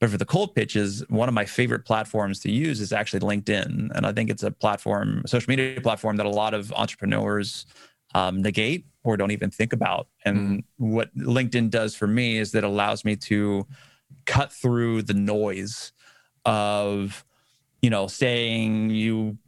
[0.00, 3.90] But for the cold pitches, one of my favorite platforms to use is actually LinkedIn,
[3.94, 7.64] and I think it's a platform, a social media platform that a lot of entrepreneurs
[8.12, 10.08] um, negate or don't even think about.
[10.24, 10.64] And mm.
[10.78, 13.68] what LinkedIn does for me is that allows me to
[14.26, 15.92] cut through the noise
[16.44, 17.24] of,
[17.82, 19.38] you know, saying you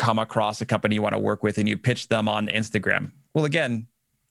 [0.00, 3.12] come across a company you want to work with and you pitch them on Instagram.
[3.34, 3.86] Well, again,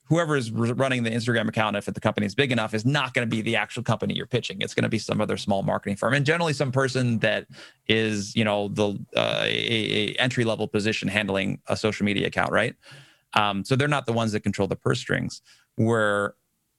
[0.06, 3.30] whoever is running the Instagram account, if the company is big enough, is not going
[3.30, 4.58] to be the actual company you're pitching.
[4.62, 7.46] It's going to be some other small marketing firm, and generally some person that
[7.88, 12.52] is, you know, the uh, a, a entry level position handling a social media account,
[12.52, 12.74] right?
[13.36, 15.44] Um, so they're not the ones that control the purse strings.
[15.76, 16.34] Where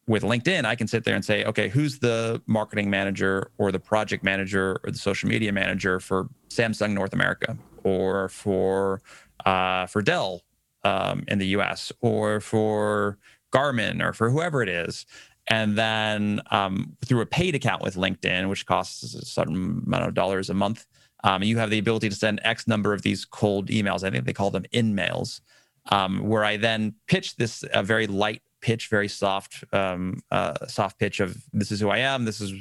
[0.09, 3.79] with LinkedIn, I can sit there and say, okay, who's the marketing manager or the
[3.79, 9.03] project manager or the social media manager for Samsung North America or for
[9.45, 10.43] uh, for Dell
[10.85, 13.19] um, in the US or for
[13.53, 15.07] Garmin or for whoever it is.
[15.49, 20.15] And then um, through a paid account with LinkedIn, which costs a certain amount of
[20.15, 20.87] dollars a month,
[21.25, 24.05] um, you have the ability to send X number of these cold emails.
[24.05, 25.41] I think they call them InMails
[25.87, 30.99] um, where I then pitch this a very light pitch, very soft, um, uh, soft
[30.99, 32.53] pitch of this is who I am, this is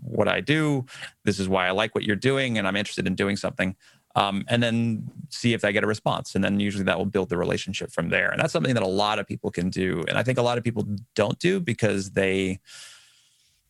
[0.00, 0.84] what I do,
[1.24, 3.76] this is why I like what you're doing, and I'm interested in doing something.
[4.18, 6.34] Um, and then see if I get a response.
[6.34, 8.30] And then usually that will build the relationship from there.
[8.30, 10.04] And that's something that a lot of people can do.
[10.08, 10.84] And I think a lot of people
[11.14, 12.58] don't do because they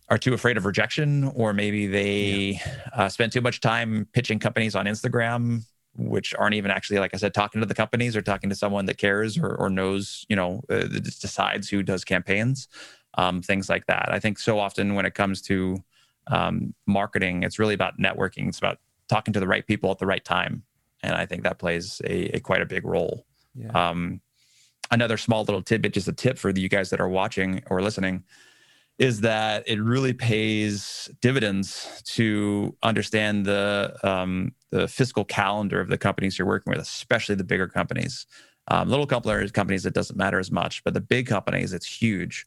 [0.08, 2.78] are too afraid of rejection, or maybe they yeah.
[2.94, 5.64] uh, spend too much time pitching companies on Instagram
[5.98, 8.86] which aren't even actually, like I said, talking to the companies or talking to someone
[8.86, 12.68] that cares or, or knows, you know, uh, decides who does campaigns,
[13.14, 14.08] um, things like that.
[14.10, 15.82] I think so often when it comes to
[16.28, 18.48] um, marketing, it's really about networking.
[18.48, 20.62] It's about talking to the right people at the right time,
[21.02, 23.24] and I think that plays a, a quite a big role.
[23.54, 23.70] Yeah.
[23.72, 24.20] Um,
[24.90, 28.24] another small little tidbit, just a tip for you guys that are watching or listening
[28.98, 35.98] is that it really pays dividends to understand the um, the fiscal calendar of the
[35.98, 38.26] companies you're working with, especially the bigger companies.
[38.70, 42.46] Um, little companies, companies, it doesn't matter as much, but the big companies, it's huge.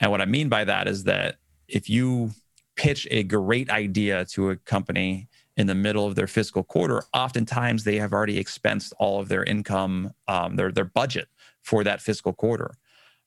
[0.00, 1.36] And what I mean by that is that
[1.68, 2.32] if you
[2.76, 7.84] pitch a great idea to a company in the middle of their fiscal quarter, oftentimes
[7.84, 11.28] they have already expensed all of their income, um, their their budget
[11.62, 12.74] for that fiscal quarter.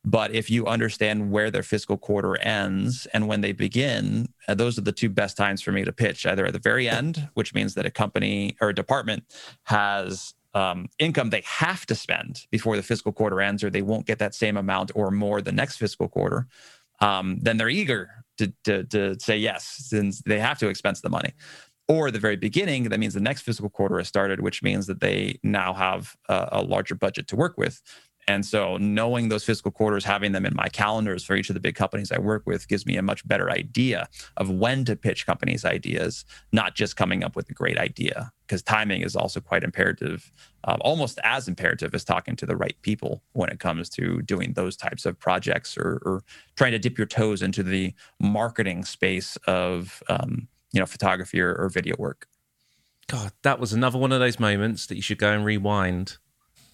[0.04, 4.78] But if you understand where their fiscal quarter ends and when they begin, uh, those
[4.78, 7.54] are the two best times for me to pitch either at the very end, which
[7.54, 9.24] means that a company or a department
[9.64, 14.06] has um, income they have to spend before the fiscal quarter ends, or they won't
[14.06, 16.48] get that same amount or more the next fiscal quarter.
[17.00, 21.10] Um, then they're eager to, to, to say yes, since they have to expense the
[21.10, 21.34] money
[21.88, 25.00] or the very beginning, that means the next fiscal quarter has started, which means that
[25.00, 27.82] they now have a, a, larger budget to work with.
[28.28, 31.62] And so knowing those fiscal quarters, having them in my calendars for each of the
[31.62, 35.26] big companies I work with gives me a much better idea of when to pitch
[35.26, 39.64] companies' ideas, not just coming up with a great idea, because timing is also quite
[39.64, 40.30] imperative,
[40.66, 44.52] um, almost as imperative as talking to the right people when it comes to doing
[44.54, 46.22] those types of projects or, or
[46.58, 51.54] trying to dip your toes into the marketing space of, um, you know, photography or,
[51.54, 52.28] or video work.
[53.08, 56.18] God, that was another one of those moments that you should go and rewind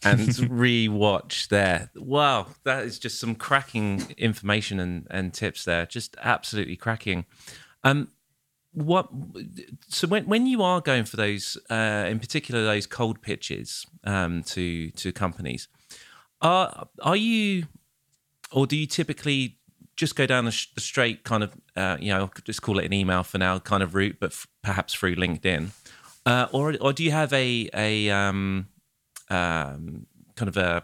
[0.03, 1.91] and rewatch there.
[1.95, 5.85] Wow, that is just some cracking information and, and tips there.
[5.85, 7.25] Just absolutely cracking.
[7.83, 8.09] Um,
[8.71, 9.09] what?
[9.89, 14.41] So when when you are going for those, uh, in particular those cold pitches um,
[14.43, 15.67] to to companies,
[16.41, 17.67] are are you,
[18.51, 19.59] or do you typically
[20.03, 22.91] just go down the, the straight kind of, uh, you know, just call it an
[22.91, 25.69] email for now kind of route, but f- perhaps through LinkedIn,
[26.25, 28.67] uh, or or do you have a a um,
[29.29, 30.05] um,
[30.35, 30.83] kind of a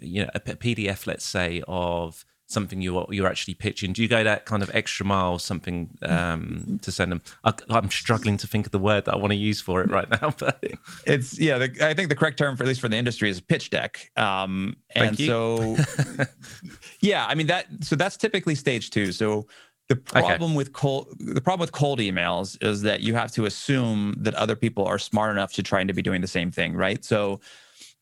[0.00, 3.92] you know a PDF, let's say, of something you're you're actually pitching?
[3.92, 7.22] Do you go that kind of extra mile, something um, to send them?
[7.44, 9.90] I, am struggling to think of the word that I want to use for it
[9.90, 10.62] right now, but
[11.06, 11.58] it's yeah.
[11.58, 14.10] The, I think the correct term, for at least for the industry, is pitch deck.
[14.16, 15.76] Um, and so,
[17.00, 17.66] yeah, I mean that.
[17.80, 19.12] So that's typically stage two.
[19.12, 19.46] So
[19.88, 20.56] the problem okay.
[20.56, 24.56] with cold the problem with cold emails is that you have to assume that other
[24.56, 27.04] people are smart enough to trying to be doing the same thing, right?
[27.04, 27.40] So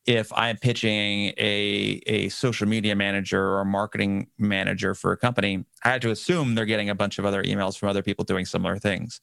[0.06, 5.64] if I'm pitching a a social media manager or a marketing manager for a company,
[5.84, 8.46] I had to assume they're getting a bunch of other emails from other people doing
[8.46, 9.20] similar things.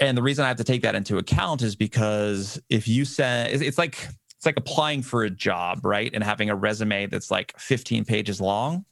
[0.00, 3.62] And the reason I have to take that into account is because if you send,
[3.62, 6.10] it's like it's like applying for a job, right?
[6.14, 8.86] And having a resume that's like 15 pages long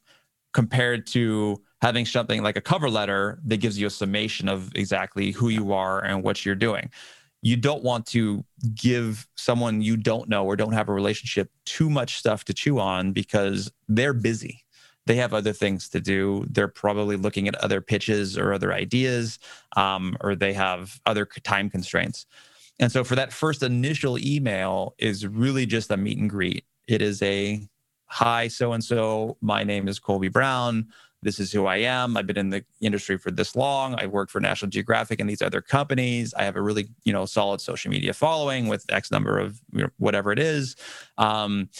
[0.52, 5.30] compared to having something like a cover letter that gives you a summation of exactly
[5.30, 6.90] who you are and what you're doing
[7.42, 8.44] you don't want to
[8.74, 12.78] give someone you don't know or don't have a relationship too much stuff to chew
[12.78, 14.64] on because they're busy.
[15.06, 16.44] They have other things to do.
[16.50, 19.38] They're probably looking at other pitches or other ideas,
[19.76, 22.26] um, or they have other time constraints.
[22.78, 26.64] And so, for that first initial email, is really just a meet and greet.
[26.86, 27.66] It is a
[28.06, 29.38] hi, so and so.
[29.40, 30.88] My name is Colby Brown
[31.22, 32.16] this is who I am.
[32.16, 33.94] I've been in the industry for this long.
[33.94, 36.32] I've worked for National Geographic and these other companies.
[36.34, 39.82] I have a really, you know, solid social media following with X number of you
[39.82, 40.76] know, whatever it is.
[41.16, 41.70] Um,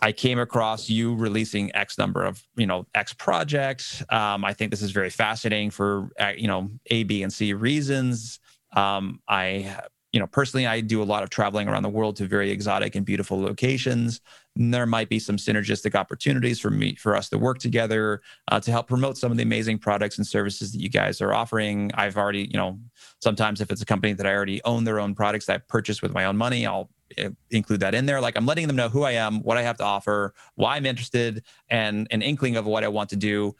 [0.00, 4.02] I came across you releasing X number of, you know, X projects.
[4.08, 7.52] Um, I think this is very fascinating for, uh, you know, A, B, and C
[7.52, 8.40] reasons.
[8.74, 9.76] Um, I
[10.12, 12.94] you know, personally, I do a lot of traveling around the world to very exotic
[12.94, 14.20] and beautiful locations.
[14.54, 18.70] There might be some synergistic opportunities for me, for us to work together uh, to
[18.70, 21.90] help promote some of the amazing products and services that you guys are offering.
[21.94, 22.78] I've already, you know,
[23.20, 26.02] sometimes if it's a company that I already own their own products that I purchased
[26.02, 28.20] with my own money, I'll eh, include that in there.
[28.20, 30.84] Like I'm letting them know who I am, what I have to offer, why I'm
[30.84, 33.56] interested, and an inkling of what I want to do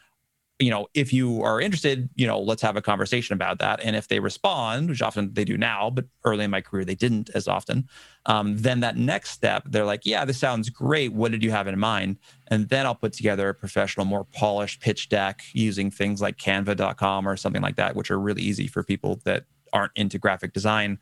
[0.63, 3.81] you know, if you are interested, you know, let's have a conversation about that.
[3.83, 6.95] And if they respond, which often they do now, but early in my career they
[6.95, 7.89] didn't as often,
[8.27, 11.13] um, then that next step, they're like, yeah, this sounds great.
[11.13, 12.19] What did you have in mind?
[12.49, 17.29] And then I'll put together a professional, more polished pitch deck using things like canva.com
[17.29, 20.99] or something like that, which are really easy for people that aren't into graphic design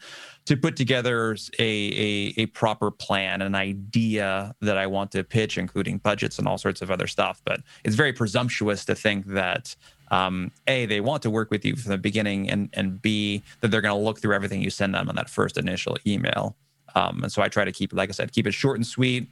[0.47, 5.59] to put together a, a, a, proper plan, an idea that I want to pitch,
[5.59, 7.41] including budgets and all sorts of other stuff.
[7.45, 9.77] But it's very presumptuous to think that
[10.11, 13.71] um, A, they want to work with you from the beginning, and, and B, that
[13.71, 16.57] they're going to look through everything you send them on that first initial email.
[16.95, 19.29] Um, and so I try to keep, like I said, keep it short and sweet,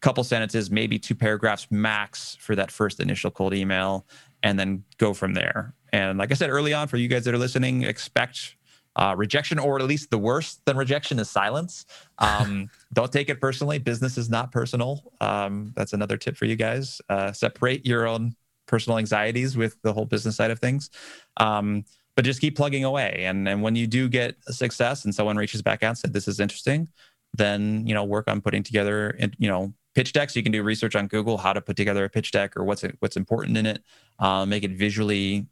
[0.00, 4.06] couple sentences, maybe two paragraphs max for that first initial cold email,
[4.42, 5.74] and then go from there.
[5.92, 8.56] And like I said early on, for you guys that are listening, expect
[8.96, 11.86] uh, rejection, or at least the worst than rejection, is silence.
[12.18, 13.78] Um, don't take it personally.
[13.78, 15.12] Business is not personal.
[15.20, 17.00] Um, that's another tip for you guys.
[17.08, 18.34] Uh, separate your own
[18.66, 20.90] personal anxieties with the whole business side of things.
[21.36, 21.84] Um,
[22.16, 23.24] but just keep plugging away.
[23.24, 26.28] And, and when you do get success and someone reaches back out and said, this
[26.28, 26.88] is interesting,
[27.32, 30.36] then, you know, work on putting together, you know, pitch decks.
[30.36, 32.84] You can do research on Google, how to put together a pitch deck or what's,
[33.00, 33.82] what's important in it.
[34.20, 35.46] Uh, make it visually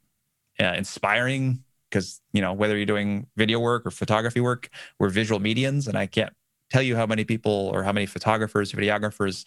[0.60, 5.38] uh, inspiring because you know whether you're doing video work or photography work we're visual
[5.38, 6.32] medians and i can't
[6.70, 9.44] tell you how many people or how many photographers videographers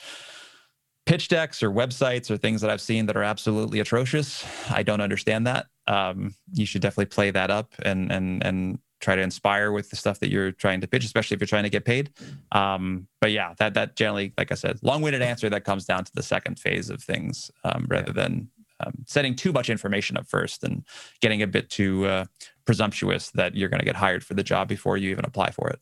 [1.06, 4.46] pitch decks or websites or things that i've seen that are absolutely atrocious.
[4.72, 5.68] I don't understand that.
[5.88, 9.96] Um, you should definitely play that up and and and try to inspire with the
[9.96, 12.12] stuff that you're trying to pitch especially if you're trying to get paid.
[12.52, 16.12] Um, but yeah that that generally like i said long-winded answer that comes down to
[16.14, 18.50] the second phase of things um, rather than
[18.80, 20.84] um, setting too much information up first and
[21.22, 22.26] getting a bit too uh,
[22.66, 25.70] presumptuous that you're going to get hired for the job before you even apply for
[25.70, 25.80] it.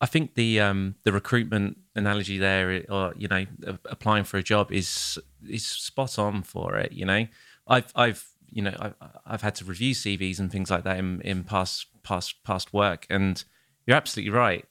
[0.00, 3.46] I think the um, the recruitment analogy there, or you know,
[3.86, 6.92] applying for a job is is spot on for it.
[6.92, 7.26] You know,
[7.66, 8.94] I've I've you know I've,
[9.24, 13.06] I've had to review CVs and things like that in in past past past work,
[13.08, 13.42] and
[13.86, 14.66] you're absolutely right.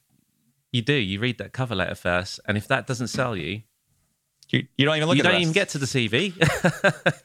[0.70, 0.94] You do.
[0.94, 3.62] You read that cover letter first, and if that doesn't sell you,
[4.52, 5.16] you, you don't even look.
[5.16, 6.34] You don't even get to the CV.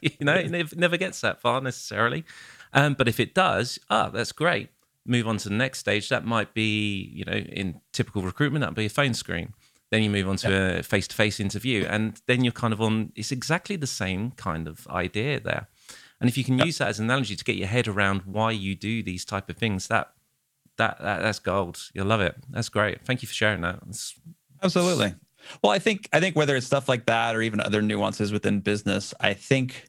[0.00, 2.24] you know, it never gets that far necessarily.
[2.72, 4.70] Um, but if it does, ah, that's great.
[5.04, 6.08] Move on to the next stage.
[6.08, 9.54] That might be, you know, in typical recruitment, that'd be a phone screen.
[9.90, 10.68] Then you move on to yeah.
[10.78, 13.12] a face-to-face interview, and then you're kind of on.
[13.14, 15.68] It's exactly the same kind of idea there.
[16.20, 18.50] And if you can use that as an analogy to get your head around why
[18.50, 20.12] you do these type of things, that
[20.76, 21.90] that, that that's gold.
[21.94, 22.36] You'll love it.
[22.50, 23.04] That's great.
[23.04, 23.80] Thank you for sharing that.
[23.88, 24.18] It's,
[24.62, 25.14] Absolutely.
[25.62, 28.60] Well, I think I think whether it's stuff like that or even other nuances within
[28.60, 29.88] business, I think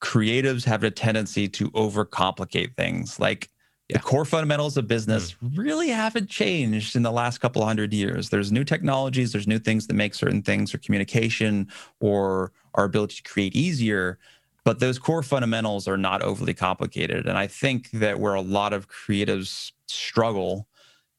[0.00, 3.18] creatives have a tendency to overcomplicate things.
[3.18, 3.48] Like
[3.88, 3.98] yeah.
[3.98, 5.56] the core fundamentals of business mm.
[5.56, 8.28] really haven't changed in the last couple hundred years.
[8.28, 11.68] There's new technologies, there's new things that make certain things or communication
[12.00, 14.18] or our ability to create easier.
[14.64, 17.26] But those core fundamentals are not overly complicated.
[17.26, 20.66] And I think that where a lot of creatives struggle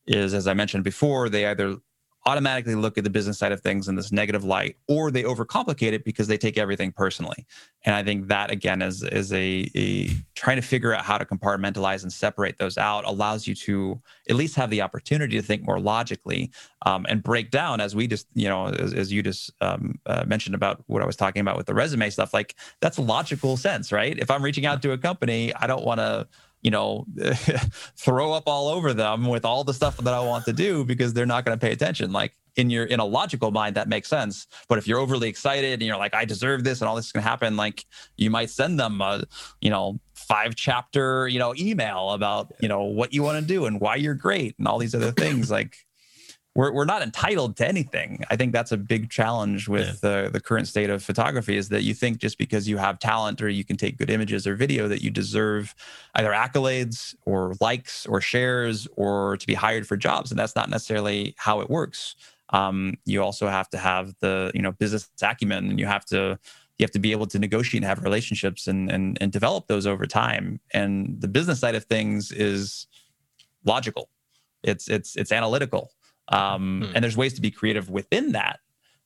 [0.07, 1.77] is, as I mentioned before, they either
[2.25, 5.93] automatically look at the business side of things in this negative light, or they overcomplicate
[5.93, 7.45] it because they take everything personally.
[7.85, 11.25] And I think that again is is a, a trying to figure out how to
[11.25, 15.63] compartmentalize and separate those out allows you to at least have the opportunity to think
[15.63, 16.51] more logically
[16.85, 20.23] um, and break down as we just you know as, as you just um, uh,
[20.25, 22.33] mentioned about what I was talking about with the resume stuff.
[22.33, 24.17] Like that's logical sense, right?
[24.17, 26.27] If I'm reaching out to a company, I don't want to
[26.65, 27.05] you know,
[27.95, 31.13] throw up all over them with all the stuff that I want to do because
[31.13, 32.11] they're not going to pay attention.
[32.11, 34.47] Like in your in a logical mind, that makes sense.
[34.67, 37.11] But if you're overly excited and you're like, I deserve this and all this is
[37.11, 37.85] going to happen, like
[38.17, 39.25] you might send them a,
[39.61, 43.67] you know, five chapter, you know, email about, you know, what you want to do
[43.67, 45.51] and why you're great and all these other things.
[45.51, 45.77] Like
[46.55, 48.23] we're, we're not entitled to anything.
[48.29, 50.23] I think that's a big challenge with yeah.
[50.23, 53.41] the, the current state of photography is that you think just because you have talent
[53.41, 55.75] or you can take good images or video that you deserve
[56.15, 60.31] either accolades or likes or shares or to be hired for jobs.
[60.31, 62.15] And that's not necessarily how it works.
[62.51, 66.39] Um, you also have to have the, you know, business acumen and you have to,
[66.79, 69.85] you have to be able to negotiate and have relationships and, and, and develop those
[69.85, 70.61] over time.
[70.73, 72.87] And the business side of things is
[73.65, 74.09] logical.
[74.63, 75.91] It's, it's, it's analytical
[76.29, 76.91] um, hmm.
[76.95, 78.59] and there's ways to be creative within that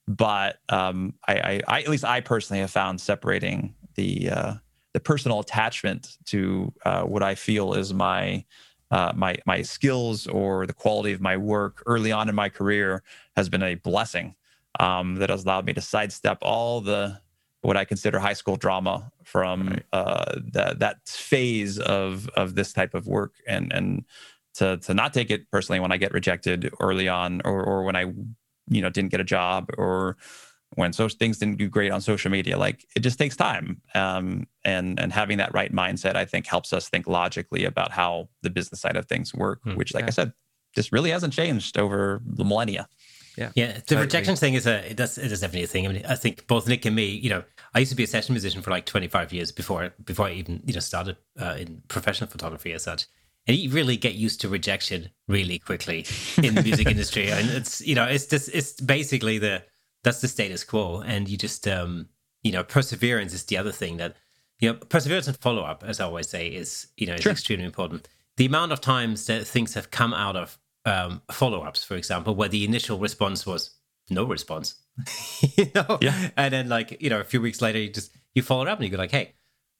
[0.09, 4.53] but um, I, I, I, at least I personally have found separating the uh,
[4.93, 8.43] the personal attachment to uh, what I feel is my
[8.89, 13.03] uh, my my skills or the quality of my work early on in my career
[13.35, 14.35] has been a blessing
[14.79, 17.21] um, that has allowed me to sidestep all the
[17.61, 22.95] what I consider high school drama from uh, that that phase of of this type
[22.95, 24.05] of work and and
[24.59, 27.95] to to not take it personally when I get rejected early on, or or when
[27.95, 28.01] I
[28.67, 30.17] you know didn't get a job, or
[30.75, 32.57] when so things didn't do great on social media.
[32.57, 36.73] Like it just takes time, um, and and having that right mindset, I think, helps
[36.73, 39.61] us think logically about how the business side of things work.
[39.63, 40.07] Hmm, which, like yeah.
[40.07, 40.33] I said,
[40.75, 42.87] just really hasn't changed over the millennia.
[43.37, 43.67] Yeah, yeah.
[43.67, 44.01] The totally.
[44.01, 45.87] rejection thing is a it does it is definitely a thing.
[45.87, 48.07] I mean, I think both Nick and me, you know, I used to be a
[48.07, 51.81] session musician for like 25 years before before I even you know started uh, in
[51.87, 53.05] professional photography as such
[53.49, 56.05] and you really get used to rejection really quickly
[56.41, 59.63] in the music industry and it's you know it's just it's basically the
[60.03, 62.07] that's the status quo and you just um
[62.43, 64.15] you know perseverance is the other thing that
[64.59, 67.31] you know perseverance and follow-up as i always say is you know is sure.
[67.31, 68.07] extremely important
[68.37, 72.49] the amount of times that things have come out of um, follow-ups for example where
[72.49, 73.71] the initial response was
[74.09, 74.75] no response
[75.57, 76.29] you know yeah.
[76.37, 78.85] and then like you know a few weeks later you just you follow up and
[78.85, 79.33] you go like hey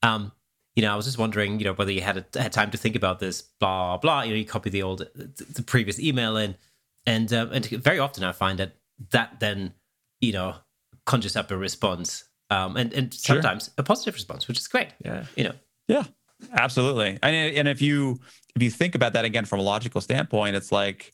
[0.04, 0.32] um
[0.80, 2.78] you know, I was just wondering, you know, whether you had a, had time to
[2.78, 4.22] think about this, blah blah.
[4.22, 6.56] You know, you copy the old, the previous email in,
[7.06, 8.78] and um, and very often I find that
[9.12, 9.74] that then,
[10.22, 10.56] you know,
[11.06, 13.74] conjures up a response, um, and and sometimes sure.
[13.80, 14.88] a positive response, which is great.
[15.04, 15.56] Yeah, you know.
[15.90, 16.06] Yeah,
[16.54, 17.20] absolutely.
[17.22, 18.22] And and if you
[18.56, 21.12] if you think about that again from a logical standpoint, it's like,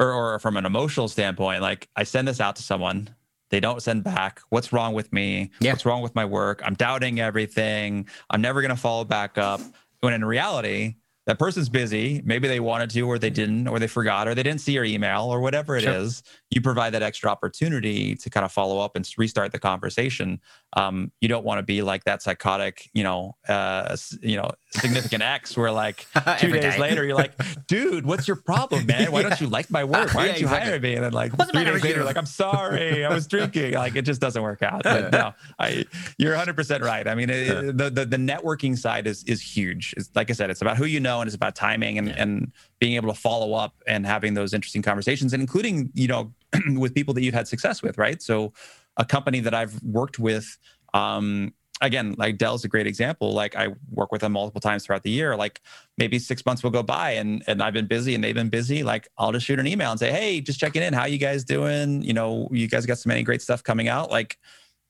[0.00, 3.10] or or from an emotional standpoint, like I send this out to someone,
[3.52, 4.40] they don't send back.
[4.48, 5.50] What's wrong with me?
[5.60, 5.72] Yeah.
[5.72, 6.62] What's wrong with my work?
[6.64, 8.08] I'm doubting everything.
[8.30, 9.60] I'm never going to follow back up.
[10.00, 10.96] When in reality,
[11.26, 12.22] that person's busy.
[12.24, 14.84] Maybe they wanted to, or they didn't, or they forgot, or they didn't see your
[14.84, 15.92] email, or whatever it sure.
[15.92, 16.22] is.
[16.52, 20.40] You provide that extra opportunity to kind of follow up and restart the conversation.
[20.74, 25.22] Um, you don't want to be like that psychotic, you know, uh, you know, significant
[25.22, 26.06] ex, where like
[26.38, 26.78] two days day.
[26.80, 27.32] later you're like,
[27.66, 29.12] dude, what's your problem, man?
[29.12, 29.28] Why yeah.
[29.28, 30.14] don't you like my work?
[30.14, 30.70] Why yeah, don't you exactly.
[30.70, 30.94] hire me?
[30.94, 32.04] And then like what's three days later, you?
[32.04, 33.74] like, I'm sorry, I was drinking.
[33.74, 34.82] Like it just doesn't work out.
[34.82, 35.84] But no, I,
[36.18, 37.06] you're 100 percent right.
[37.06, 39.94] I mean, it, the, the the networking side is is huge.
[39.96, 42.08] It's, like I said, it's about who you know know and it's about timing and,
[42.08, 42.22] yeah.
[42.22, 46.32] and being able to follow up and having those interesting conversations and including you know
[46.76, 48.20] with people that you've had success with right?
[48.22, 48.52] So
[48.96, 50.58] a company that i've worked with
[50.94, 53.32] um, again like dell's a great example.
[53.32, 55.36] Like i work with them multiple times throughout the year.
[55.36, 55.60] Like
[55.98, 58.82] maybe six months will go by and and i've been busy and they've been busy.
[58.82, 60.92] Like i'll just shoot an email and say hey just checking in.
[60.92, 62.02] How you guys doing?
[62.02, 64.10] You know you guys got so many great stuff coming out?
[64.10, 64.38] Like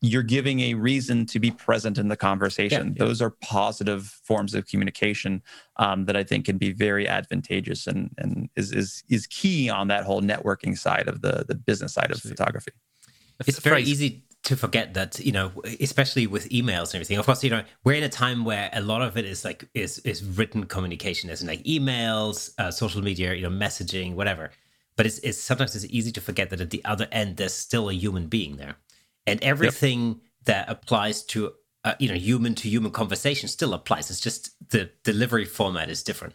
[0.02, 2.88] you're giving a reason to be present in the conversation.
[2.88, 3.06] Yeah, yeah.
[3.06, 5.42] Those are positive forms of communication
[5.76, 9.88] um, that I think can be very advantageous and and is is is key on
[9.88, 12.32] that whole networking side of the the business side Absolutely.
[12.32, 12.72] of photography.
[13.46, 17.18] It's very easy to forget that you know, especially with emails and everything.
[17.18, 19.68] Of course, you know we're in a time where a lot of it is like
[19.72, 24.50] is is written communication, as in like emails, uh, social media, you know, messaging, whatever.
[24.96, 27.88] But it's, it's sometimes it's easy to forget that at the other end there's still
[27.88, 28.76] a human being there
[29.26, 30.16] and everything yep.
[30.44, 31.52] that applies to
[31.84, 34.10] uh, you know human to human conversation still applies.
[34.10, 36.34] It's just the delivery format is different.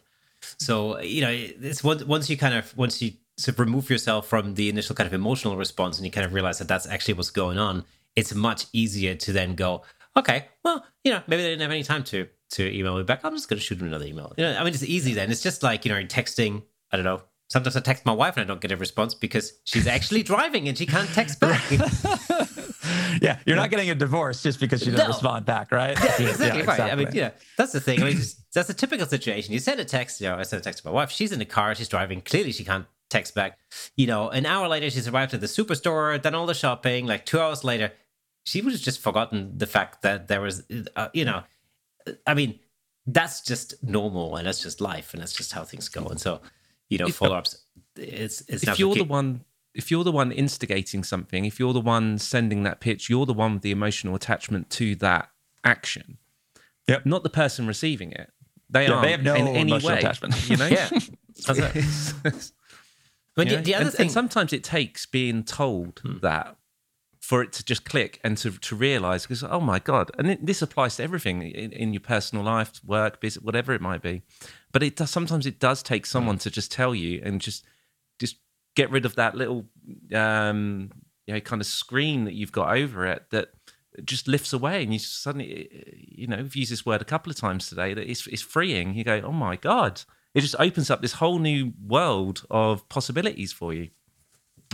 [0.58, 4.26] So you know, it's once once you kind of once you sort of remove yourself
[4.26, 7.14] from the initial kind of emotional response and you kind of realize that that's actually
[7.14, 7.84] what's going on,
[8.16, 9.82] it's much easier to then go,
[10.16, 13.20] okay, well, you know, maybe they didn't have any time to to email me back.
[13.24, 14.32] I'm just going to shoot them another email.
[14.36, 15.30] You know, I mean, it's easy then.
[15.30, 16.62] It's just like you know, texting.
[16.90, 19.52] I don't know, sometimes I text my wife and I don't get a response because
[19.64, 21.62] she's actually driving and she can't text back.
[23.22, 25.08] yeah, you're not getting a divorce just because she doesn't no.
[25.08, 25.96] respond back, right?
[25.98, 26.92] Yeah, exactly, yeah, right.
[26.92, 28.02] I mean, you know, that's the thing.
[28.02, 28.20] I mean,
[28.52, 29.52] that's a typical situation.
[29.52, 31.10] You send a text, you know, I send a text to my wife.
[31.10, 32.20] She's in the car, she's driving.
[32.20, 33.58] Clearly, she can't text back.
[33.96, 37.06] You know, an hour later, she's arrived at the superstore, done all the shopping.
[37.06, 37.92] Like two hours later,
[38.44, 40.62] she would have just forgotten the fact that there was,
[40.96, 41.42] uh, you know,
[42.26, 42.58] I mean,
[43.06, 46.06] that's just normal and that's just life and that's just how things go.
[46.06, 46.40] And so,
[46.88, 47.64] you know, follow ups.
[47.96, 49.44] It's, it's if you're the one
[49.74, 53.34] if you're the one instigating something, if you're the one sending that pitch, you're the
[53.34, 55.30] one with the emotional attachment to that
[55.64, 56.18] action.
[56.88, 57.06] Yep.
[57.06, 58.30] Not the person receiving it.
[58.70, 60.48] They yeah, are they have no in any way, attachment.
[60.48, 60.66] You know?
[60.66, 60.88] yeah.
[61.46, 61.56] but
[63.48, 66.18] the, the, other and, thing, and sometimes it takes being told hmm.
[66.18, 66.56] that
[67.20, 70.46] for it to just click and to, to realize because oh my god and it,
[70.46, 74.22] this applies to everything in, in, your personal life work business whatever it might be
[74.72, 76.40] but it does sometimes it does take someone mm.
[76.40, 77.66] to just tell you and just
[78.18, 78.36] just
[78.78, 79.66] get rid of that little
[80.14, 80.90] um
[81.26, 83.48] you know kind of screen that you've got over it that
[84.04, 87.36] just lifts away and you suddenly you know we've used this word a couple of
[87.36, 90.00] times today that it's, it's freeing you go oh my god
[90.32, 93.88] it just opens up this whole new world of possibilities for you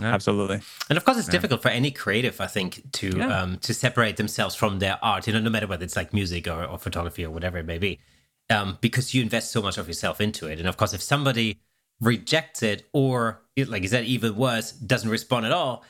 [0.01, 0.13] yeah.
[0.13, 0.59] Absolutely.
[0.89, 1.31] And of course, it's yeah.
[1.31, 3.39] difficult for any creative, I think, to yeah.
[3.39, 5.25] um, to separate themselves from their art.
[5.25, 7.77] You know, no matter whether it's like music or, or photography or whatever it may
[7.77, 8.01] be,
[8.49, 10.59] um, because you invest so much of yourself into it.
[10.59, 11.59] And of course, if somebody
[12.01, 15.83] rejects it or, like you said, even worse, doesn't respond at all,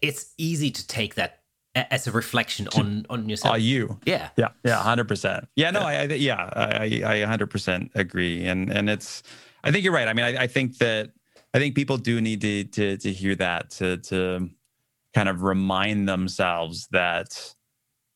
[0.00, 1.40] it's easy to take that
[1.74, 3.54] as a reflection on on yourself.
[3.54, 3.98] Are you?
[4.04, 4.30] Yeah.
[4.36, 4.48] Yeah.
[4.64, 4.76] Yeah.
[4.76, 5.48] Hundred percent.
[5.56, 5.70] Yeah.
[5.70, 5.80] No.
[5.80, 6.02] I, I.
[6.04, 6.50] Yeah.
[6.54, 7.02] I.
[7.04, 7.20] I.
[7.22, 8.46] Hundred percent agree.
[8.46, 9.22] And and it's.
[9.62, 10.08] I think you're right.
[10.08, 11.10] I mean, I, I think that
[11.54, 14.50] I think people do need to to to hear that to to
[15.14, 17.54] kind of remind themselves that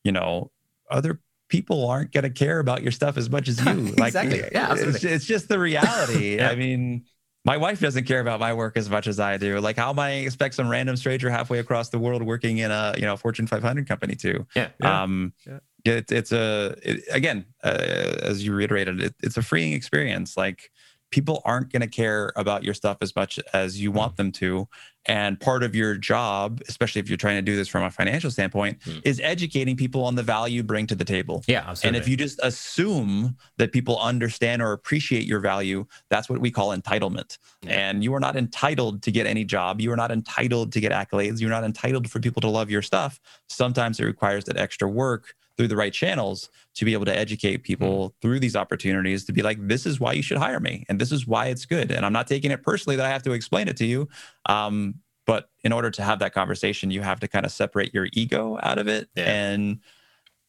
[0.03, 0.51] you know
[0.89, 3.93] other people aren't going to care about your stuff as much as you.
[3.97, 4.43] Like, exactly.
[4.51, 6.35] Yeah, it's, it's, just the reality.
[6.37, 6.49] yeah.
[6.49, 7.05] I mean,
[7.45, 9.59] my wife doesn't care about my work as much as I do.
[9.59, 12.95] Like, how am I expect some random stranger halfway across the world working in a
[12.97, 14.45] you know Fortune 500 company too?
[14.55, 14.69] Yeah.
[14.81, 15.03] yeah.
[15.03, 15.59] Um, yeah.
[15.85, 20.35] It, it's a it, again, uh, as you reiterated, it, it's a freeing experience.
[20.35, 20.71] Like
[21.11, 24.17] people aren't going to care about your stuff as much as you want mm.
[24.17, 24.67] them to.
[25.07, 28.31] And part of your job, especially if you're trying to do this from a financial
[28.31, 29.01] standpoint, mm.
[29.03, 31.43] is educating people on the value you bring to the table.
[31.47, 31.87] Yeah, absolutely.
[31.87, 36.49] And if you just assume that people understand or appreciate your value, that's what we
[36.49, 37.37] call entitlement.
[37.67, 39.81] And you are not entitled to get any job.
[39.81, 41.39] You are not entitled to get accolades.
[41.39, 43.19] You're not entitled for people to love your stuff.
[43.49, 47.63] Sometimes it requires that extra work through the right channels to be able to educate
[47.63, 48.15] people mm-hmm.
[48.21, 51.11] through these opportunities to be like this is why you should hire me and this
[51.11, 53.67] is why it's good and i'm not taking it personally that i have to explain
[53.67, 54.07] it to you
[54.47, 54.95] um,
[55.25, 58.59] but in order to have that conversation you have to kind of separate your ego
[58.63, 59.23] out of it yeah.
[59.23, 59.79] and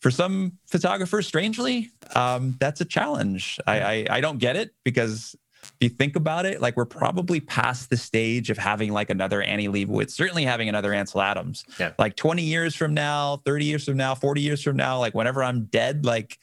[0.00, 5.36] for some photographers strangely um, that's a challenge I, I i don't get it because
[5.80, 9.42] if you think about it, like we're probably past the stage of having like another
[9.42, 11.64] Annie Leibovitz, certainly having another Ansel Adams.
[11.78, 11.92] Yeah.
[11.98, 15.42] Like 20 years from now, 30 years from now, 40 years from now, like whenever
[15.42, 16.38] I'm dead, like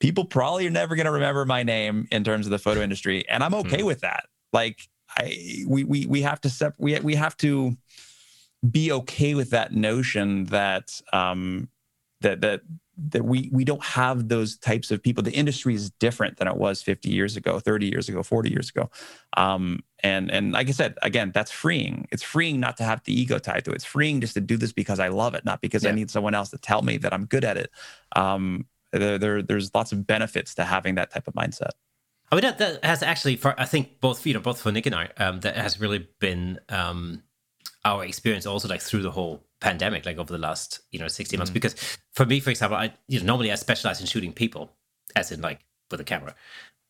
[0.00, 3.28] people probably are never going to remember my name in terms of the photo industry.
[3.28, 3.86] And I'm okay mm.
[3.86, 4.24] with that.
[4.52, 7.76] Like I, we, we, we have to sep- we, we have to
[8.68, 11.68] be okay with that notion that, um,
[12.20, 12.62] that, that
[12.96, 15.22] that we we don't have those types of people.
[15.22, 18.70] The industry is different than it was 50 years ago, 30 years ago, 40 years
[18.70, 18.90] ago.
[19.36, 22.08] Um, and and like I said, again, that's freeing.
[22.10, 23.76] It's freeing not to have the ego tied to it.
[23.76, 25.90] It's freeing just to do this because I love it, not because yeah.
[25.90, 27.70] I need someone else to tell me that I'm good at it.
[28.14, 31.70] Um, there, there, there's lots of benefits to having that type of mindset.
[32.30, 34.86] I mean, that, that has actually, for I think both you know, both for Nick
[34.86, 37.22] and I, um, that has really been um,
[37.84, 41.36] our experience also like through the whole pandemic, like over the last you know sixty
[41.36, 41.50] months.
[41.50, 41.54] Mm.
[41.54, 44.72] Because for me, for example, I you know normally I specialize in shooting people,
[45.16, 45.60] as in like
[45.90, 46.34] with a camera,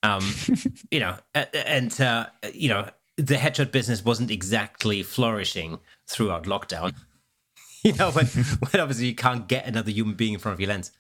[0.03, 0.29] um,
[0.91, 5.79] you know, and uh, you know the headshot business wasn't exactly flourishing
[6.09, 6.95] throughout lockdown.
[7.85, 8.27] you know, when,
[8.71, 10.93] when obviously you can't get another human being in front of your lens.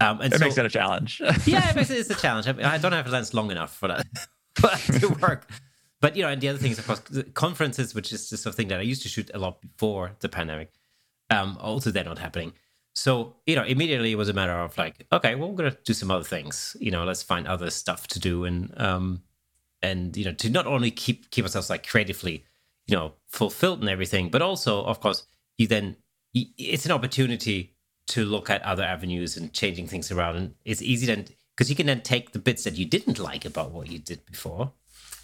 [0.00, 1.20] Um, and it so, makes it a challenge.
[1.46, 2.48] yeah, it makes it, it's a challenge.
[2.48, 4.06] I, mean, I don't have a lens long enough for that,
[4.60, 5.48] but to work.
[6.00, 7.02] But you know, and the other thing is, of course,
[7.34, 10.72] conferences, which is just thing that I used to shoot a lot before the pandemic
[11.32, 12.52] um, also they're not happening.
[12.94, 15.78] So, you know, immediately it was a matter of like, okay, well, we're going to
[15.82, 16.76] do some other things.
[16.78, 19.22] You know, let's find other stuff to do and, um,
[19.80, 22.44] and, you know, to not only keep, keep ourselves like creatively,
[22.86, 25.26] you know, fulfilled and everything, but also, of course,
[25.56, 25.96] you then,
[26.34, 27.74] it's an opportunity
[28.08, 30.36] to look at other avenues and changing things around.
[30.36, 31.26] And it's easy then,
[31.56, 34.26] because you can then take the bits that you didn't like about what you did
[34.26, 34.72] before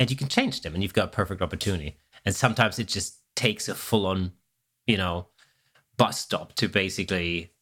[0.01, 1.97] and you can change them and you've got a perfect opportunity.
[2.25, 4.33] And sometimes it just takes a full on,
[4.87, 5.29] you know,
[5.99, 7.53] bus stop to basically,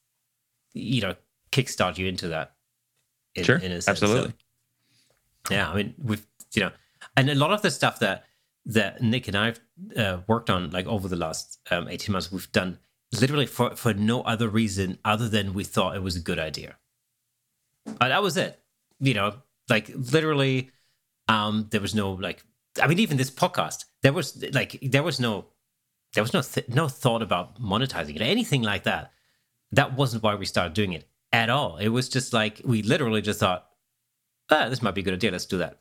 [0.72, 1.14] you know,
[1.50, 2.54] kickstart you into that.
[3.34, 4.32] In, sure, in absolutely.
[5.46, 6.70] So, yeah, I mean, we've you know,
[7.16, 8.24] and a lot of the stuff that
[8.66, 9.60] that Nick and I've
[9.96, 12.78] uh, worked on like over the last um, 18 months, we've done
[13.20, 16.76] literally for, for no other reason other than we thought it was a good idea.
[18.00, 18.60] That was it.
[18.98, 19.34] You know,
[19.68, 20.70] like literally,
[21.28, 22.42] um, there was no like,
[22.82, 25.46] I mean, even this podcast, there was like, there was no,
[26.16, 29.12] there was no, th- no thought about monetizing it, anything like that.
[29.72, 31.76] That wasn't why we started doing it at all.
[31.76, 33.66] It was just like, we literally just thought,
[34.50, 35.30] ah, this might be a good idea.
[35.30, 35.78] Let's do that.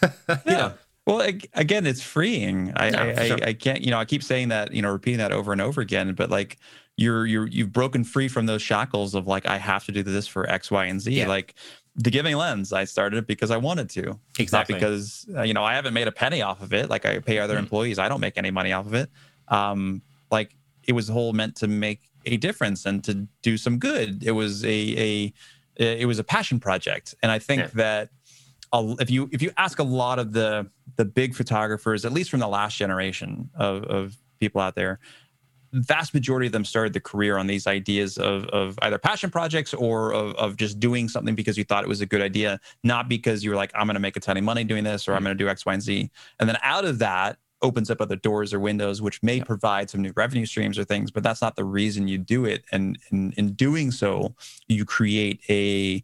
[0.46, 0.72] yeah.
[1.04, 1.20] Well,
[1.54, 2.72] again, it's freeing.
[2.76, 3.38] I, I, sure.
[3.42, 5.60] I, I, can't, you know, I keep saying that, you know, repeating that over and
[5.60, 6.58] over again, but like
[6.96, 10.28] you're, you're, you've broken free from those shackles of like, I have to do this
[10.28, 11.10] for X, Y, and Z.
[11.12, 11.26] Yeah.
[11.26, 11.54] Like
[11.96, 14.18] the giving lens, I started it because I wanted to.
[14.38, 14.74] Exactly.
[14.74, 16.88] Not because, uh, you know, I haven't made a penny off of it.
[16.88, 17.98] Like I pay other mm employees.
[17.98, 19.10] I don't make any money off of it.
[19.52, 20.56] Um, like
[20.88, 24.24] it was whole meant to make a difference and to do some good.
[24.24, 25.32] It was a, a,
[25.76, 27.14] it was a passion project.
[27.22, 27.68] And I think yeah.
[27.74, 28.08] that,
[28.74, 30.66] if you if you ask a lot of the
[30.96, 34.98] the big photographers, at least from the last generation of, of people out there,
[35.72, 39.72] vast majority of them started the career on these ideas of, of either passion projects
[39.74, 43.08] or of, of just doing something because you thought it was a good idea, not
[43.08, 45.14] because you were like, I'm going to make a ton of money doing this or
[45.14, 46.10] I'm going to do X, Y, and Z.
[46.40, 49.44] And then out of that opens up other doors or windows, which may yeah.
[49.44, 52.64] provide some new revenue streams or things, but that's not the reason you do it.
[52.72, 54.34] And in, in doing so,
[54.68, 56.02] you create a,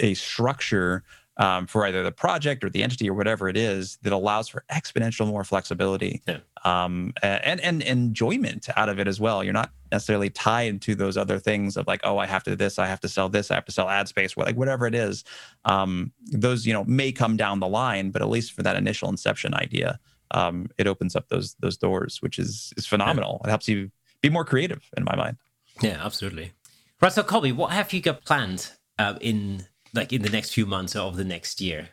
[0.00, 1.04] a structure
[1.38, 4.64] um, for either the project or the entity or whatever it is that allows for
[4.72, 6.38] exponential more flexibility yeah.
[6.64, 9.44] um, and, and enjoyment out of it as well.
[9.44, 12.56] You're not necessarily tied to those other things of like, oh, I have to do
[12.56, 14.94] this, I have to sell this, I have to sell ad space, like whatever it
[14.94, 15.24] is.
[15.66, 19.10] Um, those you know may come down the line, but at least for that initial
[19.10, 20.00] inception idea,
[20.30, 23.40] um, it opens up those those doors, which is is phenomenal.
[23.40, 23.48] Yeah.
[23.48, 23.90] It helps you
[24.22, 25.36] be more creative, in my mind.
[25.80, 26.52] Yeah, absolutely.
[27.00, 27.12] Right.
[27.12, 30.96] So, Colby, what have you got planned uh, in like in the next few months
[30.96, 31.90] or of the next year?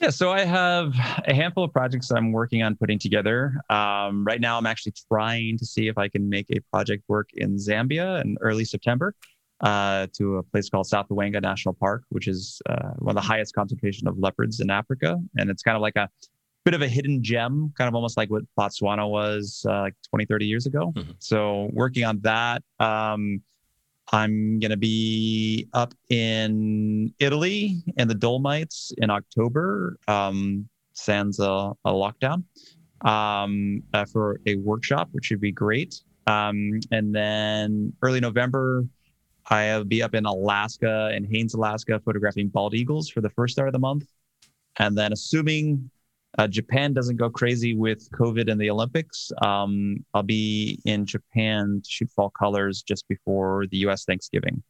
[0.00, 0.94] Yeah, so I have
[1.26, 3.52] a handful of projects I'm working on putting together.
[3.68, 7.28] Um, right now, I'm actually trying to see if I can make a project work
[7.34, 9.14] in Zambia in early September
[9.60, 13.26] uh, to a place called South Luangwa National Park, which is uh, one of the
[13.28, 15.18] highest concentration of leopards in Africa.
[15.36, 16.08] And it's kind of like a
[16.64, 20.26] bit of a hidden gem, kind of almost like what Botswana was uh, like 20,
[20.26, 20.92] 30 years ago.
[20.94, 21.12] Mm-hmm.
[21.18, 22.62] So working on that.
[22.78, 23.42] Um,
[24.12, 31.72] I'm going to be up in Italy in the Dolomites in October, um, sans a,
[31.84, 32.42] a lockdown,
[33.02, 36.02] um, uh, for a workshop, which should be great.
[36.26, 38.84] Um, and then early November,
[39.46, 43.68] I'll be up in Alaska in Haines, Alaska, photographing bald eagles for the first start
[43.68, 44.06] of the month.
[44.78, 45.90] And then, assuming
[46.38, 49.32] uh, Japan doesn't go crazy with COVID and the Olympics.
[49.42, 54.62] Um, I'll be in Japan to shoot fall colors just before the US Thanksgiving.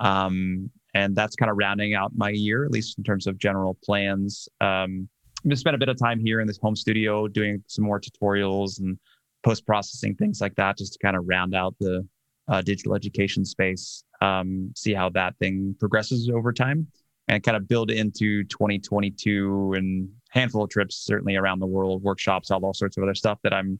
[0.00, 3.76] Um, and that's kind of rounding out my year, at least in terms of general
[3.84, 4.48] plans.
[4.60, 5.08] Um,
[5.44, 8.00] I'm to spend a bit of time here in this home studio doing some more
[8.00, 8.98] tutorials and
[9.44, 12.06] post processing, things like that, just to kind of round out the
[12.48, 16.86] uh, digital education space, um, see how that thing progresses over time
[17.28, 22.50] and kind of build into 2022 and handful of trips certainly around the world workshops
[22.50, 23.78] all, all sorts of other stuff that i'm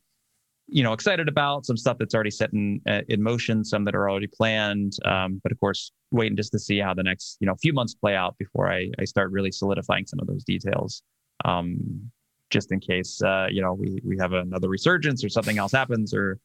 [0.66, 3.94] you know excited about some stuff that's already set in uh, in motion some that
[3.94, 7.47] are already planned um, but of course waiting just to see how the next you
[7.47, 11.02] know few months play out before i, I start really solidifying some of those details
[11.44, 12.10] um,
[12.51, 16.14] just in case uh, you know we, we have another resurgence or something else happens
[16.14, 16.39] or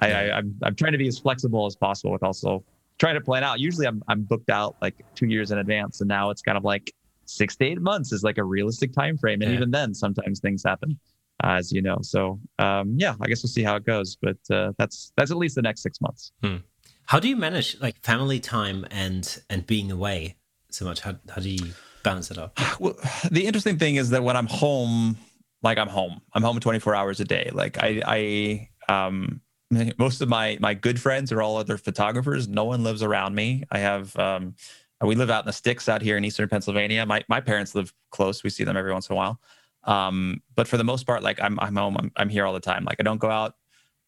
[0.00, 2.64] I, I, I'm, I'm trying to be as flexible as possible with also
[2.98, 3.60] trying to plan out.
[3.60, 6.64] Usually I'm I'm booked out like two years in advance, and now it's kind of
[6.64, 6.92] like
[7.30, 9.42] six to eight months is like a realistic time frame.
[9.42, 9.56] And yeah.
[9.56, 10.98] even then, sometimes things happen,
[11.42, 11.98] uh, as you know.
[12.02, 14.16] So um, yeah, I guess we'll see how it goes.
[14.20, 16.32] But uh, that's that's at least the next six months.
[16.42, 16.56] Hmm.
[17.06, 20.36] How do you manage like family time and and being away
[20.70, 21.00] so much?
[21.00, 22.58] How how do you balance it up?
[22.80, 22.96] Well,
[23.30, 25.16] the interesting thing is that when I'm home,
[25.62, 27.50] like I'm home, I'm home 24 hours a day.
[27.52, 29.40] Like I I um
[29.98, 32.48] most of my my good friends are all other photographers.
[32.48, 33.64] No one lives around me.
[33.70, 34.54] I have um,
[35.06, 37.04] we live out in the sticks out here in eastern Pennsylvania.
[37.06, 38.42] My my parents live close.
[38.42, 39.40] We see them every once in a while.
[39.84, 41.96] Um, but for the most part, like I'm I'm home.
[41.96, 42.84] I'm I'm here all the time.
[42.84, 43.54] Like I don't go out,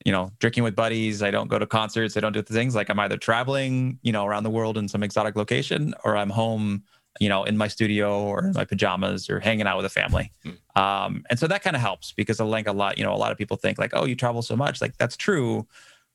[0.05, 1.23] you know, drinking with buddies.
[1.23, 2.17] I don't go to concerts.
[2.17, 2.75] I don't do the things.
[2.75, 6.31] Like I'm either traveling, you know, around the world in some exotic location, or I'm
[6.31, 6.85] home
[7.21, 10.33] you know, in my studio or in my pajamas or hanging out with a family.
[10.43, 10.83] Hmm.
[10.83, 13.17] Um, and so that kind of helps because I think a lot, you know, a
[13.17, 14.81] lot of people think like, oh, you travel so much.
[14.81, 15.67] Like that's true.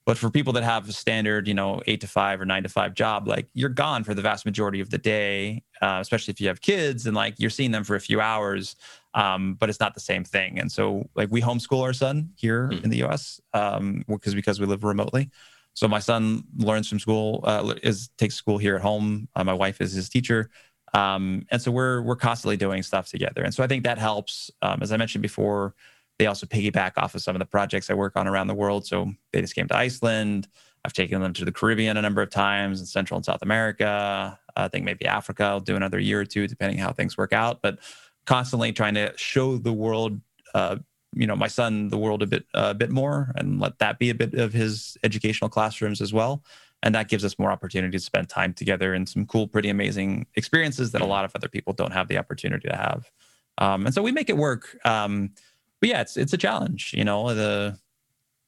[0.07, 2.69] But for people that have a standard, you know, eight to five or nine to
[2.69, 6.39] five job, like you're gone for the vast majority of the day, uh, especially if
[6.39, 8.77] you have kids and like you're seeing them for a few hours,
[9.15, 10.59] um, but it's not the same thing.
[10.59, 12.81] And so, like, we homeschool our son here mm.
[12.85, 15.29] in the US um, because because we live remotely.
[15.73, 19.27] So my son learns from school, uh, is takes school here at home.
[19.35, 20.49] Uh, my wife is his teacher.
[20.93, 23.43] Um, and so we're we're constantly doing stuff together.
[23.43, 24.51] And so I think that helps.
[24.61, 25.75] Um, as I mentioned before,
[26.19, 28.85] they also piggyback off of some of the projects I work on around the world.
[28.85, 30.47] So they just came to Iceland.
[30.83, 34.39] I've taken them to the Caribbean a number of times in Central and South America.
[34.55, 35.43] I think maybe Africa.
[35.43, 37.61] I'll do another year or two, depending how things work out.
[37.61, 37.79] But
[38.25, 40.19] constantly trying to show the world,
[40.55, 40.77] uh,
[41.13, 44.09] you know, my son the world a bit, a bit more, and let that be
[44.09, 46.43] a bit of his educational classrooms as well.
[46.83, 50.27] And that gives us more opportunity to spend time together in some cool, pretty amazing
[50.35, 53.11] experiences that a lot of other people don't have the opportunity to have.
[53.57, 54.77] Um, and so we make it work.
[54.85, 55.31] Um,
[55.79, 56.93] but yeah, it's it's a challenge.
[56.95, 57.77] You know, the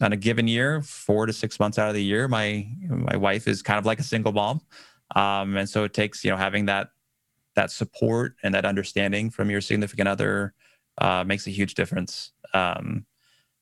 [0.02, 3.48] on a given year, four to six months out of the year, my my wife
[3.48, 4.62] is kind of like a single mom,
[5.16, 6.90] um, and so it takes you know having that
[7.56, 10.54] that support and that understanding from your significant other
[11.00, 12.32] uh, makes a huge difference.
[12.54, 13.06] Um,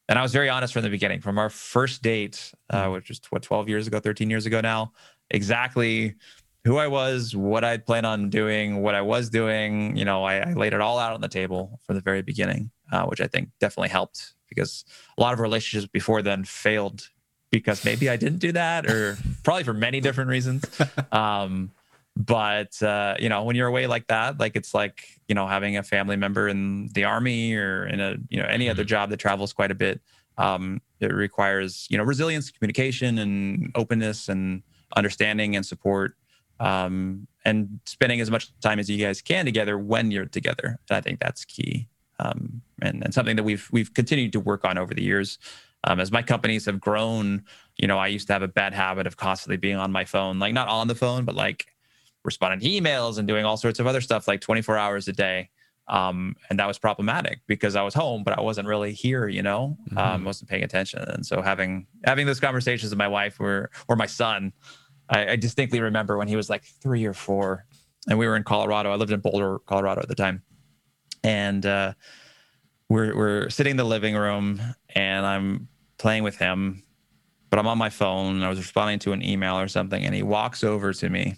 [0.10, 2.94] and I was very honest from the beginning, from our first date, uh, mm-hmm.
[2.94, 4.94] which was what 12 years ago, 13 years ago now,
[5.32, 6.16] exactly
[6.64, 9.96] who I was, what I'd plan on doing, what I was doing.
[9.98, 12.72] You know, I, I laid it all out on the table from the very beginning,
[12.92, 14.86] uh, which I think definitely helped because
[15.18, 17.10] a lot of relationships before then failed
[17.52, 20.64] because maybe I didn't do that, or probably for many different reasons.
[21.12, 21.72] Um,
[22.16, 25.78] but uh, you know, when you're away like that, like it's like you know having
[25.78, 28.72] a family member in the army or in a you know any mm-hmm.
[28.72, 30.02] other job that travels quite a bit.
[30.38, 34.64] Um, it requires you know resilience, communication, and openness, and
[34.96, 36.16] understanding and support
[36.60, 40.80] um, and spending as much time as you guys can together when you're together.
[40.90, 41.88] And I think that's key,
[42.20, 45.40] um, and, and something that we've we've continued to work on over the years.
[45.84, 47.44] Um, as my companies have grown,
[47.78, 50.40] you know, I used to have a bad habit of constantly being on my phone,
[50.40, 51.68] like not on the phone, but like
[52.24, 55.50] responding to emails and doing all sorts of other stuff, like 24 hours a day.
[55.88, 59.42] Um, and that was problematic because I was home, but I wasn't really here, you
[59.42, 59.98] know, mm-hmm.
[59.98, 61.02] um, wasn't paying attention.
[61.08, 64.52] And so having having those conversations with my wife or or my son,
[65.10, 67.66] I, I, distinctly remember when he was like three or four,
[68.10, 68.92] and we were in Colorado.
[68.92, 70.44] I lived in Boulder, Colorado at the time,
[71.24, 71.94] and uh,
[72.90, 74.62] we're we're sitting in the living room,
[74.96, 75.68] and I'm
[75.98, 76.84] playing with him,
[77.50, 78.44] but I'm on my phone.
[78.44, 81.36] I was responding to an email or something, and he walks over to me,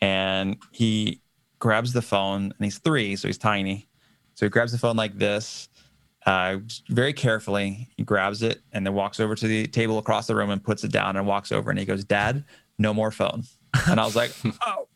[0.00, 1.20] and he
[1.58, 3.88] grabs the phone, and he's three, so he's tiny,
[4.34, 5.68] so he grabs the phone like this.
[6.26, 6.58] Uh,
[6.88, 10.50] very carefully, he grabs it and then walks over to the table across the room
[10.50, 12.44] and puts it down and walks over and he goes, Dad,
[12.78, 13.42] no more phone.
[13.88, 14.32] And I was like,
[14.66, 14.88] oh,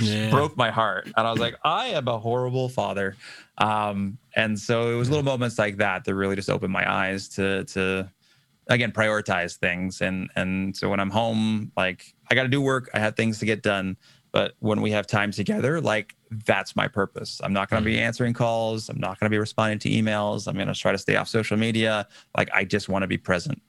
[0.00, 0.30] yeah.
[0.30, 1.06] broke my heart.
[1.16, 3.16] And I was like, I am a horrible father.
[3.58, 7.28] Um, and so it was little moments like that that really just opened my eyes
[7.30, 8.10] to to
[8.68, 10.00] again prioritize things.
[10.00, 12.90] And and so when I'm home, like I got to do work.
[12.94, 13.96] I have things to get done.
[14.32, 17.40] But when we have time together, like that's my purpose.
[17.44, 18.02] I'm not going to be mm-hmm.
[18.02, 18.88] answering calls.
[18.88, 20.48] I'm not going to be responding to emails.
[20.48, 22.08] I'm going to try to stay off social media.
[22.36, 23.62] Like I just want to be present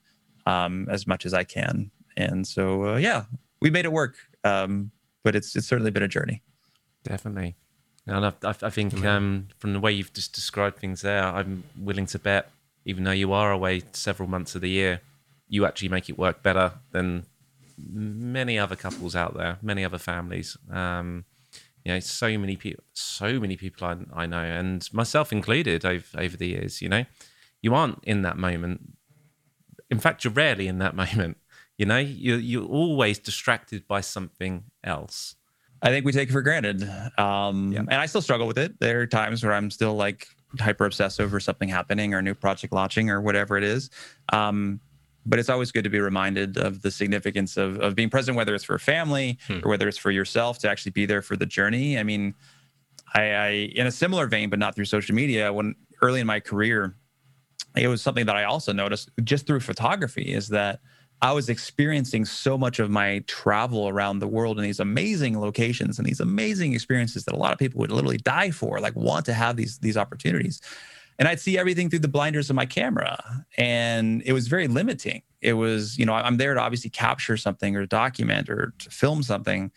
[0.48, 3.26] um, as much as I can and so uh, yeah,
[3.62, 4.16] we made it work.
[4.44, 4.92] Um,
[5.26, 6.44] but it's it's certainly been a journey.
[7.04, 7.56] Definitely,
[8.06, 11.64] and I, I, I think um, from the way you've just described things there, I'm
[11.78, 12.52] willing to bet,
[12.86, 15.02] even though you are away several months of the year,
[15.50, 17.26] you actually make it work better than
[17.78, 20.58] many other couples out there, many other families.
[20.72, 21.26] Um,
[21.84, 26.06] you know, so many people, so many people I, I know, and myself included, over
[26.16, 26.84] over the years.
[26.84, 27.06] You know,
[27.64, 28.94] you aren't in that moment.
[29.90, 31.38] In fact, you're rarely in that moment.
[31.78, 35.36] You know, you're, you're always distracted by something else.
[35.82, 36.84] I think we take it for granted,
[37.18, 37.80] um, yeah.
[37.80, 38.80] and I still struggle with it.
[38.80, 40.28] There are times where I'm still like
[40.60, 43.90] hyper obsessed over something happening or a new project launching or whatever it is.
[44.32, 44.80] Um,
[45.26, 48.54] but it's always good to be reminded of the significance of, of being present, whether
[48.54, 49.60] it's for a family hmm.
[49.64, 51.98] or whether it's for yourself to actually be there for the journey.
[51.98, 52.36] I mean,
[53.14, 56.40] I, I, in a similar vein, but not through social media, when early in my
[56.40, 56.96] career,
[57.76, 60.80] it was something that I also noticed just through photography is that
[61.22, 65.98] I was experiencing so much of my travel around the world in these amazing locations
[65.98, 69.26] and these amazing experiences that a lot of people would literally die for, like want
[69.26, 70.62] to have these these opportunities.
[71.18, 75.22] And I'd see everything through the blinders of my camera, and it was very limiting.
[75.42, 79.24] It was, you know, I'm there to obviously capture something or document or to film
[79.24, 79.72] something,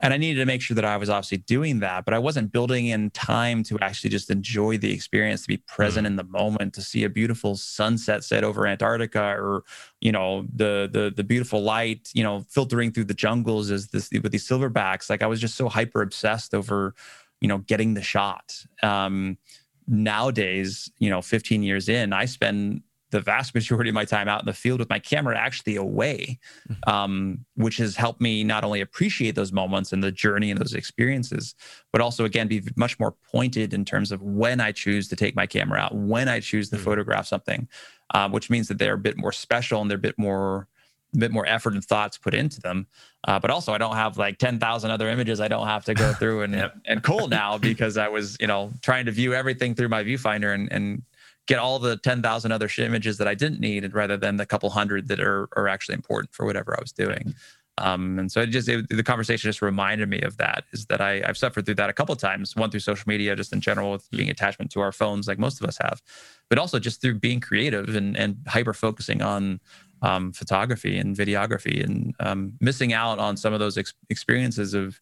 [0.00, 2.52] and I needed to make sure that I was obviously doing that, but I wasn't
[2.52, 6.10] building in time to actually just enjoy the experience, to be present mm.
[6.10, 9.64] in the moment, to see a beautiful sunset set over Antarctica, or
[10.00, 14.10] you know the the the beautiful light, you know, filtering through the jungles as this
[14.22, 15.10] with these silverbacks.
[15.10, 16.94] Like I was just so hyper obsessed over,
[17.40, 18.54] you know, getting the shot.
[18.82, 19.38] Um,
[19.88, 24.40] nowadays, you know, 15 years in, I spend the vast majority of my time out
[24.40, 26.90] in the field with my camera actually away, mm-hmm.
[26.90, 30.74] um, which has helped me not only appreciate those moments and the journey and those
[30.74, 31.54] experiences,
[31.92, 35.34] but also again be much more pointed in terms of when I choose to take
[35.34, 36.84] my camera out, when I choose to mm-hmm.
[36.84, 37.68] photograph something,
[38.12, 40.68] uh, which means that they're a bit more special and they're a bit more
[41.14, 42.86] a bit more effort and thoughts put into them.
[43.26, 46.12] Uh, but also, I don't have like 10,000 other images I don't have to go
[46.18, 46.76] through and, yep.
[46.84, 50.54] and cull now because I was, you know, trying to view everything through my viewfinder
[50.54, 51.02] and, and
[51.48, 55.08] get all the 10,000 other images that I didn't need rather than the couple hundred
[55.08, 57.34] that are, are actually important for whatever I was doing.
[57.78, 61.00] Um, and so it just it, the conversation just reminded me of that is that
[61.00, 62.56] I, I've suffered through that a couple of times.
[62.56, 65.60] One through social media, just in general, with being attachment to our phones, like most
[65.60, 66.02] of us have,
[66.50, 69.60] but also just through being creative and and hyper focusing on
[70.02, 75.00] um, photography and videography and um, missing out on some of those ex- experiences of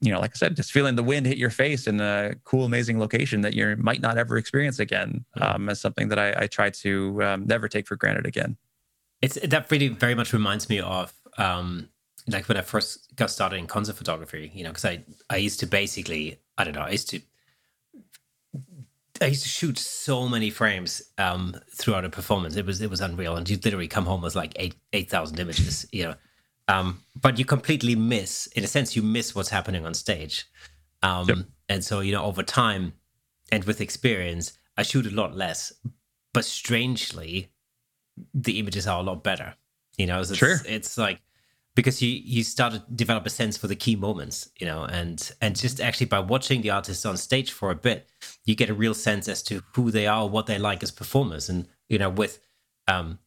[0.00, 2.64] you know, like I said, just feeling the wind hit your face in a cool,
[2.64, 6.46] amazing location that you might not ever experience again, um, as something that I, I
[6.46, 8.56] try to um, never take for granted again.
[9.20, 11.90] It's that really very much reminds me of um,
[12.28, 15.60] like when I first got started in concert photography, you know, because I I used
[15.60, 17.20] to basically I don't know I used to
[19.20, 22.56] I used to shoot so many frames um, throughout a performance.
[22.56, 25.38] It was it was unreal, and you'd literally come home with like eight eight thousand
[25.38, 26.14] images, you know.
[26.70, 30.46] Um, but you completely miss, in a sense, you miss what's happening on stage.
[31.02, 31.38] Um, yep.
[31.68, 32.92] And so you know, over time
[33.50, 35.72] and with experience, I shoot a lot less.
[36.32, 37.50] But strangely,
[38.34, 39.54] the images are a lot better.
[39.96, 40.58] You know, it's, sure.
[40.66, 41.20] it's like
[41.74, 45.32] because you you start to develop a sense for the key moments you know and
[45.40, 48.08] and just actually by watching the artists on stage for a bit
[48.44, 51.48] you get a real sense as to who they are what they like as performers
[51.48, 52.40] and you know with
[52.88, 53.18] um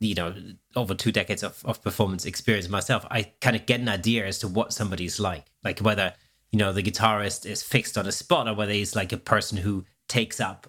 [0.00, 0.34] you know
[0.76, 4.38] over two decades of, of performance experience myself i kind of get an idea as
[4.38, 5.44] to what somebody's like.
[5.64, 6.14] Like whether
[6.52, 9.58] you know the guitarist is fixed on a spot or whether he's like a person
[9.58, 10.66] who takes up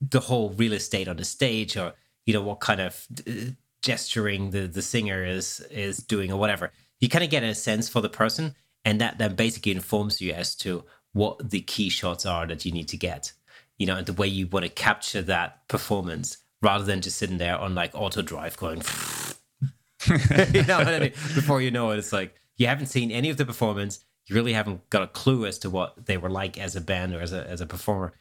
[0.00, 1.94] the whole real estate on the stage or
[2.24, 3.32] you know what kind of uh,
[3.82, 6.72] gesturing the the singer is is doing or whatever.
[7.00, 8.54] You kind of get a sense for the person
[8.84, 12.72] and that then basically informs you as to what the key shots are that you
[12.72, 13.32] need to get
[13.78, 17.38] you know and the way you want to capture that performance rather than just sitting
[17.38, 18.78] there on like auto drive going
[20.08, 21.12] you know what I mean?
[21.34, 24.52] before you know it it's like you haven't seen any of the performance you really
[24.52, 27.32] haven't got a clue as to what they were like as a band or as
[27.32, 28.12] a as a performer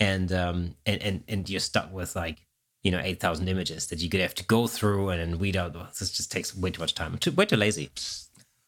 [0.00, 2.46] and um and and, and you're stuck with like
[2.82, 5.72] you know, 8,000 images that you could have to go through and then weed out.
[5.98, 7.16] This just takes way too much time.
[7.18, 7.90] Too, way too lazy.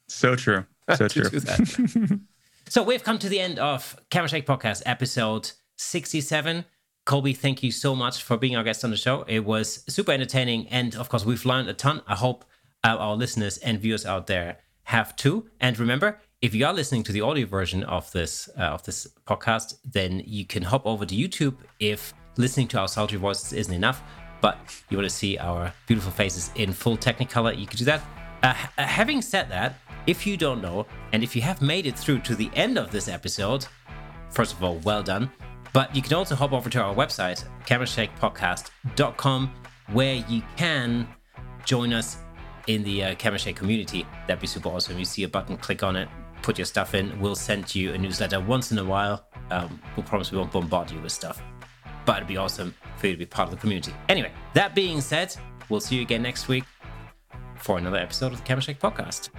[0.09, 0.65] So true.
[0.97, 1.31] So true.
[2.69, 6.65] so we've come to the end of Camera Shake Podcast episode 67.
[7.05, 9.25] Colby, thank you so much for being our guest on the show.
[9.29, 10.69] It was super entertaining.
[10.69, 12.01] And of course, we've learned a ton.
[12.07, 12.47] I hope
[12.83, 15.51] uh, our listeners and viewers out there have too.
[15.61, 19.07] And remember, if you are listening to the audio version of this uh, of this
[19.27, 23.75] podcast, then you can hop over to YouTube if listening to our sultry voices isn't
[23.75, 24.03] enough,
[24.41, 24.59] but
[24.89, 28.03] you want to see our beautiful faces in full Technicolor, you can do that.
[28.43, 29.77] Uh, uh, having said that,
[30.07, 32.91] if you don't know, and if you have made it through to the end of
[32.91, 33.67] this episode,
[34.31, 35.31] first of all, well done.
[35.75, 39.55] But you can also hop over to our website, camerashakepodcast.com,
[39.93, 41.07] where you can
[41.67, 42.17] join us
[42.67, 44.07] in the uh, community.
[44.27, 44.99] That'd be super awesome.
[44.99, 46.09] You see a button, click on it,
[46.41, 47.21] put your stuff in.
[47.21, 49.27] We'll send you a newsletter once in a while.
[49.51, 51.43] Um, we'll promise we won't bombard you with stuff
[52.05, 53.95] but it'd be awesome for you to be part of the community.
[54.09, 55.35] Anyway, that being said,
[55.69, 56.65] we'll see you again next week
[57.57, 59.31] for another episode of the Camera podcast.